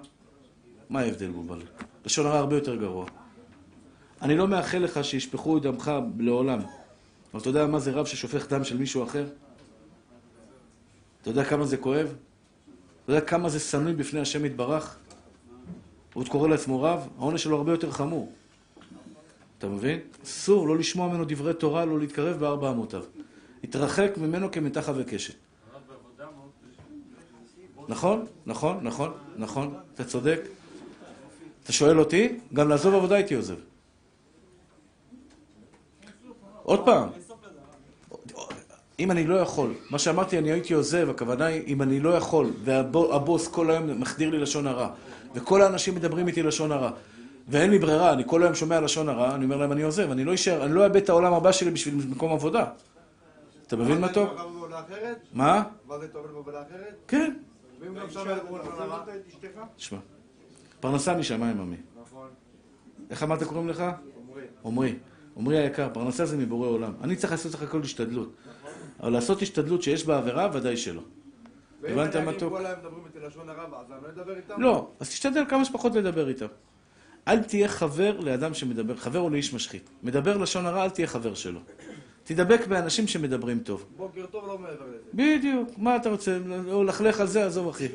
מה 0.91 1.01
ההבדל 1.01 1.31
בובל? 1.31 1.63
לשון 2.05 2.27
הרע 2.27 2.39
הרבה 2.39 2.57
יותר 2.57 2.77
גרוע. 2.77 3.07
אני 4.23 4.37
לא 4.37 4.49
מאחל 4.49 4.79
לך 4.79 5.05
שישפכו 5.05 5.59
את 5.59 5.63
דמך 5.63 5.93
לעולם. 6.19 6.59
אבל 7.33 7.41
אתה 7.41 7.49
יודע 7.49 7.67
מה 7.67 7.79
זה 7.79 7.91
רב 7.91 8.07
ששופך 8.07 8.53
דם 8.53 8.65
של 8.65 8.77
מישהו 8.77 9.03
אחר? 9.03 9.27
אתה 11.23 11.31
יודע 11.31 11.45
כמה 11.45 11.67
זה 11.67 11.77
כואב? 11.77 12.15
אתה 13.05 13.13
יודע 13.13 13.21
כמה 13.21 13.49
זה 13.49 13.61
שנוא 13.61 13.93
בפני 13.93 14.21
השם 14.21 14.45
יתברך? 14.45 14.97
הוא 16.15 16.20
עוד 16.20 16.29
קורא 16.29 16.49
לעצמו 16.49 16.83
רב? 16.83 17.09
העונש 17.19 17.43
שלו 17.43 17.57
הרבה 17.57 17.73
יותר 17.73 17.91
חמור. 17.91 18.33
אתה 19.59 19.69
מבין? 19.69 20.01
אסור 20.24 20.69
לא 20.69 20.79
לשמוע 20.79 21.09
ממנו 21.09 21.24
דברי 21.24 21.55
תורה, 21.55 21.85
לא 21.85 21.99
להתקרב 21.99 22.41
בארבע 22.41 22.70
אמותיו. 22.70 23.03
התרחק 23.65 24.11
ממנו 24.16 24.51
כמתחה 24.51 24.93
וקשת. 24.97 25.35
נכון, 27.89 28.27
נכון, 28.47 28.79
נכון, 28.83 29.13
נכון, 29.37 29.75
אתה 29.95 30.05
צודק. 30.05 30.41
אתה 31.63 31.73
שואל 31.73 31.99
אותי? 31.99 32.39
גם 32.55 32.69
לעזוב 32.69 32.95
עבודה 32.95 33.15
הייתי 33.15 33.35
עוזב. 33.35 33.55
עוד 36.63 36.85
פעם, 36.85 37.09
אם 38.99 39.11
אני 39.11 39.27
לא 39.27 39.35
יכול, 39.35 39.75
מה 39.91 39.99
שאמרתי 39.99 40.39
אני 40.39 40.53
הייתי 40.53 40.75
עוזב, 40.75 41.11
הכוונה 41.11 41.47
היא 41.47 41.63
אם 41.67 41.83
אני 41.83 42.01
לא 42.01 42.11
יכול, 42.11 42.51
והבוס 42.65 43.49
כל 43.49 43.71
היום 43.71 44.01
מחדיר 44.01 44.31
לי 44.31 44.39
לשון 44.39 44.67
הרע, 44.67 44.89
וכל 45.35 45.63
האנשים 45.63 45.95
מדברים 45.95 46.29
איתי 46.29 46.43
לשון 46.43 46.73
הרע, 46.73 46.91
ואין 47.49 47.71
לי 47.71 47.79
ברירה, 47.79 48.13
אני 48.13 48.23
כל 48.27 48.43
היום 48.43 48.55
שומע 48.55 48.81
לשון 48.81 49.09
הרע, 49.09 49.35
אני 49.35 49.45
אומר 49.45 49.57
להם 49.57 49.73
אני 49.73 49.83
עוזב, 49.83 50.11
אני 50.11 50.25
לא 50.25 50.35
אשאר, 50.35 50.65
אני 50.65 50.75
לא 50.75 50.85
אאבד 50.85 50.97
את 50.97 51.09
העולם 51.09 51.33
הבא 51.33 51.53
שלי 51.53 51.71
בשביל 51.71 51.95
מקום 52.09 52.33
עבודה. 52.33 52.65
אתה 53.67 53.77
מבין 53.77 54.01
מה 54.01 54.13
טוב? 54.13 54.29
מה? 55.33 55.63
עבר 55.85 56.01
זה 56.01 56.09
טוב 56.09 56.27
בעבודה 56.27 56.63
אחרת? 56.63 56.95
כן. 57.09 57.35
ואם 57.83 57.95
גם 57.95 58.11
שם 58.11 58.21
ידברו 58.31 58.59
לשון 58.59 58.73
הרע? 58.79 59.03
את 59.03 59.29
אשתך? 59.29 59.61
תשמע, 59.77 59.99
פרנסה 60.81 61.17
משמיים, 61.17 61.61
עמי. 61.61 61.77
נכון. 62.03 62.29
איך 63.11 63.23
אמרת 63.23 63.43
קוראים 63.43 63.69
לך? 63.69 63.85
אומרים. 64.25 64.47
עמרי. 64.65 64.95
עמרי 65.37 65.59
היקר, 65.59 65.89
פרנסה 65.93 66.27
זה 66.27 66.37
מבורא 66.37 66.69
עולם. 66.69 66.93
אני 67.03 67.17
צריך 67.17 67.33
לעשות 67.33 67.55
לך 67.55 67.63
הכל 67.63 67.81
השתדלות. 67.83 68.33
אבל 69.01 69.13
לעשות 69.13 69.43
השתדלות 69.43 69.83
שיש 69.83 70.07
בה 70.07 70.19
עבירה, 70.19 70.49
ודאי 70.53 70.77
שלא. 70.77 71.03
ואם 71.81 71.99
הבנת 71.99 72.17
אני 72.17 72.25
מה 72.25 72.31
אגיד 72.31 72.41
טוב? 72.41 72.53
כל 72.59 72.67
היום 72.67 72.79
מדברים 72.79 73.05
איתי 73.07 73.19
לשון 73.27 73.49
הרע, 73.49 73.81
אז 73.81 73.87
אני 73.93 74.03
לא 74.03 74.09
אדבר 74.09 74.37
איתם? 74.37 74.61
לא, 74.61 74.89
אז 75.01 75.09
תשתדל 75.09 75.45
כמה 75.49 75.65
שפחות 75.65 75.95
לדבר 75.95 76.29
איתם. 76.29 76.47
אל 77.29 77.43
תהיה 77.43 77.69
חבר 77.69 78.21
לאדם 78.21 78.55
שמדבר, 78.55 78.97
חבר 78.97 79.19
או 79.19 79.31
לאיש 79.31 79.55
משחית. 79.55 79.91
מדבר 80.03 80.37
לשון 80.37 80.67
הרע, 80.67 80.85
אל 80.85 80.91
תהיה 80.91 81.07
חבר 81.07 81.35
שלו. 81.35 81.61
תדבק 82.24 82.66
באנשים 82.66 83.07
שמדברים 83.07 83.59
טוב. 83.59 83.85
בוקר 83.97 84.27
טוב, 84.31 84.44
לא 84.47 84.59
מעבר 84.59 84.85
לזה. 84.89 84.99
בדיוק, 85.15 85.69
מה 85.77 85.97
אתה 85.97 86.09
רוצה? 86.09 86.39
או 86.73 86.85
לכלך 86.85 87.20
על 87.20 87.27
זה, 87.27 87.47
עזוב 87.47 87.69
אחי. 87.69 87.89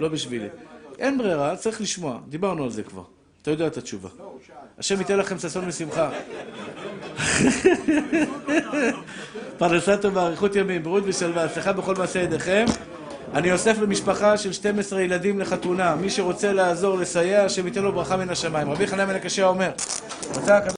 לא 0.00 0.08
בשבילי. 0.08 0.48
אין 0.98 1.18
ברירה, 1.18 1.56
צריך 1.56 1.80
לשמוע. 1.80 2.18
דיברנו 2.28 2.64
על 2.64 2.70
זה 2.70 2.82
כבר. 2.82 3.02
אתה 3.42 3.50
יודע 3.50 3.66
את 3.66 3.76
התשובה. 3.76 4.08
לא. 4.18 4.36
השם 4.78 4.98
ייתן 4.98 5.18
לכם 5.18 5.38
ששון 5.38 5.68
ושמחה. 5.68 6.10
פרנסה 9.58 9.96
טובה, 9.96 10.26
אריכות 10.26 10.56
ימים, 10.56 10.82
בריאות 10.82 11.04
ושלווה, 11.06 11.44
הצלחה 11.44 11.72
בכל 11.72 11.94
מעשה 11.94 12.18
ידיכם. 12.18 12.64
אני 13.34 13.52
אוסף 13.52 13.78
למשפחה 13.78 14.36
של 14.36 14.52
12 14.52 15.00
ילדים 15.00 15.40
לחתונה. 15.40 15.94
מי 15.94 16.10
שרוצה 16.10 16.52
לעזור, 16.52 16.98
לסייע, 16.98 17.44
השם 17.44 17.66
ייתן 17.66 17.82
לו 17.82 17.92
ברכה 17.92 18.16
מן 18.16 18.30
השמיים. 18.30 18.70
רבי 18.70 18.86
חנן 18.86 19.06
בן 19.06 19.14
הקשה 19.14 19.46
אומר, 19.46 19.70